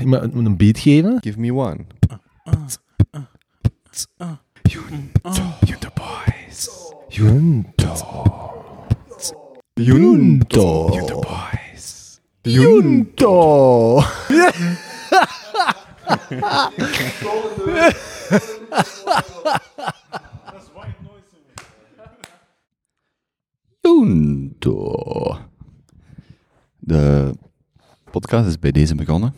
[0.00, 1.18] iemand moet een beat geven.
[1.20, 1.84] Give me one.
[4.62, 6.68] Junto Boys.
[7.08, 8.10] Junto.
[9.74, 11.20] Junto Junto.
[11.20, 12.20] Boys.
[12.42, 14.02] Junto.
[23.80, 25.38] Junto.
[26.78, 27.32] De
[28.10, 29.34] podcast is bij deze begonnen.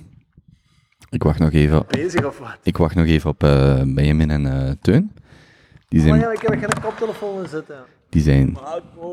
[1.11, 2.59] Ik wacht nog even, Bezig of wat?
[2.63, 5.13] ik wacht nog even op eh, Benjamin en eh, Teun.
[5.89, 7.85] Die zijn, ik heb geen koptelefoon in zitten.
[8.09, 8.59] die, zijn,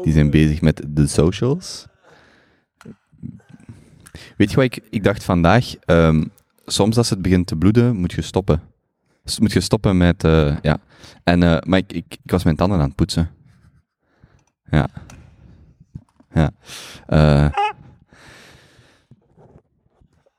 [0.04, 1.88] die zijn bezig met de socials.
[4.38, 5.76] Weet je wat ik, ik dacht vandaag?
[5.80, 6.24] Ehm,
[6.66, 8.62] soms als het begint te bloeden, moet je stoppen.
[9.24, 10.78] Dus moet je stoppen met, eh, ja.
[11.24, 13.30] En, eh, maar ik, ik, ik was mijn tanden aan het poetsen.
[14.70, 14.88] Ja.
[16.34, 16.52] Ja.
[17.08, 17.50] Eh,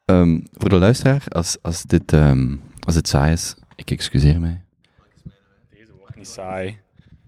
[0.07, 4.61] ehm, voor de luisteraar, als, als, dit, ehm, als dit saai is, ik excuseer mij.
[5.71, 6.79] Deze wordt niet saai.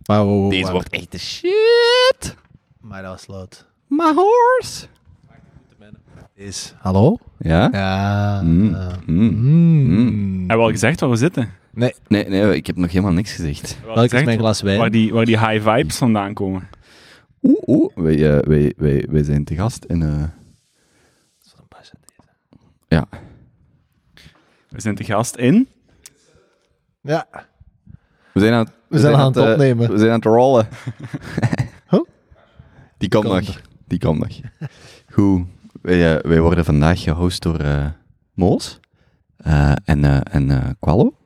[0.06, 2.34] Maar, oh, oh, Deze maar- wordt echt de shit.
[2.80, 3.66] Maar dat was loud.
[3.86, 4.86] My horse.
[6.34, 6.74] Is.
[6.78, 7.16] Hallo?
[7.38, 7.68] Ja?
[7.72, 8.40] Ja.
[8.42, 10.38] Mm, eh, mm, mm.
[10.38, 11.50] Hebben we al gezegd waar we zitten?
[11.72, 13.78] Nee, Nee, nee, ik heb nog helemaal niks gezegd.
[13.84, 14.78] Wel welk is mijn glas wijn?
[14.78, 16.68] Waar die, waar die high vibes vandaan komen.
[17.42, 20.02] Oeh, oeh, wij, eh, wij, wij, wij zijn te gast in...
[20.02, 20.22] eh,
[22.88, 23.08] ja,
[24.68, 25.68] We zijn te gast in.
[27.00, 27.26] Ja.
[28.32, 28.72] we zijn aan het...
[28.88, 29.90] We zijn aan het eh, opnemen.
[29.90, 30.68] we zijn aan het rollen.
[31.90, 32.00] Huh?
[32.98, 33.60] Die komt nog.
[33.86, 34.40] Die komt nog.
[35.10, 35.46] Goed.
[35.82, 37.86] Wij, eh, wij worden vandaag gehost door eh
[38.34, 38.80] Moos
[39.36, 41.16] eh, en, eh en eh Qualo.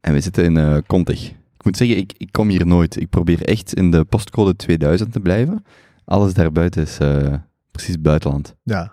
[0.00, 1.28] En we zitten in eh Contig.
[1.28, 3.00] Ik moet zeggen, ik, ik kom hier nooit.
[3.00, 5.64] Ik probeer echt in de postcode 2000 te blijven.
[6.04, 7.34] Alles daarbuiten is eh,
[7.70, 8.54] precies buitenland.
[8.62, 8.92] Ja,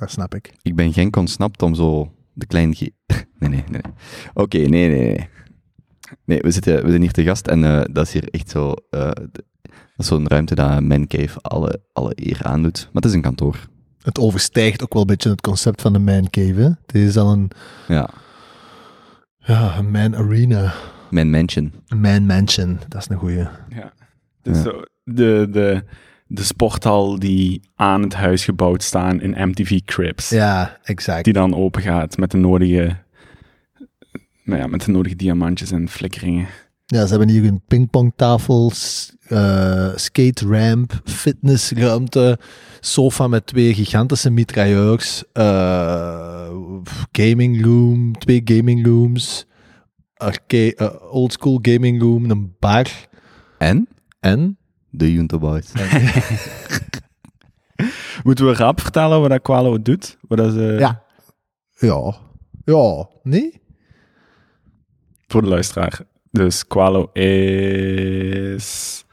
[0.00, 0.52] dat snap ik.
[0.62, 2.74] Ik ben geen consnapt om zo de kleine...
[3.38, 3.80] Nee, nee, nee.
[4.34, 5.28] Oké, nee, nee, nee.
[6.24, 8.74] Nee, we, zitten, we zijn hier te gast en eh, dat is hier echt zo...
[8.90, 12.78] eh, de- dat is zo'n ruimte dat Mancave alle, alle eer aandoet.
[12.84, 13.68] Maar het is een kantoor.
[14.02, 16.54] Het overstijgt ook wel een beetje het concept van de man cave.
[16.60, 16.68] Hè?
[16.86, 17.50] Het is al een,
[17.88, 18.10] Ja,
[19.38, 20.74] ja, een man arena.
[21.10, 21.72] mijn mansion.
[21.88, 22.78] Een man mansion.
[22.88, 23.46] Dat is een goeie.
[23.68, 23.92] Ja.
[24.42, 24.62] Dus Ja.
[24.62, 25.84] zo, de, de,
[26.32, 30.28] de sporthal die aan het huis gebouwd staan in MTV Cribs.
[30.28, 31.24] Ja, exact.
[31.24, 32.96] Die dan open gaat met de nodige,
[34.44, 36.46] nou ja, met de nodige diamantjes en flikkeringen.
[36.86, 38.72] Ja, ze hebben hier een pingpongtafel,
[39.26, 42.38] eh, skate ramp, fitnessruimte,
[42.80, 46.50] sofa met twee gigantische mitrailleurs, eh,
[47.12, 49.46] gaming room, twee gaming rooms,
[50.14, 52.86] arcade, eh, oldschool gaming room, een bar
[53.58, 53.88] En
[54.20, 54.59] en...
[54.90, 55.72] de Junto Boys.
[58.24, 60.18] Moeten we rap vertellen wat dat Qualo doet?
[60.28, 61.02] Wat dat ze, Ja.
[61.78, 62.14] Ja.
[62.64, 63.08] Ja.
[63.22, 63.60] Nee?
[65.26, 66.00] Voor de luisteraar.
[66.30, 69.04] Dus Qualo is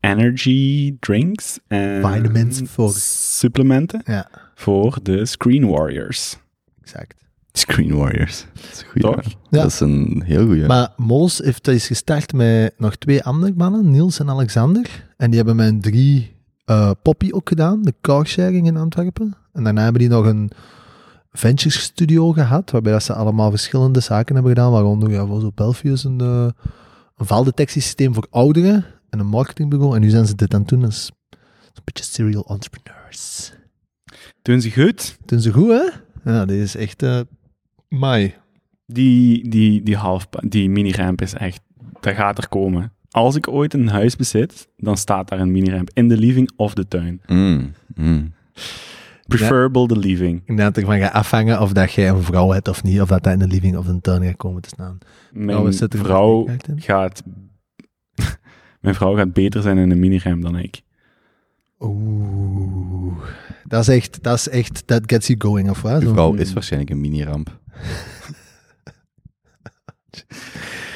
[0.00, 6.36] energy drinks en Vitamins voor- supplementen Ja, voor de Screen Warriors.
[6.82, 7.17] exact.
[7.58, 8.46] Screen Warriors.
[8.54, 9.16] Dat is, een goeie.
[9.50, 9.62] Ja.
[9.62, 10.66] Dat is een heel goeie.
[10.66, 15.06] Maar Moos heeft dat is gestart met nog twee andere mannen, Niels en Alexander.
[15.16, 19.36] En die hebben mijn drie eh, Poppy ook gedaan, de carsharing in Antwerpen.
[19.52, 20.50] En daarna hebben die nog een
[21.30, 25.50] ventures studio gehad, waarbij dat ze allemaal verschillende zaken hebben gedaan, waaronder ja, voor zo
[25.54, 26.48] Belfius een, eh,
[27.16, 29.94] een valdetectiesysteem voor ouderen en een marketingbureau.
[29.94, 31.10] En nu zijn ze dit aan het doen als
[31.72, 33.52] een beetje serial entrepreneurs.
[34.42, 35.18] Doen ze goed?
[35.24, 35.88] Doen ze goed, hè?
[36.32, 37.02] Ja, dit is echt...
[37.02, 37.20] eh
[37.88, 38.34] mai.
[38.86, 41.60] Die, die, die, half, die mini-ramp is echt,
[42.00, 42.92] dat gaat er komen.
[43.10, 46.74] Als ik ooit een huis bezit, dan staat daar een mini-ramp in de living of
[46.74, 47.20] de tuin.
[47.26, 48.32] Mm, mm.
[49.26, 50.38] Preferable the living.
[50.40, 53.00] Ik denk dat het ervan gaat afhangen of dat jij een vrouw hebt of niet,
[53.00, 54.98] of dat dat in de living of in de tuin gaat komen te staan.
[55.32, 57.22] Mijn er vrouw gaat...
[58.80, 60.82] Mijn vrouw gaat beter zijn in een mini-ramp dan ik.
[61.80, 63.22] Oeh.
[63.64, 66.02] Dat is echt, dat is echt, that gets you going, of wat?
[66.02, 67.58] Zo- vrouw is waarschijnlijk een mini-ramp.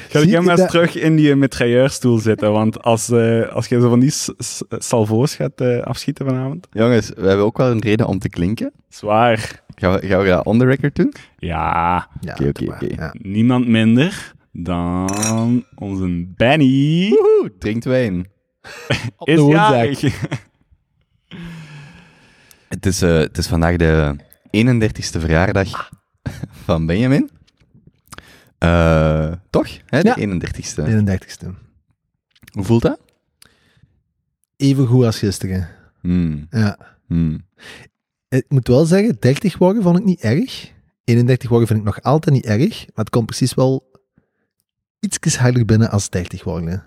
[0.09, 3.67] Ga ik hem je eens dat- terug in die mitrailleurstoel zitten, want als, eh, als
[3.67, 4.13] je zo van die
[4.69, 6.67] salvo's gaat eh, afschieten vanavond...
[6.71, 8.71] Jongens, we hebben ook wel een reden om te klinken.
[8.89, 9.61] Zwaar.
[9.75, 11.13] Gaan we, gaan we dat on the record doen?
[11.37, 13.11] Ja, Oké, oké, oké.
[13.13, 18.27] niemand minder dan onze Benny Woehoe, drinkt wijn.
[19.17, 20.11] Op is de.
[22.69, 24.15] Het is, eh, het is vandaag de
[24.51, 25.89] 31ste verjaardag
[26.65, 27.29] van Benjamin.
[28.57, 29.67] Eh, toch?
[29.85, 30.15] Hè, de Ja.
[30.15, 30.83] 31ste.
[30.85, 31.47] 31ste.
[32.51, 32.99] Hoe voelt dat?
[34.55, 35.69] Even goed als gisteren.
[36.01, 36.97] Hmm, Ja.
[37.07, 37.45] hmm.
[38.29, 40.71] Ik moet wel zeggen, 30 worden vond ik niet erg.
[41.03, 43.91] 31 worden vind ik nog altijd niet erg, maar het komt precies wel
[44.99, 46.83] iets harder binnen als 30 worden.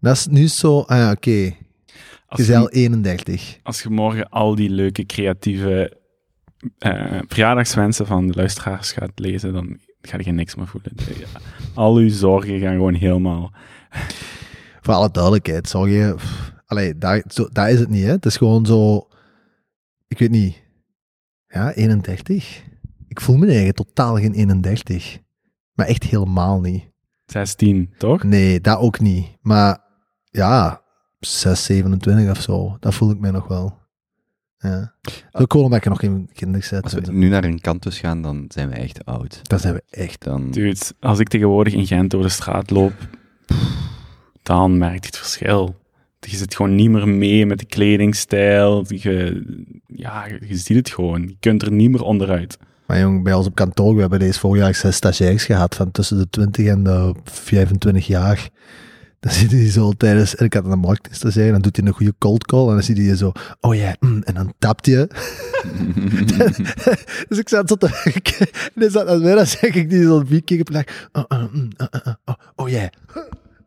[0.00, 1.56] Dat is nu zo, ah ja, oké,
[2.26, 3.58] al je, 31.
[3.62, 6.00] als je morgen al die leuke, creatieve
[6.78, 10.92] eh, verjaardagswensen van de luisteraars gaat lezen, dan ga je niks meer voelen.
[10.96, 11.40] Ja.
[11.74, 13.52] Al uw zorgen gaan gewoon helemaal...
[14.80, 15.72] Voor alle duidelijkheid,
[16.16, 18.10] pff, Allee, daar, zo, daar is het niet, hè.
[18.10, 19.08] Het is gewoon zo...
[20.08, 20.62] Ik weet niet.
[21.48, 22.62] Ja, 31.
[23.08, 25.18] Ik voel me eigenlijk totaal geen 31.
[25.72, 26.90] Maar echt helemaal niet.
[27.26, 28.22] 16, toch?
[28.22, 29.26] Nee, dat ook niet.
[29.40, 29.80] Maar
[30.24, 30.82] ja,
[31.20, 32.76] 6, 27 of zo.
[32.80, 33.78] Dat voel ik mij nog wel.
[34.62, 34.92] Ja.
[35.32, 36.82] Zo cool omdat ik nog geen kinderen zet.
[36.82, 39.40] Als we nu naar een campus gaan, dan zijn we echt oud.
[39.42, 40.24] Dat zijn we echt.
[40.24, 42.92] Dan, Dude, als ik tegenwoordig in Gent door de straat loop,
[44.42, 45.80] dan merk je het verschil.
[46.20, 48.84] Je zit gewoon niet meer mee met de kledingstijl.
[48.88, 49.42] Je,
[49.86, 51.22] ja, je ziet het gewoon.
[51.22, 52.58] Je kunt er niet meer onderuit.
[52.86, 55.90] Maar jong, bij ons op kantoor, we hebben deze vorig jaar zes stagiairs gehad van
[55.90, 58.48] tussen de 20 en de 25 jaar.
[59.22, 62.14] Dan zit hij zo tijdens, en ik had een marketingstagiair, dan doet hij een goede
[62.18, 65.08] cold call en dan zie je zo, oh ja, mm, en dan tapt je.
[67.28, 70.02] dus ik zat zo te werken en hij zat aan mij, dan zeg ik die
[70.02, 72.90] zo vier keer dag, oh, uh, mm, uh, uh, uh, oh, oh ja.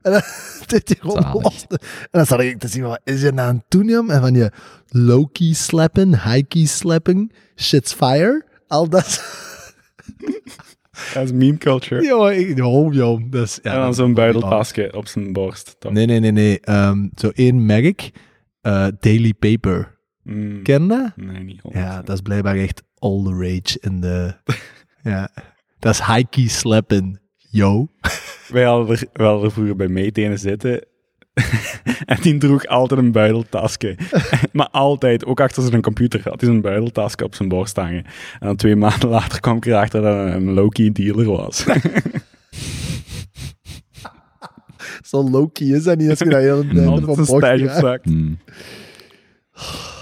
[0.01, 0.21] En dan
[0.67, 1.65] deed hij gewoon los.
[1.69, 1.77] En
[2.11, 4.09] dan zat ik te zien, wat is je nou aan het?
[4.09, 4.51] En van je
[4.87, 9.23] low-key slappen, high-key slappen, shit's fire, al dat.
[11.13, 12.01] Dat is meme culture.
[12.01, 12.95] Jongen, ik, oh,
[13.29, 13.59] dat is...
[13.63, 15.75] Ja, en dan zo'n buideltasje op zijn borst.
[15.79, 15.91] toch?
[15.91, 16.59] Nee, nee, nee, nee.
[16.59, 18.11] ehm, zo één merk,
[18.61, 19.97] eh, Daily Paper.
[20.23, 21.11] Mm, Ken je dat?
[21.15, 24.33] Nee, niet Ja, dat is blijkbaar echt all the rage in de...
[25.11, 25.29] ja,
[25.79, 27.87] dat is high-key slappen, yo.
[28.47, 30.85] Wij hadden er, wij hadden er vroeger bij meetenen zitten.
[32.05, 33.97] en die droeg altijd een buideltasje.
[34.51, 38.03] maar altijd, ook achter zijn computer, had hij zijn buideltasje op zijn borst hangen.
[38.39, 41.65] En dan twee maanden later kwam ik erachter dat hij een low-key dealer was.
[45.01, 48.03] Zo low-key is dat niet als je dat heel de Altijd een stijl op zak.
[48.03, 48.39] Hmm.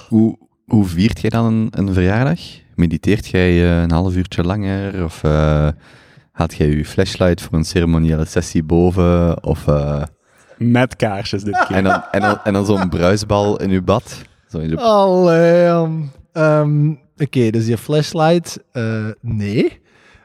[0.07, 2.39] Hoe, hoe viert jij dan een, een verjaardag?
[2.75, 5.03] Mediteert jij eh, een half uurtje langer?
[5.03, 5.67] Of eh
[6.33, 9.43] haalt jij je flashlight voor een ceremoniële sessie boven?
[9.43, 10.03] Of, eh,
[10.71, 11.75] Met kaarsjes dit keer.
[11.77, 14.21] en dan, en dan, en dan zo'n bruisbal in je bad?
[14.49, 19.81] Zo in de- Allee, um, um, Oké, dus je flashlight, eh, nee.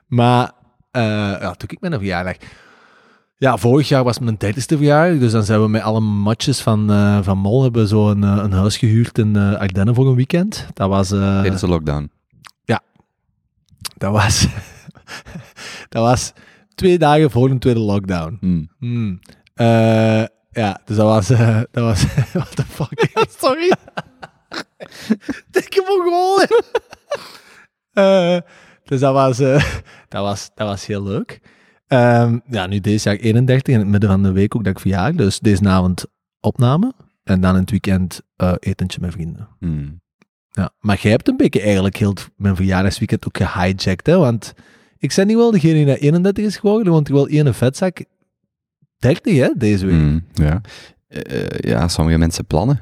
[0.06, 0.50] Maar,
[0.90, 1.02] eh
[1.40, 2.36] ja, toen ik mijn verjaardag...
[3.36, 6.90] Ja, vorig jaar was mijn dertigste verjaardag, dus dan zijn we met alle matches van,
[6.90, 10.66] eh, van Mol hebben zo een, een huis gehuurd in eh Ardennen voor een weekend.
[10.74, 11.10] Dat was...
[11.12, 12.10] eh, Tijdens de lockdown.
[13.96, 14.46] dat was...
[15.88, 16.32] dat was
[16.74, 18.36] twee dagen voor de tweede lockdown.
[18.40, 19.20] Hmm.
[19.58, 21.30] Eh, ja, dus dat was...
[21.30, 22.04] eh, dat was...
[22.32, 23.10] What the fuck?
[23.40, 23.72] Sorry.
[25.50, 26.46] Hem gewoon.
[27.92, 28.38] Eh,
[28.84, 29.64] dus dat was, eh,
[30.08, 31.40] dat, was, dat was heel leuk.
[31.86, 34.80] Ehm, ja, nu deze jaar 31 in het midden van de week ook dat ik
[34.80, 35.14] verjaar.
[35.14, 36.06] Dus deze avond
[36.40, 36.92] opname.
[37.24, 39.48] En dan in het weekend eh, etentje met vrienden.
[39.58, 40.00] Hmm.
[40.50, 44.16] Ja, maar jij hebt een beetje eigenlijk heel mijn verjaardagsweekend ook gehijacked, hè?
[44.18, 44.54] Want
[44.98, 48.04] ik ben niet wel degene die naar 31 is geworden, want ik wil één vetzak
[48.98, 49.94] 30, hè, deze week.
[49.94, 50.60] Hmm, ja.
[51.08, 52.80] Eh, eh, ja, sommige mensen plannen.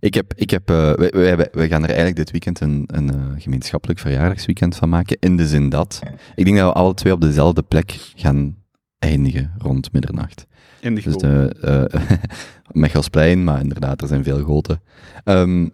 [0.00, 3.10] Ik heb, ik heb, eh, wij, wij, wij- gaan er eigenlijk dit weekend een, een
[3.10, 5.16] eh, gemeenschappelijk verjaardagsweekend van maken.
[5.20, 6.00] In de zin dat,
[6.34, 8.56] ik denk dat we alle twee op dezelfde plek gaan
[8.98, 10.46] eindigen rond middernacht.
[10.80, 12.00] In de Dus de eh
[12.82, 14.80] Mechelsplein, maar inderdaad, er zijn veel grote.
[15.24, 15.68] Ehm,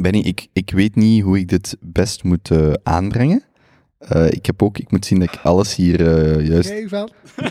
[0.00, 2.50] Benny, ik, ik weet niet hoe ik dit best moet
[2.82, 3.42] aanbrengen.
[3.98, 7.10] Eh, ik heb ook, ik moet zien dat ik alles hier eh, juist, Kijk van.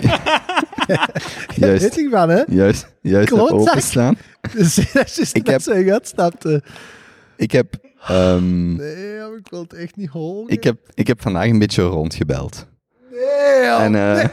[1.55, 2.43] juist, ik van, hè?
[2.47, 3.59] juist, juist heb Klootzak.
[3.69, 4.17] openstaan.
[4.53, 6.63] Dus dat is Ik heb- zo uitstapte.
[7.37, 7.75] Ik heb,
[8.07, 10.49] ehm, Nee, ik wil het echt niet horen.
[10.49, 12.67] ik, heb, ik heb vandaag een beetje rondgebeld.
[13.11, 13.81] Nee, joh.
[13.83, 14.25] En, eh,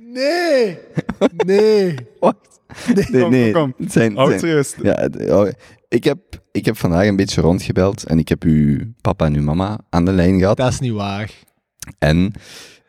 [0.00, 0.78] nee.
[1.46, 1.94] Nee.
[2.20, 2.36] Wacht.
[2.94, 5.48] Nee, Kom, nee, kom, het zijn, zijn- ja, oh,
[5.94, 9.42] ik, heb, ik heb vandaag een beetje rondgebeld en ik heb uw papa en uw
[9.42, 10.56] mama aan de lijn gehad.
[10.56, 11.30] Dat is niet waar.
[11.98, 12.32] En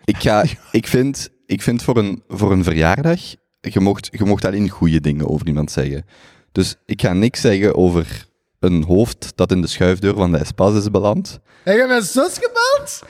[0.05, 3.19] ik, ga, ik vind, ik vind voor, een, voor een verjaardag,
[3.61, 6.05] je mocht, je mocht alleen goede dingen over iemand zeggen.
[6.51, 8.27] Dus ik ga niks zeggen over
[8.59, 11.39] een hoofd dat in de schuifdeur van de Espas is beland.
[11.63, 13.01] Heb je mijn zus gebeld?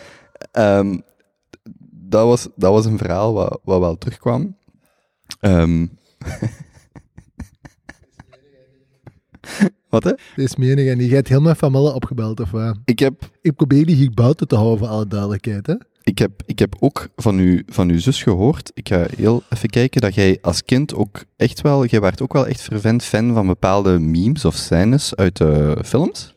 [0.51, 0.97] Ehm,
[1.91, 4.57] dat, was, dat was een verhaal wat, wat wel terugkwam.
[5.39, 5.85] Ehm.
[9.89, 10.11] wat hè?
[10.35, 12.77] Dit is menig en die gaat heel mijn familie opgebeld of wat?
[12.85, 15.75] Ik heb, Ik probeer die hier buiten te houden voor alle duidelijkheid, hè?
[16.05, 19.69] ik heb, ik heb ook van, u, van uw zus gehoord, ik ga heel even
[19.69, 23.33] kijken, dat jij als kind ook echt wel, jij werd ook wel echt fervent fan
[23.33, 26.33] van bepaalde memes of scènes uit de films.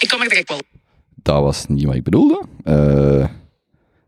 [0.00, 0.60] Ik kom er direct wel.
[1.14, 2.42] Dat was niet wat ik bedoelde.
[2.64, 3.28] Eh,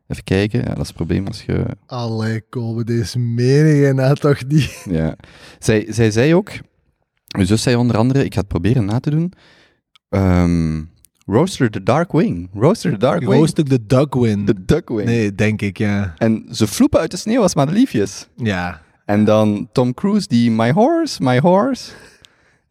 [0.06, 0.60] even kijken.
[0.60, 1.66] Ja, dat is het probleem als je...
[1.86, 4.86] Allee, komen deze meningen nou toch niet?
[4.90, 5.16] Ja.
[5.58, 6.50] Zij, zij zei ook...
[7.34, 9.32] Mijn zus zei onder andere, ik ga het proberen na te doen.
[10.08, 10.82] Ehm,
[11.26, 12.48] Roaster the Dark Wing.
[12.54, 13.32] Roaster the Dark Wing.
[13.32, 14.44] Roastig de Duckwin.
[14.44, 15.08] The Duckwing.
[15.08, 16.14] Nee, denk ik, ja.
[16.18, 18.28] En ze vloepen uit de sneeuw als madeliefjes.
[18.36, 18.80] Ja.
[19.04, 21.90] En dan Tom Cruise, die My Horse, My Horse.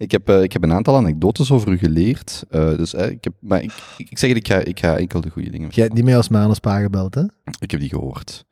[0.04, 2.44] Ik heb, eh, ik heb een aantal anekdotes over u geleerd.
[2.50, 3.72] eh, dus, ik heb, maar ik,
[4.18, 6.30] zeg het, ik ga, ik ga enkel de goede dingen Jij hebt niet meer als
[6.30, 7.22] Manuspa gebeld, hè?
[7.60, 8.46] Ik heb die gehoord.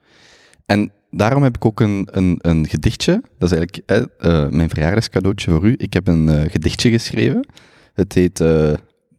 [0.65, 3.21] En daarom heb ik ook een, een, een gedichtje.
[3.37, 5.75] Dat is eigenlijk eh, mijn verjaardagscadeautje voor u.
[5.77, 7.47] Ik heb een gedichtje geschreven.
[7.93, 8.43] Het heet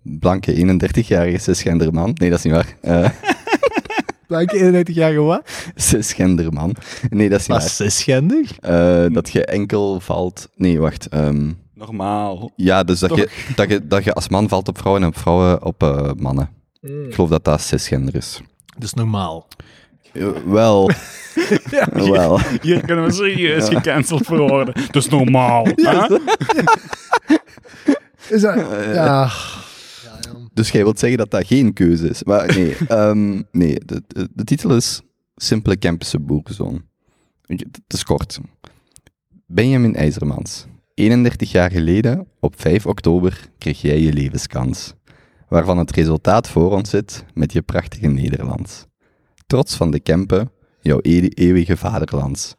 [0.02, 2.10] Blanke 31-jarige cisgenderman.
[2.14, 2.76] Nee, dat is niet waar.
[4.26, 5.50] Blanke 31 jaar wat?
[5.74, 6.74] cisgenderman.
[7.10, 8.50] Nee, dat is niet Was cisgender?
[8.60, 9.04] waar.
[9.06, 10.48] Eh, dat je enkel valt...
[10.56, 11.08] Nee, wacht.
[11.08, 11.50] ehm,
[11.86, 12.50] Normaal.
[12.56, 15.16] ja, dus dat je, dat, je, dat je als man valt op vrouwen en op
[15.18, 16.50] vrouwen op eh, mannen.
[16.80, 18.40] Ik geloof dat dat cisgender is.
[18.78, 19.48] Dus normaal.
[20.12, 20.90] Eh, wel,
[21.94, 22.40] wel.
[22.62, 24.74] Hier kunnen we serieus gecanceld voor worden.
[24.74, 25.64] Dat is normaal.
[25.64, 26.16] hè?
[28.28, 28.54] Is dat...
[28.94, 29.30] ja.
[30.54, 32.24] Dus jij wilt zeggen dat dat geen keuze is.
[32.24, 35.02] Maar nee, ehm, nee de, de, de titel is
[35.36, 36.82] Simpele Kempische boerenzoon.
[37.46, 38.38] Het is kort.
[39.46, 40.66] Benjamin IJzermans.
[40.94, 44.94] 31 jaar geleden, op 5 oktober, kreeg jij je levenskans.
[45.48, 48.86] Waarvan het resultaat voor ons zit met je prachtige Nederlands.
[49.46, 52.54] Trots van de Kempen, jouw eeuwige vaderlands.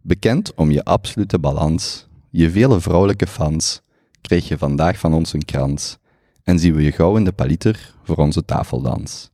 [0.00, 3.80] Bekend om je absolute balans, je vele vrouwelijke fans,
[4.20, 5.98] kreeg je vandaag van ons een krans
[6.42, 9.30] en zien we je gauw in de paliter voor onze tafeldans.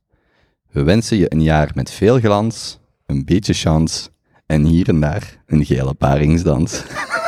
[0.71, 4.09] We wensen je een jaar met veel glans, een beetje chance
[4.45, 6.83] en hier en daar een gele paringsdans.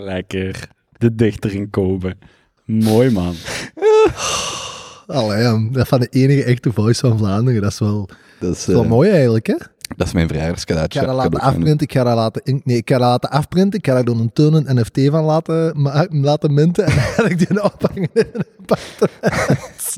[0.00, 0.68] Lekker.
[0.98, 2.16] De dichter in Kobe.
[2.64, 3.34] Mooi, man.
[5.06, 7.62] Allee, dat van de enige echte voice van Vlaanderen.
[7.62, 8.08] Dat is wel,
[8.40, 9.54] Dat is, wel eh, mooi eigenlijk, hè?
[9.96, 10.98] dat is mijn Ik verjaardagscadeautje.
[11.00, 13.78] ga dat laten afprinten, ik ga dat laten, in- nee, ik ga dat laten afprinten,
[13.78, 15.80] ik ga daar door een toon een NFT van laten,
[16.28, 19.96] laten minten en dan ga ik die ophangen in een appartement.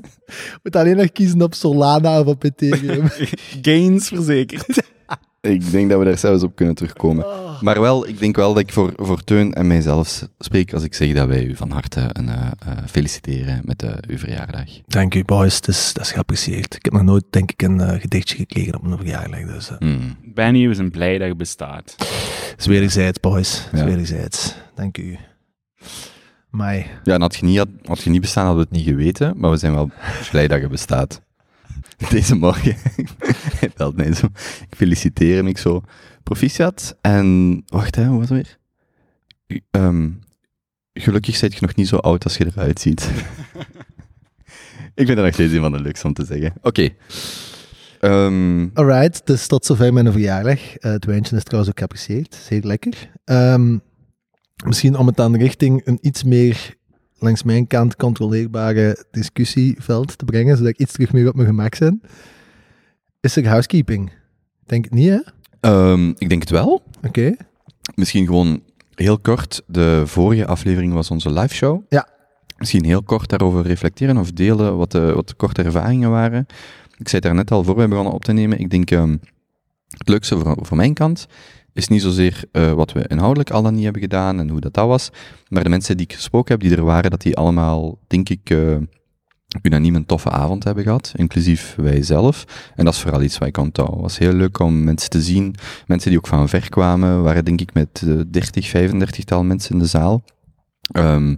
[0.63, 3.09] Moet alleen nog kiezen op Solana of op Ethereum.
[3.63, 4.83] Gains verzekerd.
[5.41, 7.27] Ik denk dat we daar zelfs op kunnen terugkomen.
[7.27, 7.63] Oh.
[7.63, 10.95] Maar wel, ik denk wel dat ik voor, voor Teun en mijzelf spreek als ik
[10.95, 14.65] zeg dat wij u van harte een, eh, eh, feliciteren met eh, uw verjaardag.
[14.87, 15.61] Dank u, boys.
[15.61, 16.75] Dat is, dat is geapprecieerd.
[16.75, 19.41] Ik heb nog nooit, denk ik, een gedichtje gekregen op mijn verjaardag.
[19.41, 20.17] Dus, Mm.
[20.25, 21.97] Benny, we zijn blij dat je bestaat.
[22.59, 23.69] is wederzijds, boys.
[23.73, 24.29] Ja.
[24.75, 25.19] Dank u.
[26.51, 26.87] Mai.
[27.05, 29.35] Ja, en had je, niet, had, had je niet bestaan, hadden we het niet geweten,
[29.37, 29.91] maar we zijn wel
[30.31, 31.21] blij dat je bestaat.
[32.11, 32.77] Deze morgen,
[33.59, 34.27] hij belt mij zo,
[34.71, 35.83] ik feliciteer hem, ik zo,
[36.23, 38.59] proficiat, en, wacht hè, hoe was het
[39.47, 39.63] weer?
[39.71, 40.11] Ehm,
[40.93, 43.11] gelukkig zijt je nog niet zo oud als je eruit ziet.
[45.01, 46.53] ik vind dat nog steeds een van de leukste om te zeggen.
[46.63, 46.89] Oké.
[48.01, 50.77] Ehm, Alright, dus tot zover mijn verjaardag.
[50.77, 52.35] Eh, het wijntje is trouwens ook geapprecieerd.
[52.35, 53.11] Zeer lekker.
[53.25, 53.79] Ehm,
[54.65, 56.75] misschien om het dan richting een iets meer
[57.23, 61.79] langs mijn kant controleerbare discussieveld te brengen, zodat ik iets terug meer op mijn gemak
[61.79, 62.03] ben.
[63.21, 64.13] Is er housekeeping?
[64.67, 65.17] Denk het niet, hè?
[65.17, 65.33] Oké.
[65.61, 66.83] ehm, ik denk het wel.
[67.95, 68.63] Misschien gewoon
[68.95, 69.63] heel kort.
[69.67, 71.83] De vorige aflevering was onze live show.
[71.89, 72.09] Ja.
[72.57, 76.47] Misschien heel kort daarover reflecteren of delen wat de, wat de korte ervaringen waren.
[76.97, 78.59] Ik zei daar net al voor wij begonnen op te nemen.
[78.59, 79.17] Ik denk ehm,
[79.89, 81.27] het leukste voor, voor mijn kant
[81.73, 84.75] is niet zozeer eh, wat we inhoudelijk al dan niet hebben gedaan en hoe dat,
[84.75, 85.11] dat was,
[85.49, 88.51] maar de mensen die ik gesproken heb, die er waren, dat die allemaal, denk ik,
[88.51, 88.77] eh,
[89.63, 92.45] unaniem een toffe avond hebben gehad, inclusief wij zelf.
[92.75, 93.91] En dat is vooral iets wat ik onthoud.
[93.91, 95.55] Het was heel leuk om mensen te zien,
[95.87, 99.73] mensen die ook van ver kwamen, waren denk ik met eh, 30, 35 tal mensen
[99.73, 100.23] in de zaal.
[100.93, 101.37] Ehm,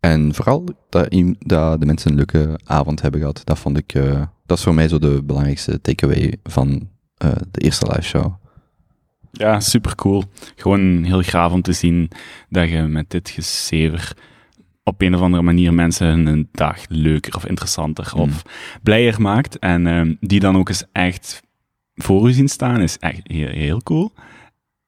[0.00, 3.40] en vooral dat, dat de mensen een leuke avond hebben gehad.
[3.44, 6.88] Dat vond ik, eh, dat is voor mij zo de belangrijkste takeaway van
[7.50, 8.37] de eerste live show.
[9.32, 10.24] Ja, super cool.
[10.56, 12.10] Gewoon heel gaaf om te zien
[12.48, 14.16] dat je met dit gezever
[14.82, 18.20] op een of andere manier mensen hun dag leuker of interessanter Mm.
[18.20, 18.42] of
[18.82, 19.58] blijer maakt.
[19.58, 21.42] En ehm, die dan ook eens echt
[21.94, 24.12] voor u zien staan, is echt heel, heel cool.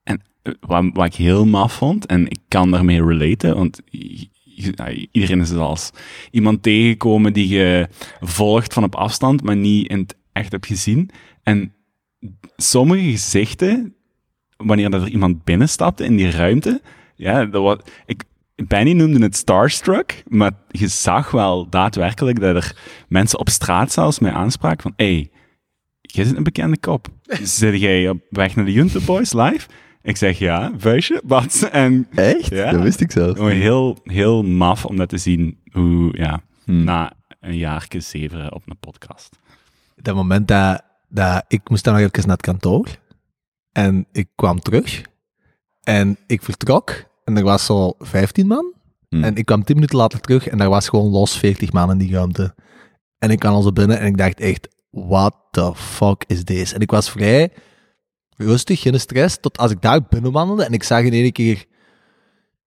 [0.02, 3.80] En eh, wat, wat ik heel maf vond, en ik kan daarmee relaten, want
[5.10, 5.90] iedereen is als
[6.30, 7.88] iemand tegengekomen die je
[8.20, 11.10] volgt van op afstand, maar niet in het echt hebt gezien.
[11.42, 11.72] En
[12.56, 13.94] sommige gezichten,
[14.62, 16.80] wanneer dat er iemand binnenstapte in die ruimte,
[17.14, 17.76] ja, dat was,
[18.06, 18.24] ik,
[18.54, 22.76] Benny noemde het starstruck, maar je zag wel daadwerkelijk dat er
[23.08, 25.30] mensen op straat zelfs mij aanspraken van, hey,
[26.00, 27.08] jij zit een bekende kop.
[27.42, 29.68] Zit jij op weg naar de Junte Boys live?
[30.02, 31.68] Ik zeg ja, vuistje, wat?
[31.72, 32.50] En Echt?
[32.50, 32.70] Ja.
[32.72, 33.36] Dat wist ik zelf.
[33.36, 36.84] gewoon heel, heel maf om dat te zien, hoe, ja, Hmm.
[36.84, 39.38] na een jaartje zeveren op een podcast.
[39.96, 42.86] Dat moment dat, dat ik moest dan nog even naar het kantoor.
[43.72, 45.02] En ik kwam terug.
[45.82, 47.04] En ik vertrok.
[47.24, 48.74] En er was zo 15 man.
[49.08, 49.24] Hmm.
[49.24, 50.48] En ik kwam 10 minuten later terug.
[50.48, 52.54] En er was gewoon los 40 man in die ruimte.
[53.18, 53.98] En ik kwam al zo binnen.
[53.98, 56.74] En ik dacht echt, what the fuck is deze?
[56.74, 57.52] En ik was vrij
[58.36, 59.38] rustig, geen stress.
[59.40, 60.64] Tot als ik daar binnen wandelde.
[60.64, 61.68] En ik zag in één keer...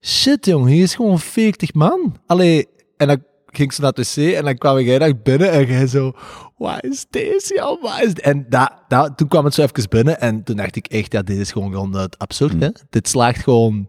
[0.06, 2.16] Shit, jong, hier is gewoon 40 man.
[2.26, 2.68] Allee,
[2.98, 3.24] en dan
[3.58, 6.12] ging zo naar het wc en dan kwam jij daar binnen en jij zo,
[6.58, 8.22] wat is deze?
[8.22, 11.22] En da, da, toen kwam het zo even binnen en toen dacht ik echt, ja,
[11.22, 12.70] dit is gewoon, gewoon het absurd, hè.
[12.90, 13.88] Dit slaagt gewoon...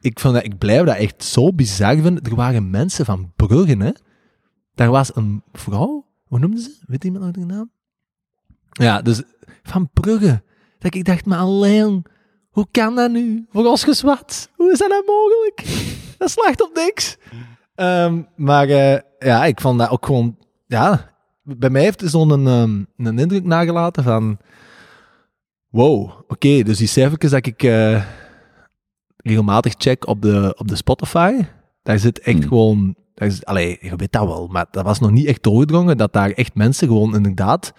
[0.00, 2.22] Ik, vond dat, ik blijf dat echt zo bizar vinden.
[2.22, 3.90] Er waren mensen van Bruggen, hè.
[4.74, 6.76] Daar was een vrouw, hoe noemde ze?
[6.86, 7.70] Weet iemand nog de naam?
[8.72, 9.22] Ja, dus
[9.62, 10.42] van Brugge.
[10.78, 12.04] Dat ik dacht, maar alleen,
[12.50, 13.46] hoe kan dat nu?
[13.50, 14.50] Voor ons gezwat?
[14.54, 15.64] Hoe is dat nou mogelijk?
[16.18, 17.16] Dat slaagt op niks.
[17.76, 20.36] Ehm, maar eh, ja, ik vond dat ook gewoon...
[20.66, 21.10] Ja,
[21.42, 24.38] bij mij heeft het zo'n ehm, een indruk nagelaten van...
[25.68, 28.02] Wow, oké, dus die cijfertjes dat ik eh,
[29.16, 31.40] regelmatig check op de, op de Spotify,
[31.82, 32.48] daar zit echt Hmm.
[32.48, 32.94] gewoon...
[33.14, 36.12] Daar is, allee, je weet dat wel, maar dat was nog niet echt doorgedrongen dat
[36.12, 37.72] daar echt mensen gewoon inderdaad...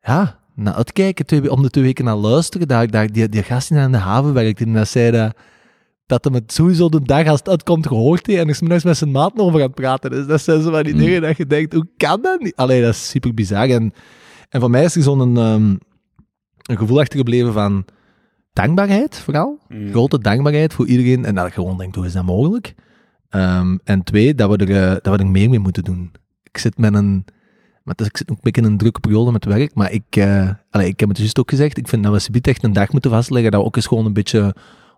[0.00, 2.68] Ja, naar uitkijken, twee, om de twee weken naar luisteren.
[2.68, 5.36] Daar, daar, die, die gast die aan de haven werkte en dat zei dat
[6.06, 9.10] dat hem het sowieso de dag als het uitkomt gehoord heeft en er met zijn
[9.10, 10.10] maat over het praten.
[10.10, 10.98] Dus dat zijn zo van die Mm.
[10.98, 12.56] dingen dat je denkt, hoe kan dat niet?
[12.56, 13.68] Allee, dat is super bizar.
[13.68, 13.92] En,
[14.48, 15.74] en voor mij is er zo'n ehm,
[16.62, 17.84] een gevoel achtergebleven van
[18.52, 19.58] dankbaarheid, vooral.
[19.68, 19.90] Mm.
[19.90, 21.24] Grote dankbaarheid voor iedereen.
[21.24, 22.74] En dat ik gewoon denk, hoe is dat mogelijk?
[23.28, 26.12] Ehm, en twee, dat we, er, eh, dat we er meer mee moeten doen.
[26.42, 27.24] Ik zit met een...
[27.82, 30.50] Maar ik zit ook een beetje in een drukke periode met werk, maar ik, eh,
[30.70, 32.92] allee, ik heb het juist ook gezegd, ik vind dat we subiet echt een dag
[32.92, 34.54] moeten vastleggen dat we ook eens gewoon een beetje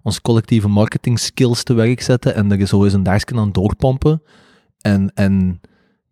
[0.07, 4.23] onze collectieve marketing skills te werk zetten en er zo eens een dagje aan doorpompen.
[4.81, 5.61] En, en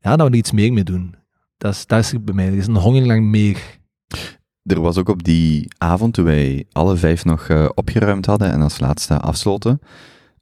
[0.00, 1.14] ja, dat we er iets meer mee doen.
[1.58, 2.46] Dat is, dat is bij mij.
[2.46, 3.78] Er is een honger naar meer.
[4.62, 8.60] Er was ook op die avond, toen wij alle vijf nog eh, opgeruimd hadden en
[8.60, 9.80] als laatste afsloten,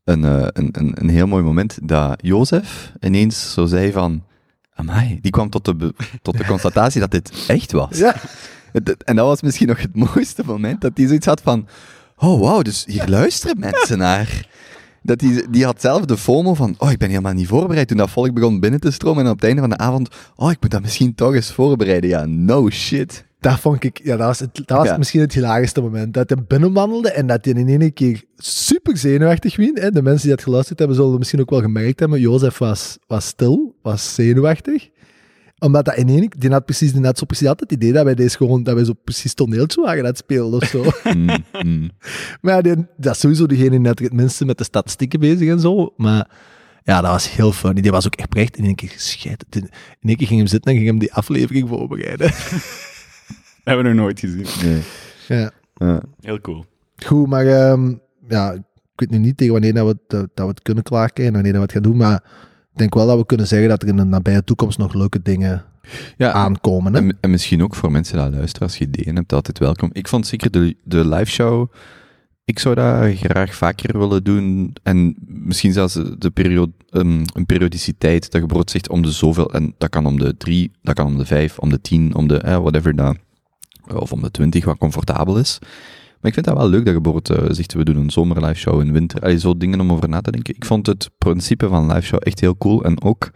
[0.05, 4.25] een, eh, een, een, een heel mooi moment dat Jozef ineens zo zei van,
[4.75, 7.99] amai, die kwam tot de, tot de constatatie dat dit echt was.
[7.99, 8.15] Ja.
[9.05, 11.69] En dat was misschien nog het mooiste moment, dat hij zoiets had van,
[12.23, 14.51] oh wauw, dus hier luisteren mensen naar.
[15.03, 17.89] Dat die, die had zelf de FOMO van, oh, ik ben helemaal niet voorbereid.
[17.89, 20.51] Toen dat volk begon binnen te stromen en op het einde van de avond, oh,
[20.51, 22.11] ik moet dat misschien toch eens voorbereiden.
[22.11, 23.25] Ja, no shit.
[23.41, 24.97] Dat vond ik, ja, dat was, het, dat was Ja.
[24.97, 26.15] misschien het hilarischste moment.
[26.15, 29.79] Dat hij binnenwandelde en dat hij in één keer super zenuwachtig werd.
[29.81, 29.91] Hè.
[29.91, 32.21] De mensen die dat geluisterd hebben, zullen misschien ook wel gemerkt hebben.
[32.21, 34.89] Jozef was, was stil, was zenuwachtig.
[35.63, 37.93] Omdat dat in één keer, die had precies, die had zo precies altijd het idee
[37.93, 40.85] dat wij deze gewoon, dat wij zo precies toneeltje waren aan het spelen of zo.
[41.15, 41.91] Mm, mm.
[42.41, 45.49] maar ja, die, dat is sowieso degene die net het minste met de statistieken bezig
[45.49, 45.95] en zo.
[45.97, 46.31] Maar
[46.83, 47.81] ja, dat was heel funny.
[47.81, 49.47] Die was ook echt echt in één keer gescheiden.
[49.51, 49.69] In
[50.01, 52.31] één keer ging hem zitten en ging hem die aflevering voorbereiden.
[53.65, 54.47] Hebben we nog nooit gezien.
[54.63, 54.83] Nee.
[55.29, 55.51] ja.
[55.77, 56.03] Ja.
[56.21, 56.65] Heel cool.
[57.07, 57.95] Goed, maar ehm,
[58.29, 58.61] ja, ik
[58.95, 61.43] weet nu niet tegen wanneer dat we, het, dat, dat we het kunnen klaarkrijgen en
[61.43, 62.25] wanneer dat we het gaan doen, maar
[62.73, 65.23] ik denk wel dat we kunnen zeggen dat er in de nabije toekomst nog leuke
[65.23, 65.65] dingen
[66.17, 66.95] Ja, aankomen.
[66.95, 66.99] Hè?
[66.99, 69.91] En, en misschien ook voor mensen die luisteren, als je ideeën hebt, altijd welkom.
[69.93, 71.71] Ik vond zeker de, de live show,
[72.45, 74.75] ik zou dat graag vaker willen doen.
[74.83, 79.75] En misschien zelfs de periode, um, een periodiciteit dat je zegt om de zoveel, en
[79.79, 82.39] dat kan om de drie, dat kan om de vijf, om de tien, om de
[82.39, 83.17] eh, whatever dat,
[83.95, 85.59] of om de twintig, wat comfortabel is.
[86.23, 88.55] Maar ik vind dat wel leuk dat je bijvoorbeeld zegt, we doen een zomer live
[88.55, 89.21] show in winter.
[89.21, 90.55] Allee, zo dingen om over na te denken.
[90.55, 92.85] Ik vond het principe van live show echt heel cool.
[92.85, 93.31] En ook,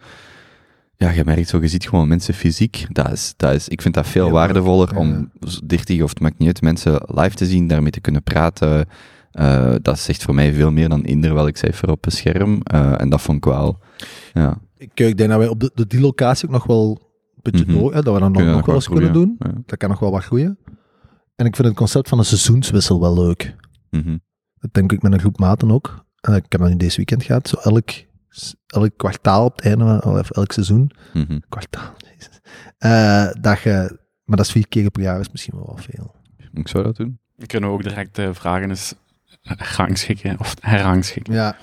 [0.95, 2.85] ja, je merkt zo, je ziet gewoon mensen fysiek.
[2.89, 5.31] Dat is, dat is, ik vind dat veel waardevoller om
[5.65, 8.85] 30 of het maakt niet uit, mensen live te zien, daarmee te kunnen praten.
[9.33, 12.61] Uh, dat zegt voor mij veel meer dan eender welk cijfer op een scherm.
[12.73, 13.79] Uh, en dat vond ik wel,
[14.33, 14.57] ja.
[14.77, 16.99] Ik, ik denk dat wij op de, de, die locatie ook nog wel
[17.35, 17.77] een beetje Mhm.
[17.77, 19.35] door, hè, dat we dan nog, wel eens kunnen doen.
[19.39, 19.51] Ja.
[19.65, 20.57] Dat kan nog wel wat groeien.
[21.37, 23.55] En ik vind het concept van een seizoenswissel wel leuk.
[23.89, 24.17] Mhm.
[24.59, 26.05] Dat denk ik met een groep maten ook.
[26.21, 27.47] En ik heb dat nu deze weekend gehad.
[27.47, 27.89] Zo elk,
[28.67, 30.91] elk kwartaal op het einde, van- of elk seizoen.
[31.13, 31.39] Mhm.
[31.49, 32.39] Kwartaal, jezus.
[32.77, 36.15] Eh, dat je, maar dat is vier keer per jaar, is misschien wel wat veel.
[36.53, 37.19] Ik zou dat doen.
[37.35, 38.93] We kunnen ook direct uh, vragen eens
[39.77, 41.33] rangschikken of herangschikken.
[41.33, 41.57] Ja,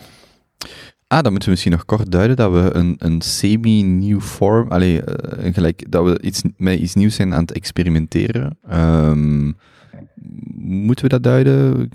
[1.14, 5.03] Ah, dan moeten we misschien nog kort duiden dat we een, een semi-nieuw vorm, allee,
[5.42, 8.59] uh, gelijk, dat we iets, met iets nieuws zijn aan het experimenteren.
[8.72, 9.57] Um,
[10.55, 11.90] moeten we dat duiden?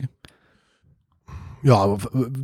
[1.62, 1.95] ja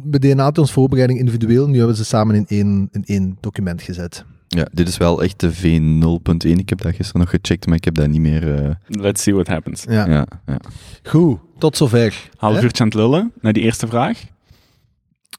[0.03, 1.67] we, deden altijd ons voorbereiding individueel.
[1.67, 4.25] Nu hebben we ze samen in één, in één document gezet.
[4.47, 6.49] Ja, dit is wel echt de V0.1.
[6.49, 8.61] Ik heb dat gisteren nog gecheckt, maar ik heb dat niet meer...
[8.61, 8.69] Uh...
[8.87, 9.83] Let's see what happens.
[9.89, 10.07] Ja.
[10.07, 10.59] Ja, ja.
[11.03, 12.29] Goed, tot zover.
[12.37, 14.23] Half uurtje aan het lullen, naar die eerste vraag.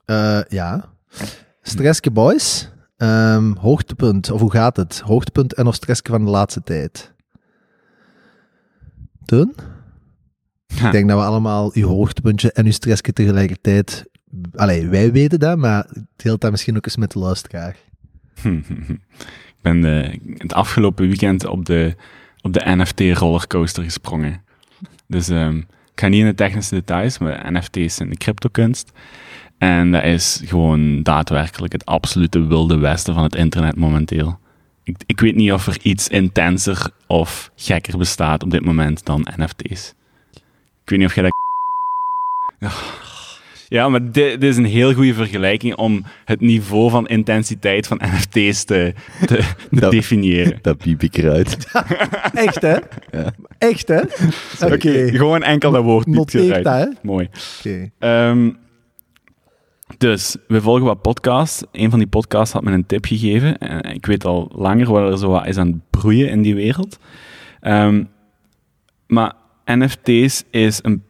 [0.07, 0.95] Uh, ja.
[1.63, 2.71] Stresske Boys.
[2.97, 5.01] Ehm, hoogtepunt, of hoe gaat het?
[5.01, 7.15] Hoogtepunt en of stressje van de laatste tijd?
[10.67, 10.87] Ja.
[10.87, 14.09] Ik denk dat we allemaal uw hoogtepuntje en uw stressje tegelijkertijd...
[14.55, 17.77] Allee, wij weten dat, maar deelt dat misschien ook eens met de luisteraar.
[18.43, 21.95] ik ben de, het afgelopen weekend op de,
[22.41, 24.43] op de NFT-rollercoaster gesprongen.
[25.07, 28.93] Dus ehm, ik ga niet in de technische details, maar NFT's zijn de cryptokunst.
[29.59, 34.39] En dat is gewoon daadwerkelijk het absolute wilde westen van het internet momenteel.
[34.85, 39.27] Ik, ik weet niet of er iets intenser of gekker bestaat op dit moment dan
[39.37, 39.95] NFT's.
[40.83, 41.35] Ik weet niet of jij dat...
[43.69, 43.89] Ja.
[43.89, 48.65] Maar dit, dit is een heel goede vergelijking om het niveau van intensiteit van NFT's
[48.65, 48.95] te,
[49.27, 49.41] te,
[49.71, 50.59] Dat- definiëren.
[50.63, 51.57] Dat piep ik eruit.
[52.35, 52.77] Echt, hè?
[53.13, 53.33] Ja.
[53.59, 54.01] Echt, hè?
[54.73, 55.09] Oké.
[55.11, 56.65] Gewoon enkel dat woord niet Noteer eruit.
[56.65, 56.87] dat, hè?
[57.03, 57.29] Mooi.
[57.59, 57.91] Oké.
[57.99, 58.51] Ehm,
[59.99, 61.63] dus, we volgen wat podcasts.
[61.73, 63.59] Een van die podcasts had me een tip gegeven.
[63.59, 66.55] En ik weet al langer wat er zo wat is aan het broeien in die
[66.55, 66.99] wereld.
[67.61, 68.05] Ehm,
[69.07, 69.33] maar
[69.65, 71.03] NFT's is een...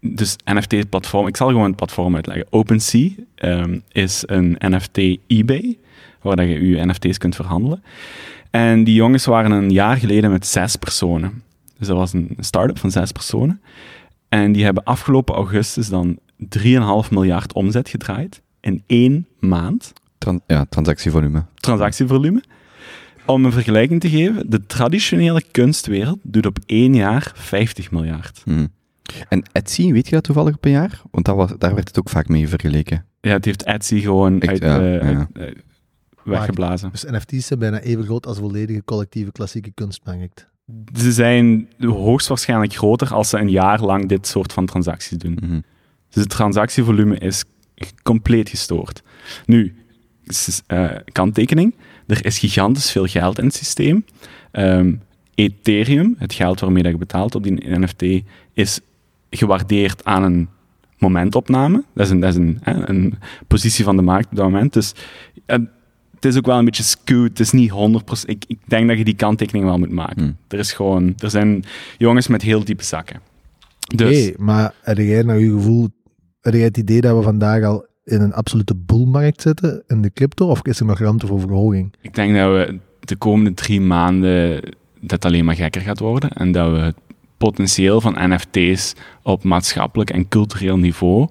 [0.00, 1.26] Dus NFT-platform...
[1.26, 2.46] Ik zal gewoon het platform uitleggen.
[2.50, 5.78] OpenSea ehm, is een NFT-eBay,
[6.22, 7.82] waar je je NFT's kunt verhandelen.
[8.50, 11.42] En die jongens waren een jaar geleden met zes personen.
[11.78, 13.60] Dus dat was een start-up van zes personen.
[14.28, 16.18] En die hebben afgelopen augustus dan
[17.04, 19.92] 3,5 miljard omzet gedraaid in één maand.
[20.18, 21.44] Tran- ja, transactievolume.
[21.54, 22.42] Transactievolume.
[23.26, 28.42] Om een vergelijking te geven, de traditionele kunstwereld doet op één jaar 50 miljard.
[28.44, 28.66] Mhm.
[29.28, 31.02] En Etsy, weet je dat toevallig op een jaar?
[31.10, 33.04] Want dat was, daar werd het ook vaak mee vergeleken.
[33.20, 35.18] Ja, het heeft Etsy gewoon Echt, uit, ja, eh, ja.
[35.18, 35.62] uit, eh,
[36.24, 36.90] weggeblazen.
[36.90, 40.48] Dus NFT's zijn bijna even groot als volledige collectieve klassieke kunstmarkt.
[40.98, 45.38] Ze zijn hoogstwaarschijnlijk groter als ze een jaar lang dit soort van transacties doen.
[45.42, 45.60] Mhm.
[46.10, 47.44] Dus het transactievolume is
[48.02, 49.02] compleet gestoord.
[49.46, 49.74] Nu,
[50.66, 51.74] eh, kanttekening,
[52.06, 54.04] er is gigantisch veel geld in het systeem.
[54.50, 54.94] Ehm,
[55.34, 58.02] Ethereum, het geld waarmee dat je betaalt op die NFT,
[58.52, 58.80] is
[59.30, 60.48] gewaardeerd aan een
[60.98, 61.84] momentopname.
[61.94, 64.72] Dat is een, dat is een, hè, een positie van de markt op dat moment.
[64.72, 64.92] Dus
[65.46, 65.58] eh,
[66.14, 67.28] het is ook wel een beetje skewed.
[67.28, 68.28] Het is niet 100%.
[68.28, 70.22] Ik, ik denk dat je die kanttekening wel moet maken.
[70.22, 70.36] Hmm.
[70.48, 71.64] Er, is gewoon, er zijn
[71.98, 73.20] jongens met heel diepe zakken.
[73.94, 75.88] Dus, Hey, maar heb jij naar je gevoel,
[76.40, 80.62] het idee dat we vandaag al in een absolute boelmarkt zitten in de crypto, of
[80.62, 81.94] is er nog ruimte voor verhoging?
[82.00, 84.60] Ik denk dat we de komende drie maanden
[85.00, 86.96] dat het alleen maar gekker gaat worden en dat we het
[87.36, 91.28] potentieel van NFT's op maatschappelijk en cultureel niveau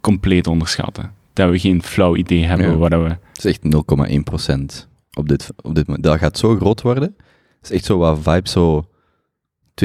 [0.00, 1.12] compleet onderschatten.
[1.32, 2.76] Dat we geen flauw idee hebben Ja.
[2.76, 3.08] wat dat we...
[3.08, 6.04] Het is echt 0,1% op dit, op dit moment.
[6.04, 7.14] Dat gaat zo groot worden.
[7.60, 8.84] Het is echt zo wat vibes, zo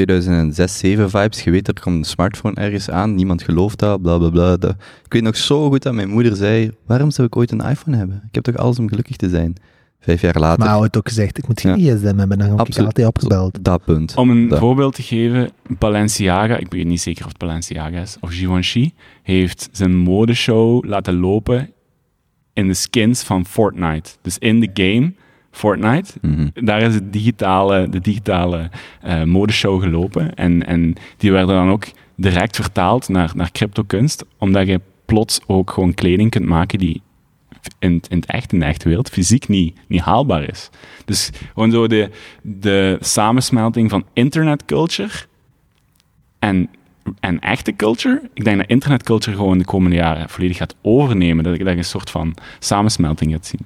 [0.04, 1.42] 2006, 7 vibes.
[1.42, 4.56] Je weet, er komt een smartphone ergens aan, niemand gelooft dat, bla bla bla.
[4.56, 7.60] Dat- Ik weet nog zo goed dat mijn moeder zei, waarom zou ik ooit een
[7.60, 8.22] iPhone hebben?
[8.28, 9.54] Ik heb toch alles om gelukkig te zijn?
[10.00, 11.94] Vijf jaar later, Maar hij had ook gezegd, ik moet geen Ja.
[11.96, 13.58] gsm hebben, dan heb ik altijd opgebeld.
[13.64, 14.14] dat punt.
[14.16, 14.58] Om een Dat.
[14.58, 18.90] voorbeeld te geven, Balenciaga, ik weet niet zeker of het Balenciaga is, of Givenchy,
[19.22, 21.70] heeft zijn modeshow laten lopen
[22.52, 24.10] in de skins van Fortnite.
[24.22, 25.12] Dus in de game
[25.56, 26.48] Fortnite Mhm.
[26.54, 30.34] daar is het digitale, de digitale eh, modeshow gelopen.
[30.34, 31.84] En, en die werden dan ook
[32.16, 37.02] direct vertaald naar, naar cryptokunst, omdat je plots ook gewoon kleding kunt maken die
[37.78, 40.70] in, in het echt, in de echte wereld, fysiek niet, niet haalbaar is.
[41.04, 42.10] Dus gewoon zo de,
[42.42, 45.12] de samensmelting van internetculture
[46.38, 46.68] en,
[47.20, 48.20] en echte culture.
[48.34, 51.44] Ik denk dat internetculture gewoon de komende jaren volledig gaat overnemen.
[51.44, 53.60] Dat, je- dat een soort van samensmelting gaat zien.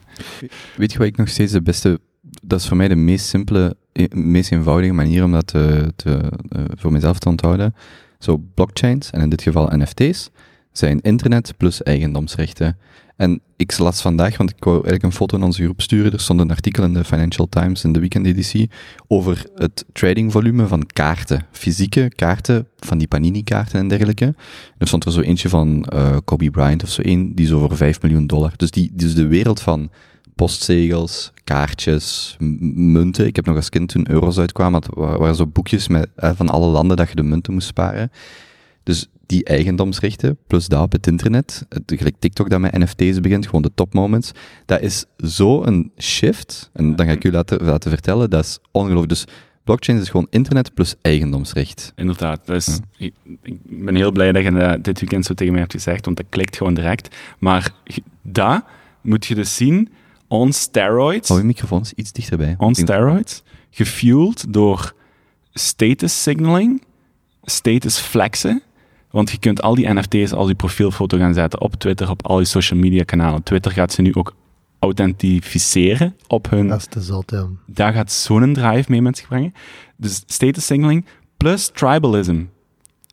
[0.76, 2.00] Weet je wat ik nog steeds de beste...
[2.42, 6.33] Dat is voor mij de meest simpele, eh, meest eenvoudige manier om dat te, te,
[6.48, 7.74] eh, voor mezelf te onthouden.
[8.18, 10.31] Zo, blockchains, en in dit geval NFT's,
[10.72, 12.79] zijn internet plus eigendomsrechten.
[13.21, 16.21] En ik las vandaag, want ik wou eigenlijk een foto in onze groep sturen, er
[16.21, 18.71] stond een artikel in de Financial Times in de weekendeditie
[19.07, 24.35] over het tradingvolume van kaarten, fysieke kaarten, van die Panini-kaarten en dergelijke.
[24.79, 27.77] Er stond er zo eentje van eh, Kobe Bryant of zo één, die zo voor
[27.77, 28.53] 5 miljoen dollar.
[28.57, 29.91] Dus, die, dus de wereld van
[30.35, 32.37] postzegels, kaartjes,
[32.75, 33.27] munten.
[33.27, 36.31] Ik heb nog als kind toen euro's uitkwamen, dat wa- waren zo boekjes met, eh,
[36.35, 38.11] van alle landen dat je de munten moest sparen.
[38.83, 43.47] Dus die eigendomsrechten, plus dat op het internet, het, gelijk TikTok dat met NFT's begint,
[43.47, 44.33] gewoon de top moments,
[44.66, 48.59] dat is zo een shift, en dan ga ik u laten, laten vertellen, dat is
[48.71, 49.09] ongelooflijk.
[49.09, 49.25] Dus
[49.64, 51.93] blockchain is gewoon internet plus eigendomsrecht.
[51.97, 52.47] Inderdaad.
[52.47, 55.75] Dus ik, ik ben heel blij dat je dat dit weekend zo tegen mij hebt
[55.75, 57.16] gezegd, want dat klikt gewoon direct.
[57.38, 57.73] Maar
[58.23, 58.64] dat
[59.01, 59.88] moet je dus zien
[60.29, 61.29] on steroids.
[61.29, 62.55] Hou je microfoon eens iets dichterbij.
[62.59, 63.43] On steroids.
[63.71, 64.95] Gefueled door
[65.53, 66.83] status signaling,
[67.43, 68.62] status flexen.
[69.11, 72.38] Want je kunt al die NFT's als je profielfoto gaan zetten op Twitter, op al
[72.38, 73.42] je social media kanalen.
[73.42, 74.35] Twitter gaat ze nu ook
[74.79, 76.66] authentificeren op hun...
[76.68, 77.46] Dat is te zot, ja.
[77.66, 79.53] Daar gaat zo'n drive mee met zich brengen.
[79.96, 81.05] Dus status signaling
[81.37, 82.44] plus tribalism.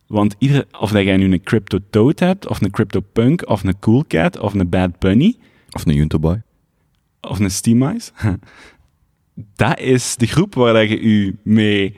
[0.08, 3.64] Want ieder, of dat jij nu een crypto toad hebt, of een crypto punk, of
[3.64, 5.36] een cool cat, of een bad bunny,
[5.72, 6.42] Of een Juntoboy.
[7.22, 8.12] of een steamice,
[9.56, 11.96] dat is de groep waar dat je je mee,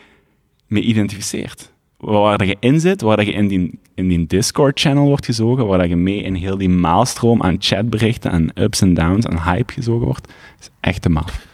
[0.68, 1.74] mee identificeert.
[2.00, 5.96] Waar je in zit, waar je in die, in die Discord-channel wordt gezogen, waar je
[5.96, 10.34] mee in heel die maalstroom aan chatberichten, aan ups en downs, aan hype gezogen wordt.
[10.60, 11.48] Is echt te maf.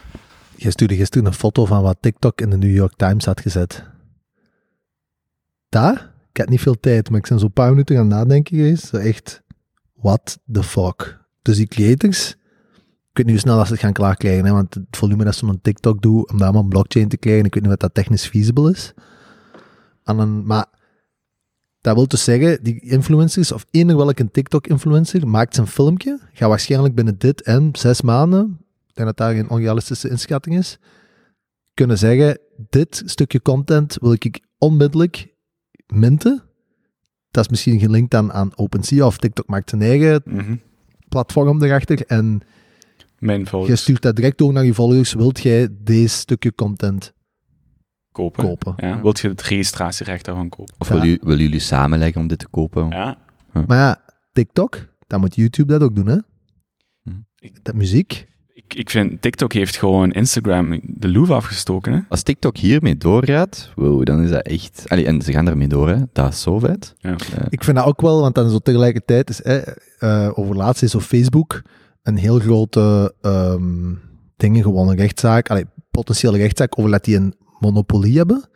[0.55, 3.83] Je stuurde gisteren een foto van wat TikTok in de New York Times had gezet.
[5.69, 6.13] Daar?
[6.31, 8.87] Ik had niet veel tijd, maar ik ben zo'n paar minuten gaan nadenken geweest.
[8.87, 9.43] Zo echt,
[9.95, 11.19] what the fuck?
[11.41, 12.37] Dus die creators, ik
[13.13, 15.63] weet niet hoe snel dat ze het gaan klaarkrijgen, want het volume dat ze op
[15.63, 18.27] TikTok doen, om dat allemaal op blockchain te krijgen, ik weet niet wat dat technisch
[18.27, 18.93] feasible is.
[20.05, 20.65] En dan, maar
[21.81, 26.95] dat wil dus zeggen, die influencers, of eender welke TikTok-influencer, maakt zijn filmpje, gaat waarschijnlijk
[26.95, 30.79] binnen dit en zes maanden, ik denk dat daar geen onrealistische inschatting is,
[31.73, 32.39] kunnen zeggen,
[32.69, 35.33] dit stukje content wil ik onmiddellijk
[35.87, 36.43] minten.
[37.31, 40.55] Dat is misschien gelinkt aan, aan OpenSea of TikTok maakt zijn eigen Mhm.
[41.09, 42.41] platform erachter en
[43.19, 45.13] Mijn je stuurt dat direct door naar je volgers.
[45.13, 47.13] Wilt jij deze stukje content
[48.15, 48.43] kopen.
[48.43, 48.73] kopen?
[48.77, 50.75] Ja, wilt je het registratierecht daarvan kopen?
[50.77, 50.93] Of Ja.
[50.93, 52.89] willen, jullie- willen jullie samenleggen om dit te kopen?
[52.89, 53.17] Ja,
[53.67, 54.01] Maar ja,
[54.33, 56.17] TikTok, dan moet YouTube dat ook doen, hè?
[57.03, 57.11] Hm.
[57.63, 58.27] Dat muziek.
[58.53, 61.93] ik, ik vind TikTok heeft gewoon Instagram de loef afgestoken.
[61.93, 61.99] Hè?
[62.09, 64.83] Als TikTok hiermee doorgaat, wow, dan is dat echt...
[64.87, 65.97] Allee, en ze gaan ermee door, hè.
[66.13, 66.93] Dat is zo vet.
[66.97, 67.15] Ja.
[67.49, 69.61] Ik vind dat ook wel, want dan zo tegelijkertijd is, eh,
[69.99, 71.61] eh, over laatst is op Facebook
[72.03, 73.93] een heel grote ehm
[74.37, 78.49] dingen gewonnen, rechtszaak, allee, potentiële rechtszaak over dat die een monopolie hebben.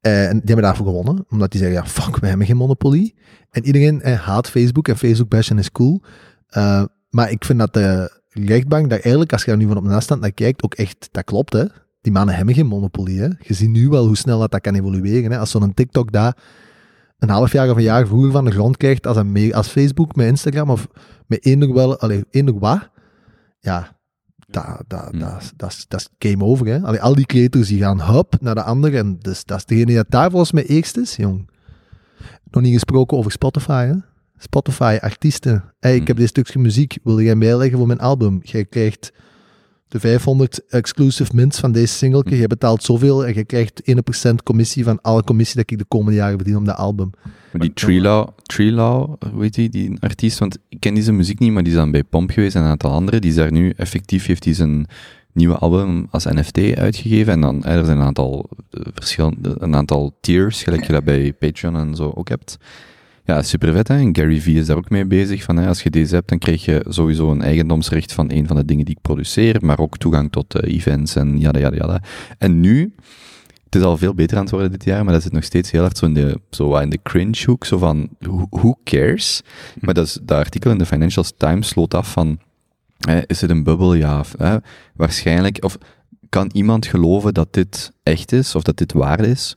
[0.00, 3.14] Eh, en die hebben daarvoor gewonnen, omdat die zeggen, ja, fuck, wij hebben geen monopolie.
[3.50, 6.02] En iedereen eh, haat Facebook en Facebook bashen is cool.
[6.46, 9.84] Eh, maar ik vind dat de rechtbank daar eigenlijk, als je er nu van op
[9.84, 11.64] de afstand naar kijkt, ook echt, dat klopt, hè.
[12.00, 13.28] Die mannen hebben geen monopolie, hè.
[13.38, 15.38] Je ziet nu wel hoe snel dat, dat kan evolueren, hè.
[15.38, 16.36] Als zo'n TikTok daar
[17.18, 20.16] een half jaar of een jaar vroeger van de grond krijgt als, een als Facebook
[20.16, 20.86] met Instagram of
[21.26, 22.90] met eender wel, allee, eender wat,
[23.58, 23.99] ja,
[24.50, 25.18] dat, dat, Hmm.
[25.18, 26.66] dat, is- dat, is- dat is game over.
[26.66, 26.80] Hè?
[26.80, 29.86] Allee, al die creators die gaan hup naar de andere en dus, dat is degene
[29.86, 31.48] die daar volgens mij eerst is, jong.
[32.50, 33.94] Nog niet gesproken over Spotify, hè?
[34.36, 35.64] Spotify, artiesten.
[35.80, 36.06] Hey, ik Hmm.
[36.06, 38.40] heb dit stukje muziek, wil jij bijleggen voor mijn album?
[38.42, 39.12] Jij krijgt
[39.88, 42.40] de 500 exclusive mints van deze singeltje, Hmm.
[42.40, 46.18] je betaalt zoveel en je krijgt 1% commissie van alle commissie dat ik de komende
[46.18, 47.10] jaren verdien om dat album.
[47.52, 51.52] Die Treelaw, Treelaw, hoe heet die, die artiest, want ik ken die zijn muziek niet,
[51.52, 53.20] maar die is dan bij Pomp geweest en een aantal anderen.
[53.20, 54.86] Die is daar nu effectief, heeft hij zijn
[55.32, 57.32] nieuwe album als NFT uitgegeven.
[57.32, 61.04] En dan, eh, er zijn een aantal eh, verschillende, een aantal tiers, gelijk je dat
[61.04, 62.58] bij Patreon en zo ook hebt.
[63.24, 63.96] Ja, super vet hè.
[63.96, 65.42] En Gary Vee is daar ook mee bezig.
[65.42, 68.56] Van, hè, als je deze hebt, dan krijg je sowieso een eigendomsrecht van een van
[68.56, 72.02] de dingen die ik produceer, maar ook toegang tot eh, events en jada, jada, jada.
[72.38, 72.94] En nu,
[73.70, 75.70] het is al veel beter aan het worden dit jaar, maar dat zit nog steeds
[75.70, 79.42] heel hard zo in de, zo in de cringe hoek, zo van, who, who cares?
[79.80, 82.38] Maar dat, is, dat artikel in de Financial Times sloot af van,
[82.98, 83.94] hè, is het een bubbel?
[83.94, 84.56] Ja, of, hè,
[84.94, 85.78] waarschijnlijk, of
[86.28, 89.56] kan iemand geloven dat dit echt is, of dat dit waar is?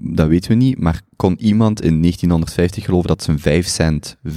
[0.00, 4.32] Dat weten we niet, maar kon iemand in 1950 geloven dat zijn 5 cent 5,5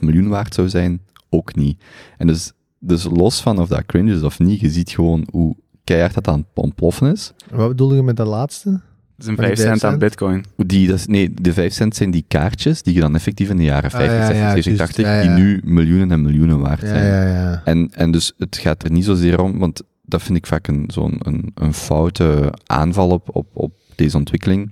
[0.00, 1.00] miljoen waard zou zijn?
[1.28, 1.84] Ook niet.
[2.16, 5.56] En dus, dus los van of dat cringe is of niet, je ziet gewoon hoe
[5.88, 7.32] keihard dat aan het ontploffen is.
[7.50, 8.70] Wat bedoel je met dat laatste?
[8.70, 8.80] Dat
[9.18, 10.44] is een Maar die 5 cent aan bitcoin.
[10.56, 13.56] Die, dat is, nee, de 5 cent zijn die kaartjes die je dan effectief in
[13.56, 15.22] de jaren 50, Ah, ja, 60, ja, 70, juist, 80, ja, ja.
[15.22, 17.04] die nu miljoenen en miljoenen waard Ja, zijn.
[17.04, 17.62] ja, ja.
[17.64, 20.84] En, en dus het gaat er niet zozeer om, want dat vind ik vaak een,
[20.92, 24.70] zo'n een, een foute aanval op, op, op deze ontwikkeling.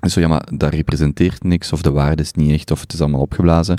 [0.00, 2.92] En zo, ja, maar dat representeert niks, of de waarde is niet echt, of het
[2.92, 3.78] is allemaal opgeblazen.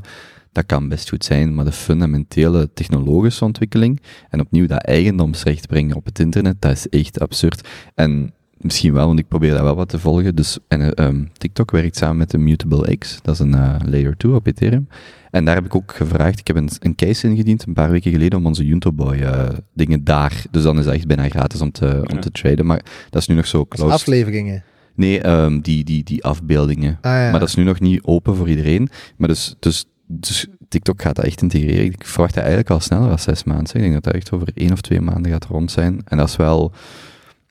[0.51, 5.95] Dat kan best goed zijn, maar de fundamentele technologische ontwikkeling, en opnieuw dat eigendomsrecht brengen
[5.95, 7.67] op het internet, dat is echt absurd.
[7.95, 10.35] En misschien wel, want ik probeer dat wel wat te volgen.
[10.35, 13.75] Dus, en, eh, ehm, TikTok werkt samen met de Mutable X, dat is een eh,
[13.85, 14.87] layer 2 op Ethereum.
[15.31, 18.11] En daar heb ik ook gevraagd, ik heb een, een case ingediend een paar weken
[18.11, 21.71] geleden om onze Juntoboy eh dingen daar, dus dan is dat echt bijna gratis om
[21.71, 23.93] te, om te traden, maar dat is nu nog zo close.
[23.93, 24.63] afleveringen.
[24.95, 26.97] Nee, ehm, die, die, die afbeeldingen.
[27.01, 27.29] Ah, ja.
[27.31, 28.89] Maar dat is nu nog niet open voor iedereen.
[29.17, 31.85] Maar dus, dus, dus TikTok gaat dat echt integreren.
[31.85, 33.75] Ik verwacht dat eigenlijk al sneller dan zes maanden.
[33.75, 36.01] Ik denk dat dat echt over één of twee maanden gaat rond zijn.
[36.05, 36.71] En dat is wel...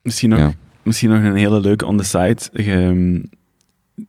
[0.02, 0.52] Misschien nog, Ja.
[0.82, 2.38] misschien nog een hele leuke on the side.
[2.52, 3.28] Je,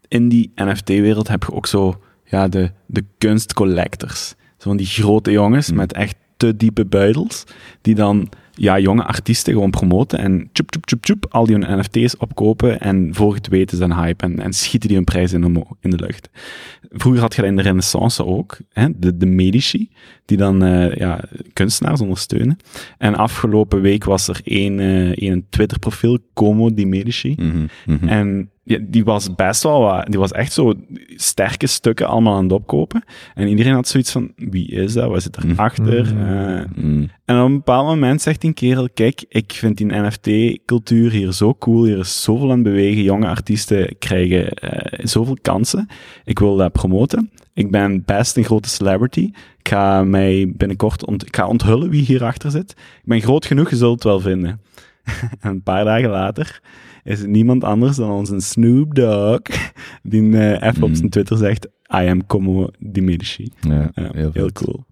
[0.07, 4.27] in die NFT-wereld heb je ook zo ja, de, de kunstcollectors.
[4.57, 5.75] Zo van die grote jongens Hmm.
[5.75, 7.43] met echt te diepe buidels,
[7.81, 11.79] die dan ja, jonge artiesten gewoon promoten en tjoep, tjoep, tjoep, tjoep, al die hun
[11.79, 15.43] NFT's opkopen en voor het weten een hype en, en schieten die hun prijs in,
[15.45, 16.29] omho- in de lucht.
[16.91, 19.89] Vroeger had je dat in de renaissance ook, hè, de, de medici,
[20.25, 21.19] die dan eh, ja,
[21.53, 22.57] kunstenaars ondersteunen.
[22.97, 27.35] En afgelopen week was er één, eh één Twitter-profiel, Como di Medici.
[27.37, 28.07] Mhm, mhm.
[28.07, 30.73] En ja, die was best wel wat, die was echt zo
[31.15, 33.03] sterke stukken allemaal aan het opkopen.
[33.35, 35.09] En iedereen had zoiets van, wie is dat?
[35.09, 35.49] Wat zit Mhm.
[35.51, 36.13] erachter?
[36.15, 36.21] Mm.
[36.21, 41.31] Eh, en op een bepaald moment zegt die kerel, kijk, ik vind die NFT-cultuur hier
[41.33, 45.87] zo cool, hier is zoveel aan het bewegen, jonge artiesten krijgen eh, zoveel kansen.
[46.23, 47.31] Ik wil dat promoten.
[47.53, 49.29] Ik ben best een grote celebrity.
[49.57, 52.71] Ik ga mij binnenkort ont ik ga onthullen wie hierachter zit.
[52.71, 54.61] Ik ben groot genoeg, je zult het wel vinden.
[55.39, 56.61] en een paar dagen later
[57.03, 59.41] is het niemand anders dan onze Snoop Dogg,
[60.03, 60.95] die eh, even op Mm.
[60.95, 63.51] zijn Twitter zegt, I am Como di Medici.
[63.59, 63.91] Ja,
[64.33, 64.85] heel, cool.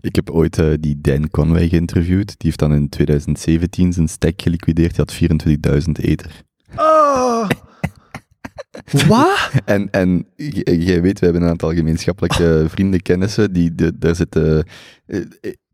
[0.00, 2.26] Ik heb ooit eh, die Dan Conway geïnterviewd.
[2.26, 4.96] Die heeft dan in 2017 zijn stack geliquideerd.
[4.96, 6.42] Die had 24.000 ether.
[6.76, 7.35] Oh.
[9.08, 9.50] Wat?
[9.64, 10.26] En, en
[10.64, 14.64] jij weet, we hebben een aantal gemeenschappelijke vrienden, kennissen, die de, daar zitten
[15.06, 15.20] eh,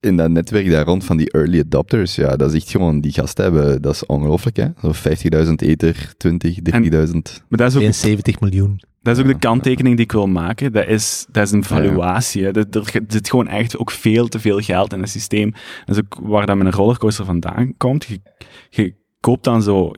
[0.00, 2.14] in dat netwerk daar rond van die early adopters.
[2.14, 4.66] Ja, dat is echt gewoon, die gasten hebben, dat is ongelooflijk, hè.
[4.80, 4.92] Zo
[5.46, 6.62] 50.000 ether, 20, 30.000.
[7.48, 8.80] Maar dat is ook 72 miljoen.
[9.02, 10.72] Dat is ook de kanttekening die ik wil maken.
[10.72, 12.44] Dat is, dat is een valuatie.
[12.44, 12.50] hè.
[12.52, 15.50] Dat- Er zit gewoon echt ook veel te veel geld in het systeem.
[15.84, 18.04] Dat is ook waar dat met een rollercoaster vandaan komt.
[18.04, 18.20] Je,
[18.70, 19.90] je koopt dan zo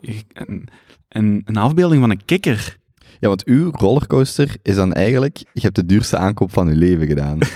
[1.09, 2.77] een, een afbeelding van een kikker.
[3.21, 7.07] Ja, want uw rollercoaster is dan eigenlijk, je hebt de duurste aankoop van je leven
[7.07, 7.39] gedaan.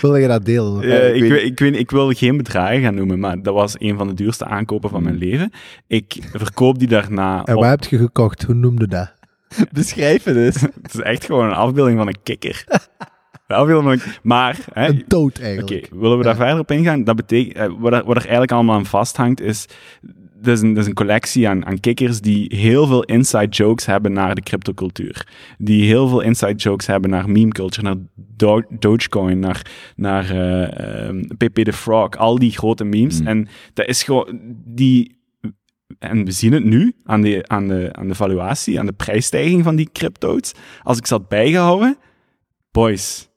[0.00, 0.82] Wil je dat delen?
[0.82, 3.74] Eh, ik ik, weet- ik, weet, ik wil geen bedragen gaan noemen, maar dat was
[3.78, 5.20] een van de duurste aankopen van mijn Mm.
[5.20, 5.52] leven.
[5.86, 7.44] Ik verkoop die daarna.
[7.44, 8.42] En op- waar heb je gekocht?
[8.42, 9.12] Hoe noemde dat?
[9.72, 10.60] Beschrijf het eens.
[10.82, 12.64] Het is echt gewoon een afbeelding van een kikker.
[14.22, 15.88] Maar, hè, Een dood Oké, eigenlijk.
[15.92, 16.40] willen we daar Ja.
[16.40, 17.04] verder op ingaan?
[17.04, 19.66] Dat betekent, eh, wat, er, wat er eigenlijk allemaal aan vasthangt, is.
[20.42, 23.86] Dat is, een, dat is een collectie aan, aan kikkers die heel veel inside jokes
[23.86, 25.26] hebben naar de cryptocultuur.
[25.58, 31.06] Die heel veel inside jokes hebben naar meme culture, naar Do- Dogecoin, naar, naar eh,
[31.08, 33.20] ehm, PP the Frog, al die grote memes.
[33.20, 33.26] Mm.
[33.26, 35.18] En dat is gewoon die.
[35.98, 39.64] En we zien het nu aan de, aan, de, aan de valuatie, aan de prijsstijging
[39.64, 40.52] van die crypto's.
[40.82, 41.96] Als ik ze had bijgehouden,
[42.70, 43.29] boys,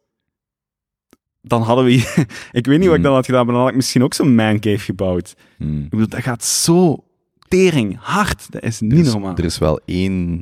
[1.46, 1.92] dan hadden we...
[2.52, 3.02] ik weet niet wat ik Mm.
[3.04, 5.34] dan had gedaan, maar dan had ik misschien ook zo'n mancave gebouwd.
[5.58, 5.84] Hmm.
[5.84, 7.04] Ik bedoel, dat gaat zo
[7.48, 8.52] tering hard.
[8.52, 9.38] Dat is Er niet is, normaal.
[9.38, 10.42] er is wel één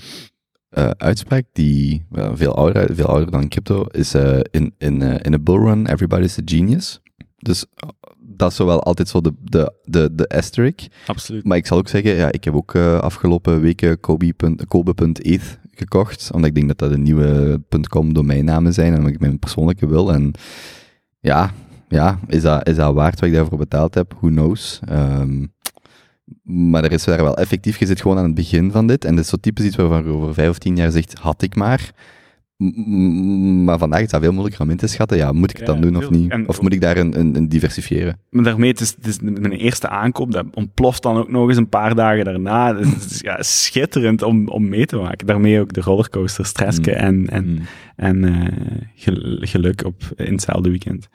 [0.69, 5.15] eh, uitspraak die wel veel, ouder, veel ouder dan crypto is eh, in, in, eh,
[5.21, 6.99] in a bull run, everybody's a genius.
[7.37, 10.81] Dus eh, dat is zo wel altijd zo de, de, de, de asterisk.
[11.05, 11.43] Absoluut.
[11.43, 14.33] Maar ik zal ook zeggen, ja, ik heb ook eh, afgelopen weken Kobe
[14.67, 19.19] Kobe.eth gekocht, omdat ik denk dat dat de nieuwe .com domeinnamen zijn en omdat ik
[19.19, 20.13] mijn persoonlijke wil.
[20.13, 20.31] En
[21.21, 21.51] ja,
[21.87, 24.13] ja is, dat, is dat waard wat ik daarvoor betaald heb?
[24.19, 24.79] Who knows?
[24.85, 25.45] Ehm,
[26.43, 29.05] maar er is daar wel effectief, je zit gewoon aan het begin van dit.
[29.05, 31.41] En dat is zo typisch iets waarvan je over vijf of tien jaar zegt, had
[31.41, 31.91] ik maar.
[33.65, 35.17] Maar vandaag is dat veel moeilijker om in te schatten.
[35.17, 36.31] Ja, moet ik het Ja, dan doen of niet?
[36.31, 38.19] En- Of moet ik daar een, een, een diversifiëren?
[38.29, 41.57] Maar daarmee, het is, het is mijn eerste aankoop, dat ontploft dan ook nog eens
[41.57, 42.75] een paar dagen daarna.
[42.77, 45.27] Het is ja, schitterend om, om mee te maken.
[45.27, 46.99] Daarmee ook de rollercoaster, stressken Mm.
[46.99, 47.59] en, en Hmm.
[47.95, 48.47] en eh,
[48.95, 51.07] gel- geluk op, in hetzelfde weekend.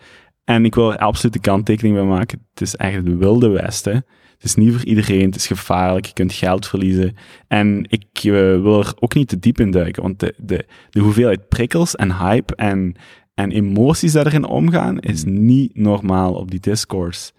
[0.44, 2.46] En ik wil er absoluut de kanttekening bij maken.
[2.50, 4.04] Het is eigenlijk het wilde westen.
[4.36, 5.24] Het is niet voor iedereen.
[5.24, 6.06] Het is gevaarlijk.
[6.06, 7.16] Je kunt geld verliezen.
[7.48, 10.02] En ik eh, wil er ook niet te diep in duiken.
[10.02, 12.94] Want de, de, de hoeveelheid prikkels en hype en,
[13.34, 17.32] en emoties die erin omgaan, is niet normaal op die discourse.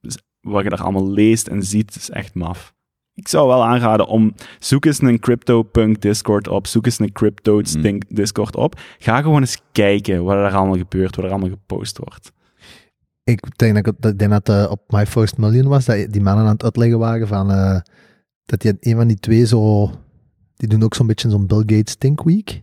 [0.00, 2.74] Dus wat je daar allemaal leest en ziet, is echt maf.
[3.14, 7.60] Ik zou wel aanraden om, zoek eens een CryptoPunk Discord op, zoek eens een Crypto
[7.76, 7.98] Mm.
[8.08, 8.80] Discord op.
[8.98, 12.32] Ga gewoon eens kijken wat er allemaal gebeurt, wat er allemaal gepost wordt.
[13.26, 16.44] Ik denk dat, ik- denk dat eh, op My First Million was, dat die mannen
[16.44, 17.80] aan het uitleggen waren van, eh,
[18.44, 19.90] dat die, een van die twee zo,
[20.56, 22.62] die doen ook zo'n beetje zo'n Bill Gates Think Week.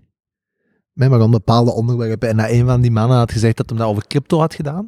[0.94, 2.30] Met maar om bepaalde onderwerpen.
[2.30, 4.88] En dat een van die mannen had gezegd dat hij dat over crypto had gedaan.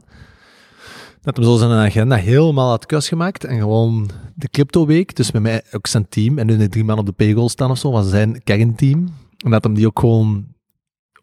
[1.22, 5.32] Dat hem zo zijn agenda helemaal had kus gemaakt en gewoon de crypto week, dus
[5.32, 7.78] met mij ook zijn team, en nu de drie man op de payroll staan of
[7.78, 9.08] zo, was zijn kernteam.
[9.46, 10.46] En dat hem die ook gewoon,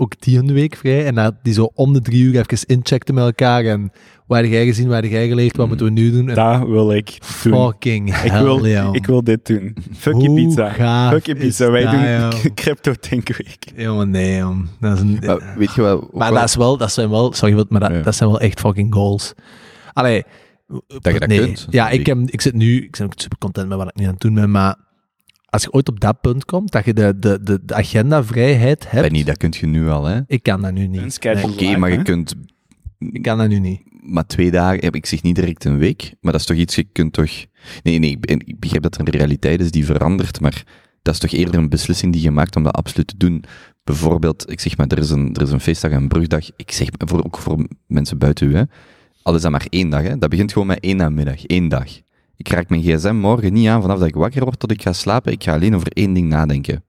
[0.02, 3.12] ook die een week vrij, en dat die zo om de drie uur even incheckte
[3.12, 3.90] met elkaar en
[4.26, 5.68] waar heb jij gezien, waar heb jij geleerd, wat Mm.
[5.68, 6.28] moeten we nu doen?
[6.28, 7.06] En Dat wil ik
[7.42, 7.54] doen.
[7.54, 8.94] fucking Ik hell, wil, joh.
[8.94, 9.76] ik wil dit doen.
[9.96, 10.68] Fuck je pizza.
[10.70, 11.70] gaaf Fuck je pizza.
[11.70, 12.54] Wij dat, doen?
[12.62, 13.72] Crypto Think Week.
[13.76, 14.66] Jongen, nee, jong.
[14.80, 16.08] Dat is een, Maar weet je wel...
[16.12, 18.02] Maar wel- dat, is wel, dat zijn wel, sorry, wat, maar dat, Ja.
[18.02, 19.32] dat zijn wel echt fucking goals.
[19.92, 20.22] Allee.
[20.86, 21.38] Dat je dat nee.
[21.38, 21.66] kunt.
[21.70, 24.04] Ja, ik, heb, ik zit nu, ik ben ook super content met wat ik nu
[24.04, 24.76] aan het doen ben, maar
[25.52, 29.02] als je ooit op dat punt komt, dat je de, de, de, de agenda-vrijheid hebt,
[29.08, 30.20] Benny, dat kun je nu al, hè?
[30.26, 31.12] ik kan dat nu Een niet.
[31.12, 31.52] schedule.
[31.52, 32.34] Oké, maar je kunt...
[32.98, 33.80] Ik kan dat nu niet.
[34.02, 36.74] Maar twee dagen, heb ik zeg niet direct een week, maar dat is toch iets,
[36.74, 37.30] je kunt toch...
[37.82, 40.64] Nee, nee, ik, ik begrijp dat er een realiteit is die verandert, maar
[41.02, 43.44] dat is toch eerder een beslissing die je maakt om dat absoluut te doen.
[43.84, 46.50] bijvoorbeeld, ik zeg maar, er is een, er is een feestdag, een brugdag.
[46.56, 48.62] Ik zeg, voor, ook voor mensen buiten u, hè.
[49.22, 50.18] Al is dat maar één dag, hè.
[50.18, 51.88] Dat begint gewoon met één namiddag, één dag.
[52.36, 54.92] Ik raak mijn gsm morgen niet aan vanaf dat ik wakker word tot ik ga
[54.92, 55.32] slapen.
[55.32, 56.84] Ik ga alleen over één ding nadenken.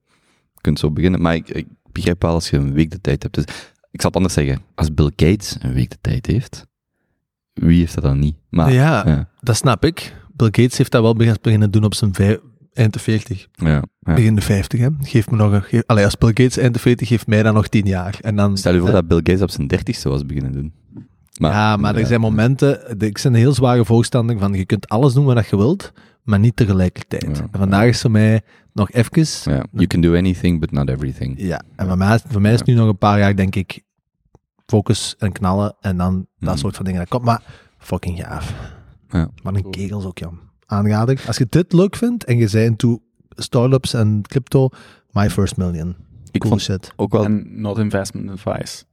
[0.53, 3.23] Je kunt zo beginnen, maar ik, ik begrijp wel als je een week de tijd
[3.23, 3.35] hebt.
[3.35, 3.43] Dus
[3.91, 4.61] ik zal het anders zeggen.
[4.75, 6.67] Als Bill Gates een week de tijd heeft,
[7.53, 8.35] wie heeft dat dan niet?
[8.49, 10.15] Maar, ja, ja, dat snap ik.
[10.35, 12.13] Bill Gates heeft dat wel beginnen- doen op zijn
[12.73, 14.13] eind de 40, ja, ja.
[14.13, 14.79] begin de 50.
[14.79, 14.87] Hè.
[15.01, 17.53] Geef me nog een, geef, allee, als Bill Gates eind de 40 geeft mij dan
[17.53, 18.17] nog 10 jaar.
[18.21, 20.73] En dan, Stel je voor dat Bill Gates op zijn dertigste was beginnen doen.
[21.33, 25.13] Ja, maar er zijn momenten, ik ben een heel zware voorstander van, je kunt alles
[25.13, 25.91] doen wat je wilt,
[26.23, 27.37] maar niet tegelijkertijd.
[27.37, 27.43] Ja.
[27.51, 28.41] En vandaag is voor mij
[28.73, 31.33] nog even, Ja, you can do anything, but not everything.
[31.37, 33.55] ja, en voor mij, is- voor mij is het nu nog een paar jaar, denk
[33.55, 33.81] ik,
[34.65, 36.57] focus en knallen en dan dat Mhm.
[36.57, 36.99] soort van dingen.
[36.99, 37.41] Dat komt, maar
[37.77, 38.53] fucking gaaf.
[39.09, 39.29] Ja.
[39.43, 40.39] Maar een kegels ook, Jan.
[40.65, 41.23] Aanrader.
[41.27, 44.69] Als je dit leuk vindt en je bent into startups en crypto,
[45.11, 45.95] my first million.
[46.31, 46.93] Ik Cool vond shit.
[46.95, 48.83] ook wel En not investment advice.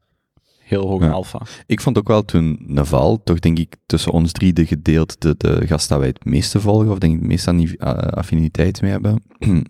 [0.70, 1.10] Heel hoog Ja.
[1.10, 1.40] alpha.
[1.66, 5.34] Ik vond ook wel toen Naval, toch denk ik tussen ons drie de gedeeld de,
[5.38, 8.90] de gast dat wij het meeste volgen, of denk ik het meeste aan affiniteit mee
[8.90, 9.22] hebben.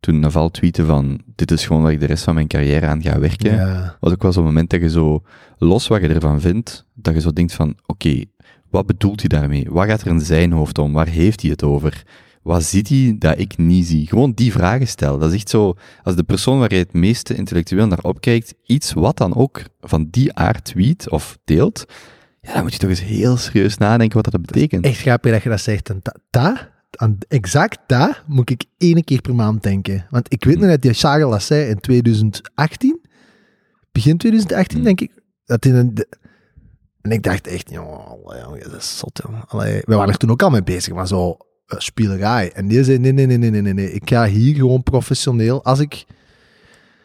[0.00, 3.02] toen Naval tweette van, dit is gewoon waar ik de rest van mijn carrière aan
[3.02, 3.96] ga werken, Ja.
[4.00, 5.22] was ook wel zo'n moment dat je zo,
[5.58, 8.20] los wat je ervan vindt, dat je zo denkt van, oké,
[8.70, 9.66] wat bedoelt hij daarmee?
[9.70, 10.92] Wat gaat er in zijn hoofd om?
[10.92, 12.02] Waar heeft hij het over?
[12.42, 14.06] Wat ziet hij dat ik niet zie?
[14.06, 15.20] Gewoon die vragen stellen.
[15.20, 18.92] Dat is echt zo, als de persoon waar je het meeste intellectueel naar opkijkt, iets
[18.92, 21.84] wat dan ook van die aard tweet of deelt,
[22.40, 24.84] ja, dan moet je toch eens heel serieus nadenken wat dat betekent.
[24.84, 25.88] Echt grappig dat je dat zegt.
[25.88, 30.06] En dat, dat, aan exact dat moet ik één keer per maand denken.
[30.10, 33.00] Want ik weet nog dat die Charles dat zei in 2018.
[33.92, 34.86] Begin 2018, Hmm.
[34.86, 35.22] denk ik.
[35.44, 36.06] Dat in een,
[37.00, 38.26] en ik dacht echt, joh,
[38.62, 39.42] dat is zot, joh.
[39.46, 41.36] Allee, we waren er toen ook al mee bezig, maar zo
[41.76, 42.52] spielerij.
[42.52, 43.92] En die zei, nee, nee, nee, nee, nee, nee.
[43.92, 46.04] Ik ga hier gewoon professioneel, als ik...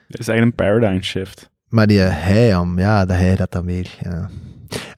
[0.07, 1.49] Dat is eigenlijk een paradigm shift.
[1.67, 3.97] Maar die hij, ja, dat hij dat dan weer.
[4.01, 4.29] Ja.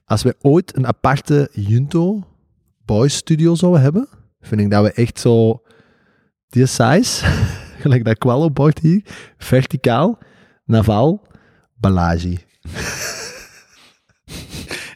[0.04, 2.26] Als we ooit een aparte Junto
[2.84, 4.08] Boys Studio zouden hebben,
[4.40, 5.62] vind ik dat we echt zo
[6.48, 7.26] die size,
[7.82, 9.02] gelijk dat kwallenbord hier,
[9.36, 10.18] verticaal,
[10.64, 11.26] naval,
[11.74, 12.38] ballage.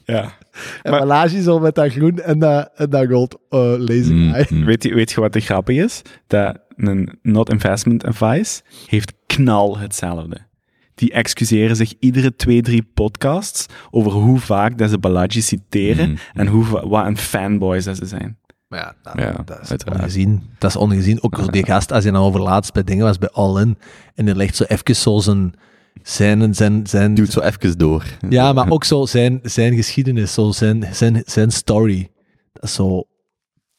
[0.04, 0.32] Ja.
[0.82, 4.46] En ballage zo met dat groen en dat, en dat gold uh, laser Mm, eye.
[4.48, 4.64] mm.
[4.64, 6.02] Weet je, weet je wat de grappig is?
[6.26, 10.36] Dat een not investment advice heeft knal hetzelfde.
[10.94, 16.18] Die excuseren zich iedere twee, drie podcasts over hoe vaak dat ze Balaji citeren Mhm.
[16.40, 18.38] en hoe, wat een fanboys dat ze zijn.
[18.68, 20.00] Maar ja, dat, Ja, dat is uiteraard.
[20.00, 20.42] ongezien.
[20.58, 21.22] Dat is ongezien.
[21.22, 23.78] Ook zo die gast, als je dan over laatst bij dingen was, bij All In,
[24.14, 25.54] en die legt zo even zo zijn,
[26.02, 28.04] zijn, zijn, zijn, zo even door.
[28.28, 32.10] Ja, maar ook zo zijn, zijn geschiedenis, zo zijn, zijn, zijn story.
[32.52, 33.06] Dat is zo...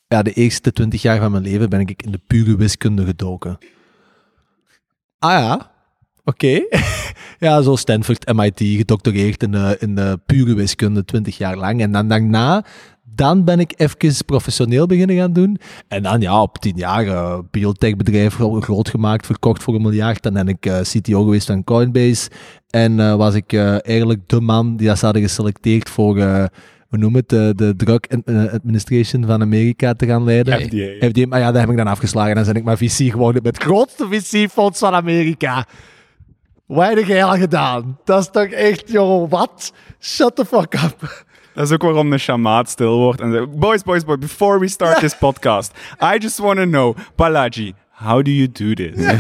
[0.08, 3.58] Ja, de eerste twintig jaar van mijn leven ben ik in de pure wiskunde gedoken.
[5.20, 5.72] Ah ja,
[6.24, 6.62] oké.
[7.46, 11.82] ja, zo Stanford, MIT, gedoctoreerd in de, in de pure wiskunde, twintig jaar lang.
[11.82, 12.66] En dan daarna,
[13.16, 15.58] dan ben ik even professioneel beginnen gaan doen.
[15.88, 20.24] En dan, ja, op tien jaar eh biotechbedrijf groot gemaakt, verkocht voor een miljard.
[20.24, 22.30] Dan ben ik eh, CTO geweest van Coinbase.
[22.70, 27.00] En eh, was ik eh, eigenlijk de man die dat ze hadden geselecteerd voor, we
[27.00, 30.62] noemen het, de, de Drug Ad- Administration van Amerika te gaan leiden.
[30.62, 31.08] FDA.
[31.08, 32.36] FDA, maar ja, dat heb ik dan afgeslagen.
[32.36, 35.66] Dan ben ik maar VC geworden met het grootste VC-fonds van Amerika.
[36.68, 37.98] Heb jij al gedaan?
[38.04, 39.74] Dat is toch echt, joh, wat?
[40.00, 41.26] Shut the fuck up.
[41.54, 44.68] Dat is ook waarom de shamaat stil wordt en zegt, boys, boys, boys, before we
[44.68, 48.94] start this podcast, I just want to know, Balaji, how do you do this?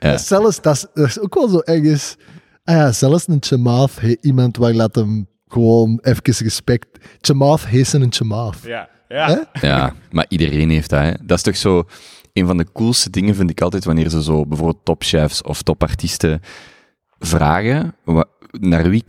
[0.00, 0.16] Ja.
[0.16, 2.16] Zelfs, dat is, dat is ook wel zo ergens...
[2.64, 6.86] Ah ja, zelfs een chamath, he, iemand waar laat hem gewoon even respect...
[7.20, 8.58] Chamath heet een chamath.
[8.62, 9.26] Ja, ja.
[9.52, 9.66] Hè?
[9.66, 11.00] Ja, maar iedereen heeft dat.
[11.00, 11.12] Hè.
[11.22, 11.84] Dat is toch zo...
[12.32, 16.40] Een van de coolste dingen vind ik altijd wanneer ze zo bijvoorbeeld topchefs of topartiesten
[17.18, 17.94] vragen
[18.50, 19.04] naar wie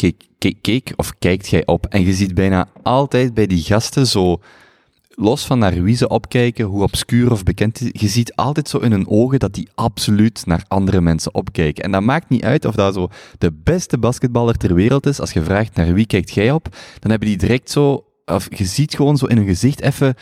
[0.62, 1.86] keek, of kijkt jij op.
[1.86, 4.42] En je ziet bijna altijd bij die gasten zo,
[5.10, 8.92] los van naar wie ze opkijken, hoe obscuur of bekend je ziet altijd zo in
[8.92, 11.84] hun ogen dat die absoluut naar andere mensen opkijken.
[11.84, 15.20] En dat maakt niet uit of dat zo de beste basketballer ter wereld is.
[15.20, 16.68] Als je vraagt naar wie kijkt jij op,
[17.00, 20.16] dan hebben die direct zo, of je ziet gewoon zo in hun gezicht even,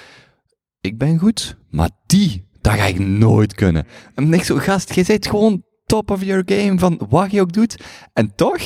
[0.81, 3.87] ik ben goed, maar die, dat ga ik nooit kunnen.
[4.15, 7.53] En ik zo, gast, jij bent gewoon top of your game, van wat je ook
[7.53, 7.77] doet.
[8.13, 8.61] En toch,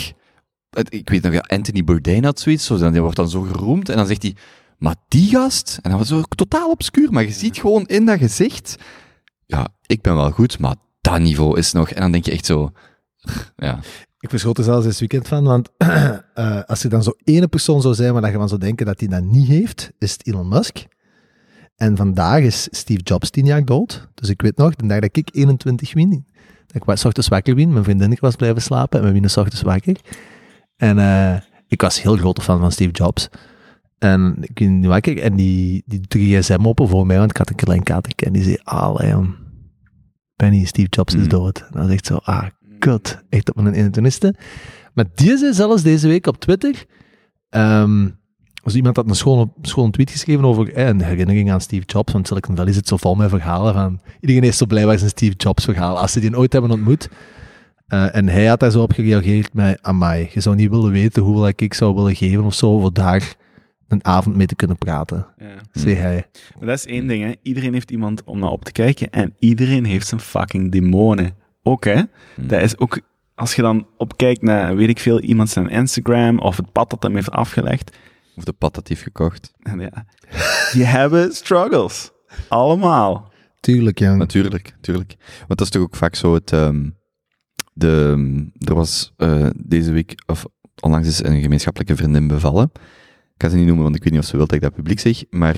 [0.90, 3.90] ik weet nog, ja, Anthony Bourdain had zoiets, zo, dan, die wordt dan zo geroemd,
[3.90, 4.36] en dan zegt hij,
[4.78, 8.18] maar die gast, en dan was zo totaal obscuur, maar je ziet gewoon in dat
[8.18, 8.76] gezicht,
[9.46, 12.46] ja, ik ben wel goed, maar dat niveau is nog, en dan denk je echt
[12.46, 12.72] zo,
[13.56, 13.80] ja,
[14.20, 17.82] Ik verschot er zelfs dit weekend van, want eh, als er dan zo ene persoon
[17.82, 20.28] zou zijn waar dat je van zou denken dat hij dat niet heeft, is het
[20.28, 20.86] Elon Musk.
[21.76, 24.08] En vandaag is Steve Jobs tien jaar dood.
[24.14, 26.26] Dus ik weet nog, de dag dat ik 21 win,
[26.68, 29.38] dat ik was ochtends wakker win, mijn vriendin was blijven slapen en we winnen 's
[29.38, 29.96] ochtends wakker.
[30.84, 33.30] En eh, ik was heel grote fan van Steve Jobs.
[34.00, 37.84] En ik en die, die doet gsm open voor mij, want ik had een klein
[37.84, 39.20] katertje en die zei, ah,
[40.36, 41.28] Penny, Steve Jobs is Mm.
[41.30, 41.60] dood.
[41.60, 42.46] En dan zegt zo, ah,
[42.80, 44.34] kut, echt op mijn 21ste.
[44.94, 46.86] Maar die zei zelfs deze week op Twitter,
[48.64, 52.14] dus iemand had een schone, schone tweet geschreven over eh, een herinnering aan Steve Jobs,
[52.14, 55.10] want Silicon Valley zit zo vol met verhalen van, iedereen is zo blij met zijn
[55.12, 57.10] Steve Jobs verhaal, als ze die ooit hebben ontmoet.
[57.94, 61.24] Eh, en hij had daar zo op gereageerd met, amai, je zou niet willen weten
[61.24, 63.36] hoeveel ik zou willen geven of zo, voor daar
[63.88, 65.56] een avond mee te kunnen praten, Ja.
[65.72, 66.26] zei hij.
[66.60, 67.32] Maar dat is één ding, hè.
[67.42, 71.36] Iedereen heeft iemand om naar op te kijken en iedereen heeft zijn fucking demonen.
[71.64, 72.02] Ook, hè.
[72.36, 73.00] Dat is ook,
[73.36, 77.04] als je dan opkijkt naar, weet ik veel, iemand zijn Instagram of het pad dat
[77.04, 77.98] hem heeft afgelegd.
[78.36, 79.54] Of de pad dat hij heeft gekocht.
[79.62, 80.06] En ja,
[80.74, 82.12] die hebben struggles.
[82.48, 83.32] Allemaal.
[83.60, 84.16] Tuurlijk, ja.
[84.16, 85.16] Natuurlijk, natuurlijk.
[85.38, 86.52] Want dat is toch ook vaak zo het...
[86.52, 86.90] ehm,
[87.74, 88.16] de,
[88.58, 90.46] er was eh, deze week, of
[90.80, 92.72] onlangs is een gemeenschappelijke vriendin bevallen.
[93.36, 94.74] Ik ga ze niet noemen, want ik weet niet of ze wil dat ik dat
[94.74, 95.24] publiek zeg.
[95.30, 95.56] Maar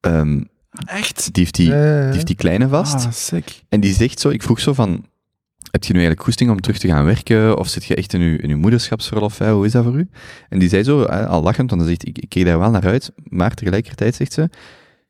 [0.00, 0.42] ehm,
[0.84, 1.34] Echt?
[1.34, 1.74] die, heeft die, die
[2.12, 3.06] heeft die kleine vast.
[3.06, 3.62] Ah, sick.
[3.68, 5.04] En die zegt zo, ik vroeg zo van,
[5.70, 7.58] heb je nu eigenlijk goesting om terug te gaan werken?
[7.58, 9.38] Of zit je echt in je, in je moederschapsverlof?
[9.38, 9.52] Hè?
[9.52, 10.08] Hoe is dat voor u?
[10.48, 12.70] En die zei zo, hè, al lachend, want dan zegt ik, ik keek daar wel
[12.70, 13.12] naar uit.
[13.24, 14.50] Maar tegelijkertijd zegt ze,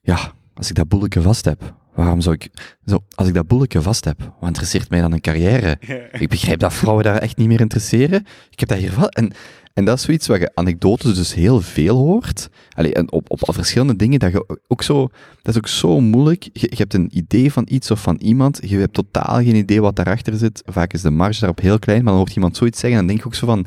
[0.01, 2.77] ja, als ik dat boeletje vast heb, waarom zou ik...
[2.87, 5.79] Zo, als ik dat boeletje vast heb, wat interesseert mij dan een carrière?
[6.13, 8.27] Ik begrijp dat vrouwen daar echt niet meer interesseren.
[8.51, 9.09] Ik heb dat hier wel...
[9.09, 9.33] En,
[9.75, 12.49] en dat is zoiets waar je anekdotes dus heel veel hoort.
[12.71, 15.09] Allee, en op, op, op verschillende dingen, dat je ook zo...
[15.43, 16.43] Dat is ook zo moeilijk.
[16.53, 19.81] Je, je hebt een idee van iets of van iemand, je hebt totaal geen idee
[19.81, 20.63] wat daarachter zit.
[20.65, 23.15] Vaak is de marge daarop heel klein, maar dan hoort iemand zoiets zeggen en dan
[23.15, 23.67] denk je ook zo van...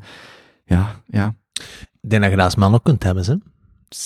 [0.65, 1.36] Ja, ja.
[2.01, 3.36] Ik denk dat je dat als man ook kunt hebben, hè.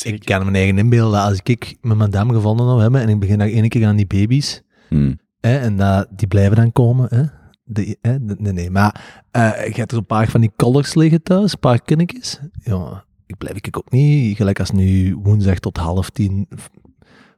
[0.03, 3.19] Ik kan me eigen inbeelden, als ik met mijn dame gevonden zou hebben en ik
[3.19, 5.13] begin daar één keer aan die baby's, Hm.
[5.39, 7.23] hè, en dat, die blijven dan komen, hè.
[7.63, 11.23] De, hè, nee, nee, maar eh je hebt er een paar van die collars liggen
[11.23, 12.39] thuis, een paar kindjes.
[12.63, 16.47] Ja, ik blijf ik ook niet, gelijk als nu woensdag tot half tien.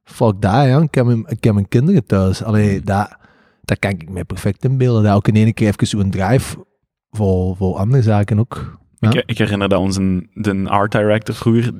[0.03, 0.81] Fuck dat, ja.
[0.81, 2.43] Ik heb mijn, ik heb mijn kinderen thuis.
[2.43, 2.85] Allee, Hmm.
[2.85, 3.17] dat,
[3.61, 5.03] dat kan ik mij perfect inbeelden.
[5.03, 6.65] Dat ook in één keer even zo'n drive
[7.09, 8.79] voor, voor andere zaken ook.
[9.01, 9.09] Ja.
[9.09, 11.71] Ik, ik herinner dat onze de art director vroeger,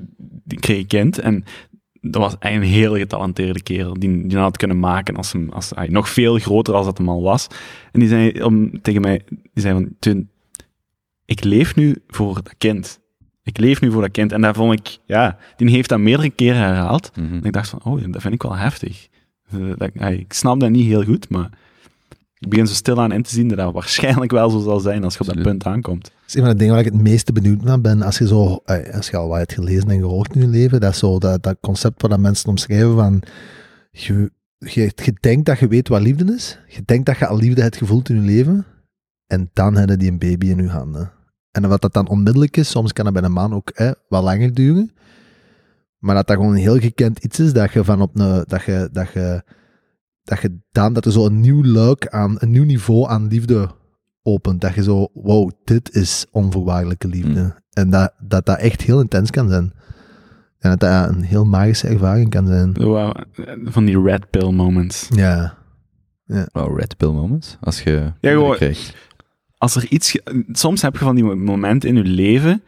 [0.43, 1.19] die kreeg ik kind.
[1.19, 1.43] En
[2.01, 3.93] dat was een heel getalenteerde kerel.
[3.93, 7.09] Die, die had kunnen maken als hem, als, hij nog veel groter als dat hem
[7.09, 7.47] al was.
[7.91, 10.27] En die zei om, tegen mij, die zei van,
[11.25, 12.99] ik leef nu voor dat kind.
[13.43, 14.31] Ik leef nu voor dat kind.
[14.31, 17.11] En daar vond ik, ja, die heeft dat meerdere keren herhaald.
[17.15, 17.33] Mhm.
[17.33, 19.07] En ik dacht van, oh, dat vind ik wel heftig.
[19.51, 21.49] Eh, Dat, ik snap dat niet heel goed, maar
[22.41, 25.13] ik begin zo stilaan in te zien dat dat waarschijnlijk wel zo zal zijn als
[25.13, 25.59] je op dat Absoluut.
[25.59, 26.03] punt aankomt.
[26.03, 28.01] Dat is een van de dingen waar ik het meeste benieuwd naar ben.
[28.01, 30.79] Als je, zo, eh, als je al wat hebt gelezen en gehoord in je leven,
[30.79, 33.21] dat is zo dat, dat concept waar dat mensen omschrijven van
[33.91, 36.59] je, je, je denkt dat je weet wat liefde is.
[36.67, 38.65] Je denkt dat je al liefde hebt gevoeld in je leven.
[39.27, 41.11] En dan hebben die een baby in je handen.
[41.51, 44.23] En wat dat dan onmiddellijk is, soms kan dat bij een man ook eh, wat
[44.23, 44.91] langer duren.
[45.97, 48.63] Maar dat dat gewoon een heel gekend iets is, dat je van op een, dat
[48.63, 49.43] je, dat je,
[50.23, 53.69] dat je dan, dat er zo een nieuw luik aan, een nieuw niveau aan liefde
[54.23, 54.61] opent.
[54.61, 57.41] Dat je zo, wow, dit is onvoorwaardelijke liefde.
[57.41, 57.53] Mm.
[57.71, 59.73] En dat, dat dat echt heel intens kan zijn.
[60.59, 62.73] En dat dat een heel magische ervaring kan zijn.
[62.73, 63.09] Eh,
[63.63, 65.07] van die red pill moments.
[65.15, 65.57] Ja.
[66.51, 67.57] Oh, red pill moments.
[67.59, 68.13] Als je...
[68.19, 68.95] Ja, gewoon- krijgt.
[69.57, 70.19] Als er iets...
[70.51, 72.63] Soms heb je van die momenten in je leven,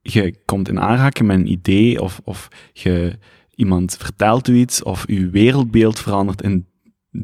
[0.00, 3.18] je komt in aanraking met een idee, of, of je,
[3.54, 6.66] iemand vertelt u iets, of je wereldbeeld verandert in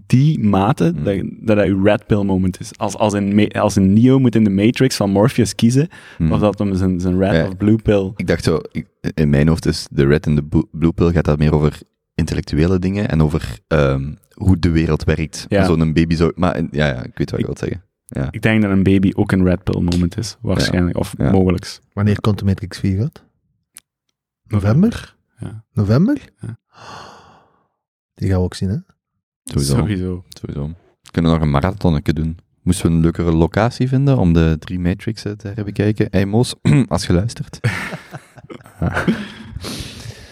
[0.07, 1.05] die mate, Hmm.
[1.05, 2.79] dat, dat dat je red pill moment is.
[2.79, 6.33] Als, als, Ma- als in Neo moet in de Matrix van Morpheus kiezen, Hm.
[6.33, 7.47] of dat hem zijn, zijn red Ja.
[7.47, 8.13] of blue pill...
[8.17, 11.25] Ik dacht zo, ik- in mijn hoofd is de red en de blue pill gaat
[11.25, 11.79] dat meer over
[12.15, 15.47] intellectuele dingen en over ehm, hoe de wereld werkt.
[15.49, 15.65] Ja.
[15.65, 16.31] Zo'n baby zo...
[16.35, 17.83] Maar eh, ja, ja, ik weet wat je wilt zeggen.
[18.07, 18.29] Ja.
[18.31, 21.31] Ik denk dat een baby ook een red pill moment is, waarschijnlijk, of Ja.
[21.31, 21.81] mogelijks.
[21.93, 23.25] Wanneer komt de Matrix 4 uit?
[24.47, 25.17] November?
[25.39, 25.65] Ja.
[25.73, 26.19] November?
[26.41, 26.59] Ja.
[28.15, 28.77] Die gaan we ook zien, hè?
[29.51, 29.77] Sowieso.
[29.77, 30.25] Sowieso.
[30.29, 30.67] Sowieso.
[31.03, 32.39] We kunnen nog een marathonnetje doen.
[32.63, 36.09] Moesten we een leukere locatie vinden om de drie Matrixen te herbekijken?
[36.11, 36.55] Hey Moos,
[36.89, 37.61] als je luistert.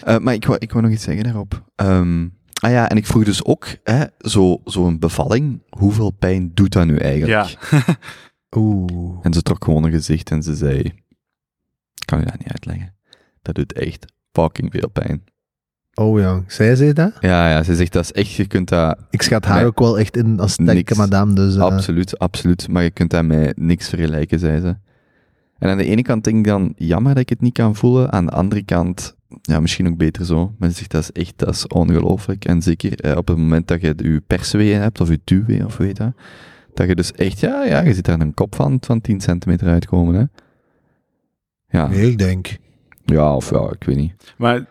[0.03, 1.63] Eh, maar ik wou, ik wou nog iets zeggen daarop.
[1.75, 2.27] Ehm,
[2.61, 6.85] ah ja, en ik vroeg dus ook, hè, zo- zo'n bevalling, hoeveel pijn doet dat
[6.85, 7.57] nu eigenlijk?
[7.71, 7.79] Ja.
[8.57, 9.19] Oeh.
[9.21, 12.95] En ze trok gewoon een gezicht en ze zei, ik kan je dat niet uitleggen.
[13.41, 15.23] Dat doet echt fucking veel pijn.
[15.99, 17.11] Oh ja, zij zei dat?
[17.19, 19.99] Ja, ja, ze zegt dat is echt, je kunt dat Ik schat haar ook wel
[19.99, 20.97] echt in als sterke Niks.
[20.97, 21.55] madame, dus...
[21.55, 22.67] eh, Absoluut, absoluut.
[22.67, 24.75] Maar je kunt dat met niks vergelijken, zei ze.
[25.57, 28.11] En aan de ene kant denk ik dan, jammer dat ik het niet kan voelen.
[28.11, 30.53] Aan de andere kant, ja, misschien ook beter zo.
[30.57, 32.45] Men zegt dat is echt dat is ongelooflijk.
[32.45, 35.77] En zeker eh, op het moment dat je je persweeën hebt, of je duwwee, of
[35.77, 36.11] weet dat,
[36.73, 39.67] dat je dus echt, ja, ja, je ziet daar een kop van, van 10 centimeter
[39.67, 40.15] uitkomen.
[40.15, 40.23] Hè.
[41.79, 41.87] Ja.
[41.87, 42.57] Nee, ik denk.
[43.05, 44.13] ja, of ja, ik weet niet.
[44.37, 44.65] Maar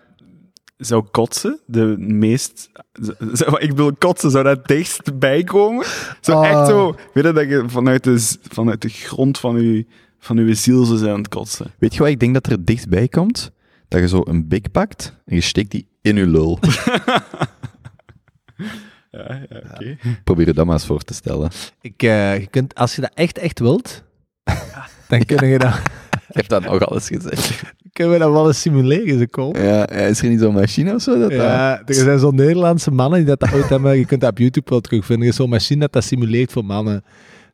[0.79, 2.71] zou kotsen de meest...
[3.33, 5.87] zou- ik bedoel, kotsen, zou dat dichtst bijkomen?
[6.21, 6.49] Zo Ah.
[6.51, 6.95] echt zo...
[7.15, 9.87] Weet je, dat je vanuit de, vanuit de grond van je,
[10.19, 11.73] van uw ziel zou zijn aan het kotsen?
[11.79, 13.53] Weet je wat ik denk dat er dichtbij komt?
[13.89, 16.59] Dat je zo een bik pakt en je steekt die in je lul.
[19.11, 19.97] Ja, ja oké.
[20.25, 21.51] Probeer je dat maar eens voor te stellen.
[21.81, 24.03] Ik, eh, je kunt, als je dat echt, echt wilt,
[25.09, 25.81] dan kun je dat,
[26.29, 27.63] Ik heb dat nog alles gezegd.
[27.93, 29.63] kunnen we dat wel eens simuleren, ze komen.
[29.63, 31.13] Ja, is er niet zo'n machine of zo?
[31.19, 33.99] Dat dat- Ja, er zijn zo'n Nederlandse mannen die dat, ooit hebben.
[33.99, 35.25] Je kunt dat op YouTube wel terugvinden.
[35.25, 37.05] Er is zo'n machine dat dat simuleert voor mannen.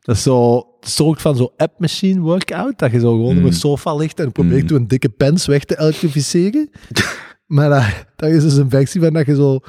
[0.01, 2.79] Dat is zo soort van zo'n app-machine workout.
[2.79, 3.39] Dat je zo gewoon Mm.
[3.39, 4.75] op een sofa ligt en probeert Mm.
[4.75, 6.69] een dikke pens weg te elektrificeren.
[7.55, 7.83] maar dat,
[8.15, 9.59] dat is dus een versie van dat je zo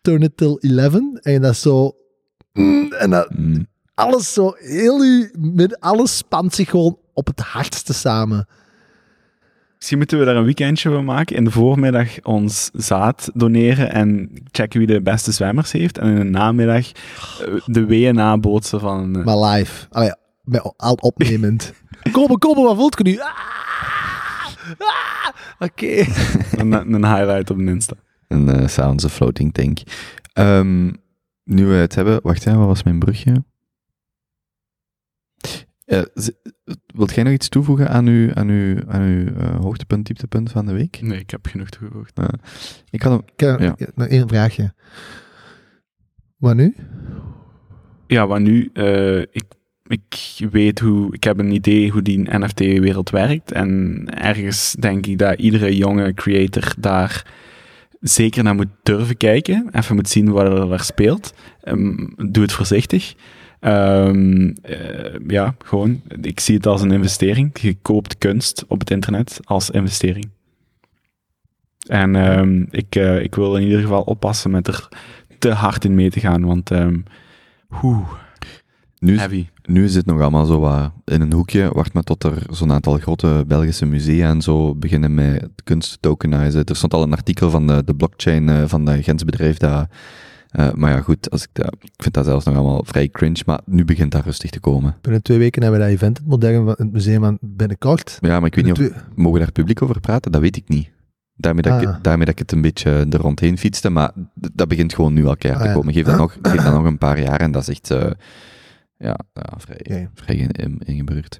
[0.00, 1.92] turn it till 11 en je dat zo...
[2.52, 3.66] mm, En dat Mm.
[3.94, 8.46] alles zo, heel met alles spant zich gewoon op het hardste samen.
[9.76, 11.36] Misschien moeten we daar een weekendje van maken.
[11.36, 15.98] In de voormiddag ons zaad doneren en checken wie de beste zwemmers heeft.
[15.98, 19.16] En in de namiddag eh, de weeën nabootsen van...
[19.16, 19.86] eh, Maar live.
[19.90, 21.72] Allee, met, al opnemend.
[22.12, 23.18] Kom, kom, wat voelt je nu?
[23.18, 23.28] Ah!
[24.78, 25.28] Ah!
[25.58, 26.04] Oké.
[26.56, 27.94] een, een highlight op de Insta.
[28.28, 29.78] Een eh Sounds of Floating Tank.
[30.32, 30.86] Ehm,
[31.44, 32.20] nu we het hebben...
[32.22, 33.44] Wacht, hè, wat was mijn brugje?
[35.90, 36.02] Eh,
[36.94, 40.66] wilt jij nog iets toevoegen aan uw, aan uw, aan uw eh, hoogtepunt, dieptepunt van
[40.66, 41.00] de week?
[41.02, 42.20] Nee, ik heb genoeg toegevoegd.
[42.90, 43.74] Ik had een, Ja.
[43.94, 44.72] nog één vraagje.
[46.36, 46.74] Wat nu?
[48.06, 49.44] Ja, maar nu, eh, ik,
[49.86, 53.52] ik weet hoe, ik heb een idee hoe die NFT-wereld werkt.
[53.52, 57.32] En ergens denk ik dat iedere jonge creator daar
[58.00, 59.68] zeker naar moet durven kijken.
[59.72, 61.34] Even moet zien wat er daar speelt.
[61.60, 63.14] Ehm, doe het voorzichtig.
[63.60, 66.00] Ehm, eh, ja, gewoon.
[66.20, 67.58] Ik zie het als een investering.
[67.60, 70.28] Je koopt kunst op het internet als investering.
[71.86, 74.88] En ehm, ik, eh, ik wil in ieder geval oppassen met er
[75.38, 76.98] te hard in mee te gaan, want ehm
[77.68, 78.04] hoe
[79.00, 79.46] nu, heavy.
[79.64, 81.70] nu is het nog allemaal zo wat in een hoekje.
[81.72, 85.98] Wacht maar tot er zo'n aantal grote Belgische musea en zo beginnen met kunst te
[86.00, 86.64] tokenizen.
[86.64, 89.88] Er stond al een artikel van de, de blockchain eh, van de Gens bedrijf dat...
[90.50, 93.42] eh, maar ja, goed, als ik, dat, ik vind dat zelfs nog allemaal vrij cringe,
[93.46, 94.96] maar nu begint dat rustig te komen.
[95.00, 98.18] Binnen twee weken hebben we dat event het modern van het museum aan binnenkort.
[98.20, 99.04] Ja, maar ik weet niet of...
[99.14, 100.32] Mogen we daar publiek over praten?
[100.32, 100.90] Dat weet ik niet.
[101.34, 101.82] Daarmee dat, Ah.
[101.82, 105.26] ik, daarmee dat ik het een beetje er rondheen fietste, maar dat begint gewoon nu
[105.26, 105.94] al keihard Ah, te komen.
[105.94, 108.10] Geef dat, nog, geef dat nog een paar jaar en dat is echt eh,
[108.96, 110.10] ja, ja, vrij, Oké.
[110.14, 111.06] vrij in, in-.
[111.06, 111.38] Dat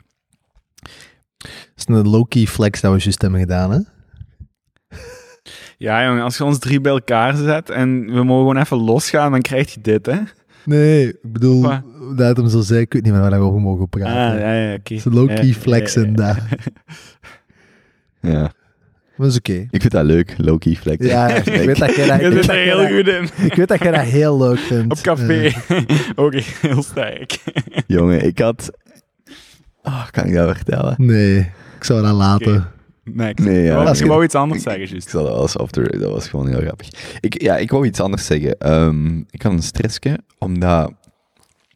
[1.77, 3.79] is een low-key flex dat we juist hebben gedaan, hè?
[5.77, 9.31] Ja, jongen, als je ons drie bij elkaar zet en we mogen gewoon even losgaan,
[9.31, 10.17] dan krijg je dit, hè?
[10.65, 11.83] Nee, ik bedoel, Wat?
[12.17, 14.41] dat hem zo zei, ik weet niet meer waar we over mogen Ah, praten.
[14.41, 14.79] ja, ja, oké.
[14.83, 15.95] Het is een low-key Ja, flex
[18.21, 18.53] ja,
[19.17, 19.53] Maar is oké.
[19.71, 21.07] ik vind dat leuk, low-key flex.
[21.07, 23.45] Ja, ik weet dat jij dat, ik weet heel dat- goed in.
[23.47, 24.93] ik weet dat jij dat heel leuk vindt.
[24.99, 25.41] Op café.
[25.69, 27.39] Eh, Oké, heel sterk.
[27.87, 28.71] Jongen, ik had...
[29.83, 30.95] Oh, kan ik dat vertellen?
[30.99, 31.39] nee,
[31.77, 32.67] ik zou dat laten.
[33.15, 33.63] Nee, ja.
[33.63, 35.09] Je wou- Als je je- wou iets anders Ik- zeggen, Ik juist.
[35.11, 36.89] zal dat dat was gewoon heel grappig.
[37.21, 38.59] Ik, ja, ik wou iets anders zeggen.
[38.59, 40.93] Ehm, ik had een stressje, omdat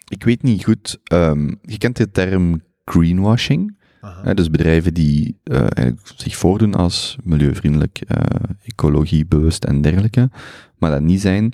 [0.09, 0.99] ik weet niet goed.
[1.05, 3.83] ehm, je kent de term greenwashing.
[4.23, 8.23] Hè, dus bedrijven die eh, eigenlijk zich voordoen als milieuvriendelijk, eh,
[8.65, 10.31] ecologiebewust en dergelijke,
[10.79, 11.53] maar dat niet zijn.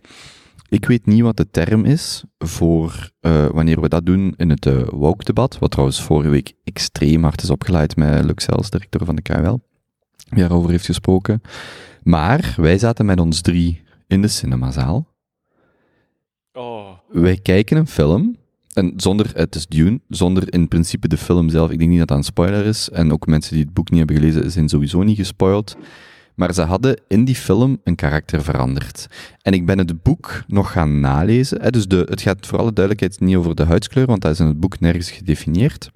[0.69, 4.69] Ik weet niet wat de term is voor eh, wanneer we dat doen in het
[4.91, 9.23] woke-debat, wat trouwens vorige week extreem hard is opgeleid met Luc Sels, directeur van de
[9.23, 9.59] KWL,
[10.31, 11.43] die daarover heeft gesproken.
[12.03, 15.07] Maar wij zaten met ons drie in de cinemazaal.
[16.53, 16.89] Oh.
[17.09, 18.37] Wij kijken een film,
[18.73, 22.09] en zonder, het is Dune, zonder in principe de film zelf, ik denk niet dat
[22.09, 25.03] dat een spoiler is, en ook mensen die het boek niet hebben gelezen, zijn sowieso
[25.03, 25.77] niet gespoild.
[26.35, 29.07] Maar ze hadden in die film een karakter veranderd.
[29.43, 31.73] En ik ben het boek nog gaan nalezen.
[31.73, 34.47] Dus de, het gaat voor alle duidelijkheid niet over de huidskleur, want dat is in
[34.47, 35.91] het boek nergens gedefinieerd.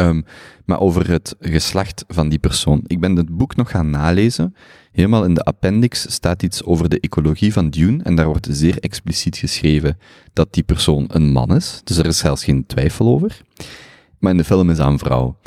[0.00, 0.20] Ehm,
[0.64, 2.82] maar over het geslacht van die persoon.
[2.86, 4.54] Ik ben het boek nog gaan nalezen.
[4.92, 8.02] Helemaal in de appendix staat iets over de ecologie van Dune.
[8.02, 9.98] En daar wordt zeer expliciet geschreven
[10.32, 11.80] dat die persoon een man is.
[11.84, 13.40] Dus er is zelfs geen twijfel over.
[14.18, 15.38] Maar in de film is een vrouw.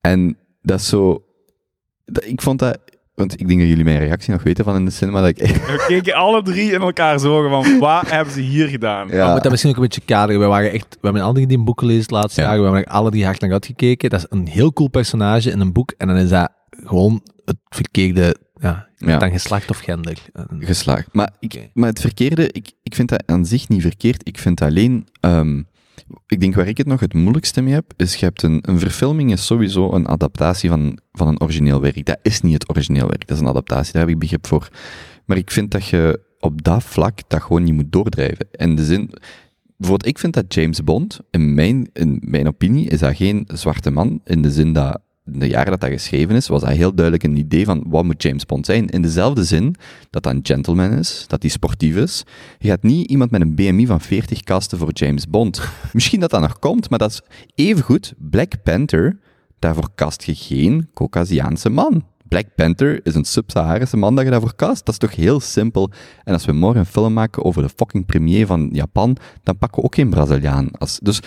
[0.00, 1.24] En dat is zo...
[2.26, 2.78] Ik vond dat...
[3.14, 5.20] Want ik denk dat jullie mijn reactie nog weten van in de cinema.
[5.20, 9.06] Dat ik We keken alle drie in elkaar zo van, wat hebben ze hier gedaan?
[9.08, 10.40] We ja, moeten dat misschien ook een beetje kaderen.
[10.40, 12.46] We, waren echt, we hebben alle drie die een boek gelezen het laatste Ja.
[12.48, 12.58] jaar.
[12.58, 14.10] We hebben alle drie hard naar uitgekeken.
[14.10, 15.94] Dat is een heel cool personage in een boek.
[15.98, 16.52] En dan is dat
[16.84, 19.18] gewoon het verkeerde ja, Ja.
[19.18, 20.18] dan geslacht of gender.
[20.58, 21.08] Geslaagd.
[21.12, 24.26] Maar, ik, maar het verkeerde, ik, ik vind dat aan zich niet verkeerd.
[24.28, 25.62] Ik vind alleen, ehm,
[26.26, 28.78] ik denk waar ik het nog het moeilijkste mee heb, is je hebt een, een
[28.78, 32.06] verfilming is sowieso een adaptatie van, van een origineel werk.
[32.06, 34.68] Dat is niet het origineel werk, dat is een adaptatie, daar heb ik begrip voor.
[35.24, 38.48] Maar ik vind dat je op dat vlak dat gewoon niet moet doordrijven.
[38.50, 39.10] In de zin,
[39.76, 43.90] bijvoorbeeld, ik vind dat James Bond, in mijn, in mijn opinie, is dat geen zwarte
[43.90, 47.24] man, in de zin dat de jaren dat dat geschreven is, was dat heel duidelijk
[47.24, 48.88] een idee van wat moet James Bond zijn.
[48.88, 49.74] In dezelfde zin
[50.10, 52.24] dat dat een gentleman is, dat hij sportief is.
[52.58, 55.60] Je gaat niet iemand met een BMI van 40 casten voor James Bond.
[55.92, 57.22] Misschien dat dat nog komt, maar dat is
[57.54, 59.18] evengoed Black Panther.
[59.58, 62.04] Daarvoor kast je geen Caucasiaanse man.
[62.28, 64.84] Black Panther is een sub-Saharische man dat je daarvoor cast.
[64.84, 65.90] Dat is toch heel simpel.
[66.24, 69.78] En als we morgen een film maken over de fucking premier van Japan, dan pakken
[69.80, 70.70] we ook geen Braziliaan.
[70.78, 71.20] Als, dus,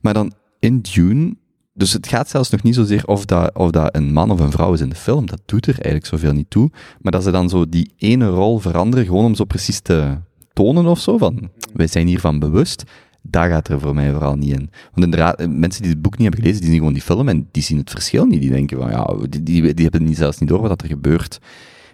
[0.00, 1.36] maar dan in Dune
[1.78, 4.50] dus het gaat zelfs nog niet zozeer of dat, of dat een man of een
[4.50, 5.26] vrouw is in de film.
[5.26, 6.70] Dat doet er eigenlijk zoveel niet toe.
[7.00, 10.16] Maar dat ze dan zo die ene rol veranderen, gewoon om zo precies te
[10.52, 11.18] tonen of zo.
[11.18, 12.84] Van, wij zijn hiervan bewust.
[13.22, 14.70] Daar gaat er voor mij vooral niet in.
[14.92, 17.48] Want inderdaad, mensen die het boek niet hebben gelezen, die zien gewoon die film en
[17.50, 18.40] die zien het verschil niet.
[18.40, 21.38] Die denken van, ja, die, die, die hebben niet, zelfs niet door wat er gebeurt.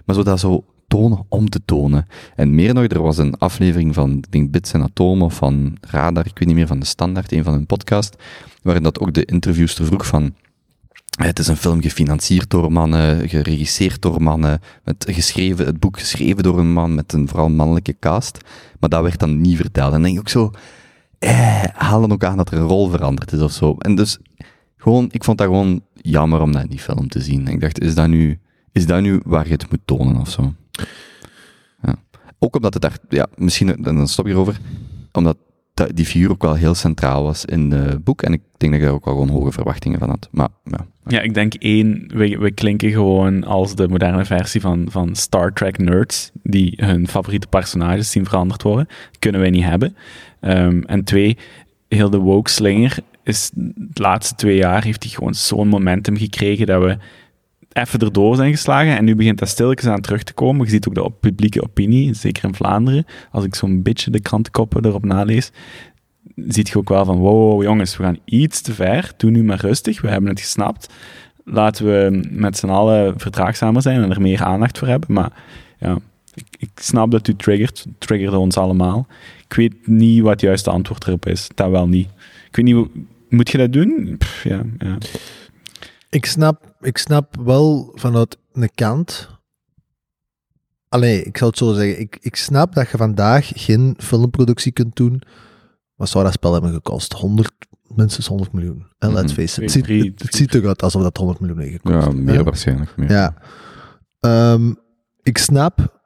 [0.05, 2.07] Maar zo dat zo tonen om te tonen.
[2.37, 6.27] En meer nog, er was een aflevering van, ik denk, Bits en Atomen van Radar,
[6.27, 8.17] ik weet niet meer, van de Standaard, een van hun podcast,
[8.63, 10.35] waarin dat ook de interviewster vroeg van,
[11.15, 16.43] het is een film gefinancierd door mannen, geregisseerd door mannen, met geschreven, het boek geschreven
[16.43, 18.39] door een man met een vooral mannelijke cast.
[18.81, 19.87] Maar dat werd dan niet verteld.
[19.87, 20.51] En dan denk ik ook zo,
[21.19, 23.77] eh, haal dan ook aan dat er een rol veranderd is of zo.
[23.79, 24.19] En dus,
[24.77, 27.47] gewoon, ik vond dat gewoon jammer om dat in die film te zien.
[27.49, 28.41] Ik dacht, is dat nu,
[28.73, 30.55] is dat nu waar je het moet tonen of zo?
[31.83, 31.95] Ja.
[32.39, 34.57] Ook omdat het daar, ja, misschien, en dan stop ik erover,
[35.13, 35.37] omdat
[35.75, 38.23] dat- die figuur ook wel heel centraal was in het boek.
[38.23, 40.29] En ik denk dat ik daar ook wel gewoon hoge verwachtingen van had.
[40.31, 40.87] Maar, ja.
[41.07, 45.53] Ja, ik denk één, we, we klinken gewoon als de moderne versie van, van Star
[45.53, 48.87] Trek nerds, die hun favoriete personages zien veranderd worden.
[49.19, 49.97] kunnen wij niet hebben.
[50.41, 51.37] Ehm, en twee,
[51.89, 56.67] heel de woke slinger is de laatste twee jaar heeft hij gewoon zo'n momentum gekregen
[56.67, 56.97] dat we
[57.75, 60.65] even erdoor zijn geslagen en nu begint dat stilletjes aan terug te komen.
[60.65, 63.05] Je ziet ook de op- publieke opinie, zeker in Vlaanderen.
[63.31, 65.51] Als ik zo'n beetje de krantenkoppen erop nalees,
[66.37, 69.13] ziet je ook wel van, wow, jongens, we gaan iets te ver.
[69.17, 70.93] Doe nu maar rustig, we hebben het gesnapt.
[71.45, 75.13] Laten we met z'n allen verdraagzamer zijn en er meer aandacht voor hebben.
[75.13, 75.33] Maar
[75.79, 75.99] ja,
[76.35, 79.07] ik, ik snap dat u triggert, triggerde ons allemaal.
[79.49, 82.09] Ik weet niet wat het juiste antwoord erop is, dat wel niet.
[82.49, 82.87] Ik weet niet,
[83.29, 84.19] moet je dat doen?
[84.45, 84.99] Ja, ja.
[86.15, 89.29] Ik snap, ik snap wel vanuit een kant.
[90.89, 92.01] Allee, ik zou het zo zeggen.
[92.01, 95.23] Ik, ik snap dat je vandaag geen filmproductie kunt doen.
[95.95, 97.13] Wat zou dat spel hebben gekost?
[97.13, 97.53] 100,
[97.95, 98.87] minstens 100 miljoen.
[98.99, 99.41] En let's Mhm.
[99.41, 99.73] face it.
[99.75, 102.07] Het ziet, het, het ziet eruit alsof dat 100 miljoen heeft gekost.
[102.07, 102.43] ja, meer Ja.
[102.43, 102.97] waarschijnlijk.
[102.97, 103.11] Meer.
[103.11, 103.35] Ja.
[104.21, 104.75] Ehm,
[105.23, 106.01] ik snap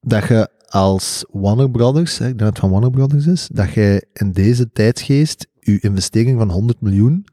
[0.00, 3.72] dat je als Warner Brothers, hè, ik denk dat het van Warner Brothers is, dat
[3.72, 7.26] je in deze tijdsgeest je investering van 100 miljoen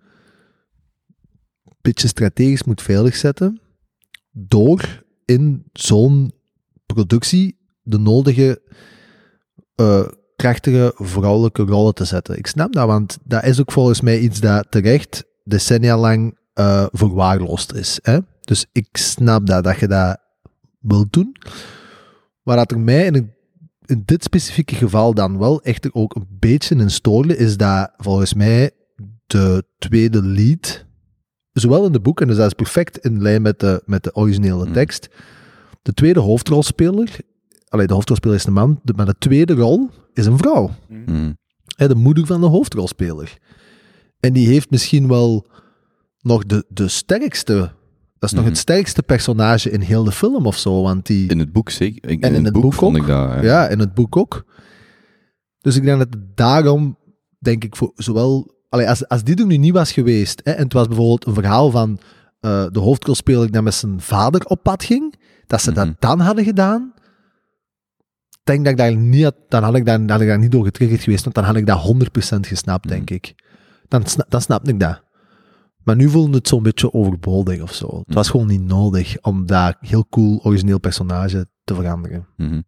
[1.90, 3.62] beetje strategisch moet veiligzetten
[4.32, 6.32] door in zo'n
[6.86, 8.62] productie de nodige
[9.76, 12.38] eh, krachtige vrouwelijke rollen te zetten.
[12.38, 16.86] Ik snap dat, want dat is ook volgens mij iets dat terecht decennia lang eh
[16.92, 18.00] verwaarloosd is.
[18.02, 18.20] Hè?
[18.42, 20.18] Dus ik snap dat, dat je dat
[20.80, 21.36] wilt doen.
[22.44, 23.34] Maar dat er mij in,
[23.86, 28.34] in dit specifieke geval dan wel echter ook een beetje in stoorde, is dat volgens
[28.34, 28.72] mij
[29.28, 30.86] de tweede lead,
[31.54, 34.16] zowel in de boek, en dus dat is perfect in lijn met de, met de
[34.16, 34.74] originele Mm.
[34.74, 35.10] tekst,
[35.82, 37.18] de tweede hoofdrolspeler,
[37.68, 40.72] allee, de hoofdrolspeler is een man, de, maar de tweede rol is een vrouw.
[40.88, 41.38] Mm.
[41.76, 43.38] Hè, de moeder van de hoofdrolspeler.
[44.20, 45.48] En die heeft misschien wel
[46.22, 47.72] nog de, de sterkste,
[48.20, 51.30] dat is nog het sterkste personage in heel de film of zo, want die...
[51.30, 52.10] In het boek zeker.
[52.10, 53.02] Ik- En in het boek vond ook.
[53.02, 53.30] ik dat.
[53.30, 53.42] ja.
[53.42, 54.46] Ja, in het boek ook.
[55.62, 56.98] Dus ik denk dat daarom,
[57.40, 58.58] denk ik, voor zowel...
[58.70, 61.72] Allee, als, als dit nu niet was geweest, hè, en het was bijvoorbeeld een verhaal
[61.72, 62.00] van
[62.40, 65.16] eh, de hoofdrolspeler die met zijn vader op pad ging,
[65.48, 65.80] dat ze Mhm.
[65.86, 66.94] dat dan hadden gedaan,
[68.44, 70.52] denk dat ik daar niet had, dan had ik daar, dan had ik daar niet
[70.52, 72.94] door getriggerd geweest, want dan had ik dat 100% gesnapt, Mhm.
[72.94, 73.34] denk ik.
[73.88, 75.04] Dan, dan snapte ik dat.
[75.84, 77.88] Maar nu voelde het zo'n beetje overbodig of zo.
[77.98, 78.16] Het Mhm.
[78.16, 82.28] was gewoon niet nodig om dat heel cool, origineel personage te veranderen.
[82.38, 82.62] Mhm.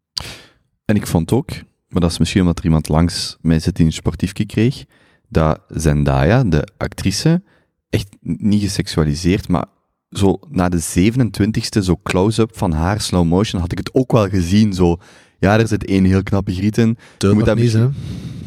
[0.85, 1.49] En ik vond ook,
[1.87, 4.85] maar dat is misschien omdat er iemand langs mij zit die een sportiefje kreeg,
[5.31, 7.41] dat Zendaya, de actrice,
[7.89, 9.65] echt niet geseksualiseerd, maar
[10.09, 14.29] zo na de 27ste, zo close-up van haar slow motion, had ik het ook wel
[14.29, 14.73] gezien.
[14.73, 14.97] Zo,
[15.39, 16.97] ja, er zit één heel knappe griet in.
[17.17, 17.89] Je moet dat niet, hè?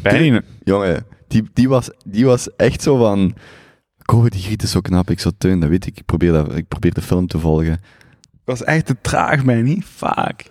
[0.01, 0.41] Bijna.
[0.63, 3.35] Jongen, die, die, was, die was echt zo van...
[4.01, 5.09] Kobe, die griet is zo knap.
[5.09, 5.97] Ik zo, Teun, dat weet ik.
[5.97, 7.81] Ik probeer, dat, ik probeer de film te volgen.
[8.43, 9.81] was echt te traag, Benny.
[9.85, 10.45] Fuck.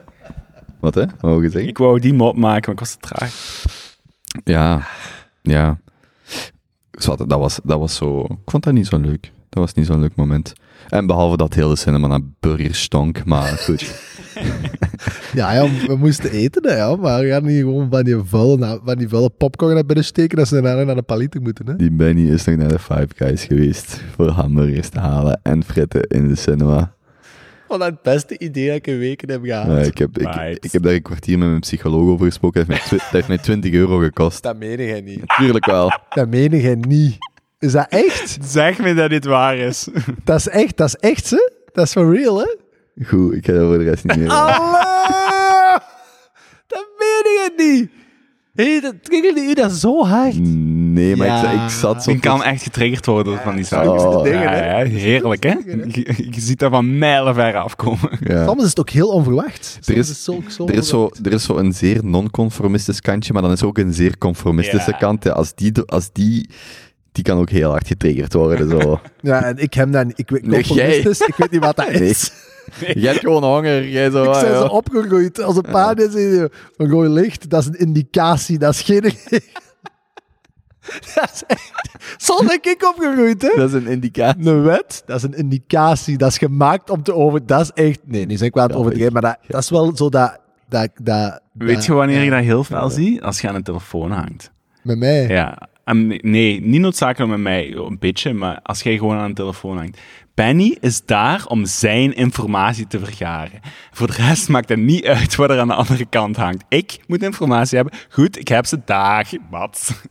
[0.80, 1.07] Wat, hè?
[1.07, 1.70] Wat wou je zeggen?
[1.70, 3.62] Ik wou die mop maken, maar ik was te traag.
[4.45, 4.87] Ja,
[5.43, 5.78] ja.
[7.05, 8.20] Dat, was, dat was zo...
[8.20, 9.32] Ik vond dat niet zo leuk.
[9.48, 10.52] Dat was niet zo'n leuk moment.
[10.88, 13.92] En behalve dat heel de cinema naar burgers stonk, maar goed.
[15.34, 18.80] Ja, ja, we moesten eten, hè, ja, maar we gaan niet gewoon van die vuile,
[18.84, 21.66] van die vuile popcorn naar binnen steken dat ze daarna naar de paliter moeten.
[21.66, 21.76] Hè.
[21.76, 26.02] Die Benny is nog naar de Five Guys geweest voor hamburgers te halen en fritten
[26.02, 26.93] in de cinema.
[27.78, 29.86] Wat het beste idee dat ik in weken heb gehad.
[29.86, 32.66] Ik, heb, ik, ik heb daar een kwartier met mijn psycholoog over gesproken.
[32.66, 34.42] Dat heeft mij, dat heeft mij 20 euro gekost.
[34.42, 35.20] Dat meen jij niet.
[35.36, 35.92] Tuurlijk wel.
[36.08, 37.16] Dat meen jij niet.
[37.58, 38.38] Is dat echt?
[38.42, 39.88] Zeg me dat dit waar is.
[40.24, 41.50] Dat is echt, dat is echt, hè?
[41.72, 42.56] Dat is for real, hè?
[43.04, 44.30] Goed, ik ga daar voor de rest niet meer.
[44.30, 45.80] Allah!
[46.66, 47.90] Dat meen jij niet.
[48.55, 50.38] Hé, dat triggerde u dat zo hard.
[50.38, 51.64] Nee, maar ik, Ja.
[51.64, 52.11] ik zat zo...
[52.11, 53.86] Ik kan echt getriggerd worden van die zaak.
[53.86, 55.50] Oh, dingen, ja, heerlijk, hè?
[55.50, 58.18] Je, je ziet dat van mijlenver afkomen.
[58.20, 58.46] Ja.
[58.46, 59.78] Soms is het ook heel onverwacht.
[59.80, 63.32] Soms is- het zo, zo Er is, zo, er is zo een zeer non-conformistisch kantje,
[63.32, 64.96] maar dan is er ook een zeer conformistische Ja.
[64.96, 65.30] kant.
[65.30, 66.50] Als, die, als die...
[67.14, 68.68] Die kan ook heel hard getriggerd worden.
[68.80, 69.00] Zo.
[69.20, 70.18] Ja, en ik heb niet.
[70.18, 70.98] Ik weet, Nee, jij.
[70.98, 72.08] ik weet niet wat dat Nee.
[72.08, 72.32] is.
[72.94, 73.88] Je hebt gewoon honger.
[73.88, 74.58] Jij zo, Ik ah, ben ja.
[74.60, 75.42] zo opgegroeid.
[75.42, 78.58] Als een paard is een rood licht, dat is een indicatie.
[78.58, 79.00] Dat is geen...
[81.14, 81.72] dat is echt...
[82.16, 83.52] Zo ben ik opgegroeid, hè?
[83.56, 84.46] Dat is een indicatie.
[84.46, 86.16] Een wet, dat is een indicatie.
[86.18, 87.46] Dat is gemaakt om te over...
[87.46, 87.98] Dat is echt...
[88.04, 90.08] Nee, nu zijn ik wel aan het Ja, overdrijven, maar dat, dat is wel zo
[90.08, 90.38] dat...
[90.68, 93.22] dat, dat Weet dat- je wanneer je dat heel veel ziet?
[93.22, 94.50] Als je aan een telefoon hangt.
[94.82, 95.26] Met mij?
[95.28, 95.68] Ja.
[95.85, 100.01] Nee, niet noodzakelijk met mij, een beetje, maar als jij gewoon aan een telefoon hangt.
[100.35, 103.61] Penny is daar om zijn informatie te vergaren.
[103.91, 106.64] Voor de rest maakt het niet uit wat er aan de andere kant hangt.
[106.68, 107.99] Ik moet informatie hebben.
[108.09, 109.30] Goed, ik heb ze daar.
[109.51, 110.03] Wat?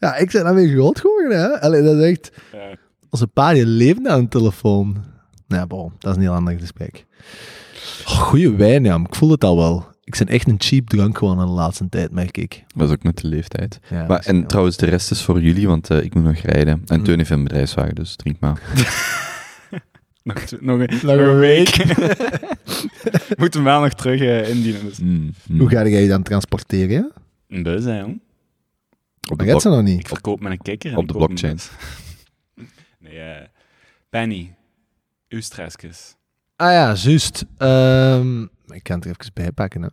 [0.00, 1.60] Ja, ik ben daarmee groot geworden, hè.
[1.60, 2.32] Allee, dat is echt...
[2.52, 2.74] Ja.
[3.10, 5.04] Onze pa, die leeft aan een telefoon.
[5.46, 7.04] Nou, bon, dat is een heel ander gesprek.
[8.04, 8.96] Oh, goeie wijn, ja.
[8.96, 9.86] Ik voel het al wel.
[10.04, 12.64] Ik ben echt een cheap drank geworden de laatste tijd, merk ik.
[12.74, 13.80] Dat is ook met de leeftijd.
[13.90, 16.82] Ja, maar, en trouwens, de rest is voor jullie, want eh, ik moet nog rijden.
[16.86, 17.04] En Mm.
[17.04, 18.60] Teun heeft een bedrijfswagen, dus drink maar.
[20.22, 21.76] Nog, een, Nog een week.
[23.38, 24.84] Moeten we wel nog terug eh, indienen.
[24.84, 24.98] Dus.
[24.98, 25.58] Mm, mm.
[25.58, 26.90] Hoe ga jij dan transporteren?
[26.90, 27.10] ja?
[27.48, 28.20] Een bus, hè, jong.
[29.30, 30.00] Op de ze nog niet.
[30.00, 30.96] Ik verkoop met een kikker.
[30.96, 31.58] Op de blockchain.
[32.98, 33.46] Nee, eh
[34.10, 34.54] Penny.
[35.28, 36.16] Uw stressjes.
[36.56, 37.44] Ah ja, juist.
[37.56, 39.82] Ehm, ik kan het er even bijpakken.
[39.82, 39.88] Hè.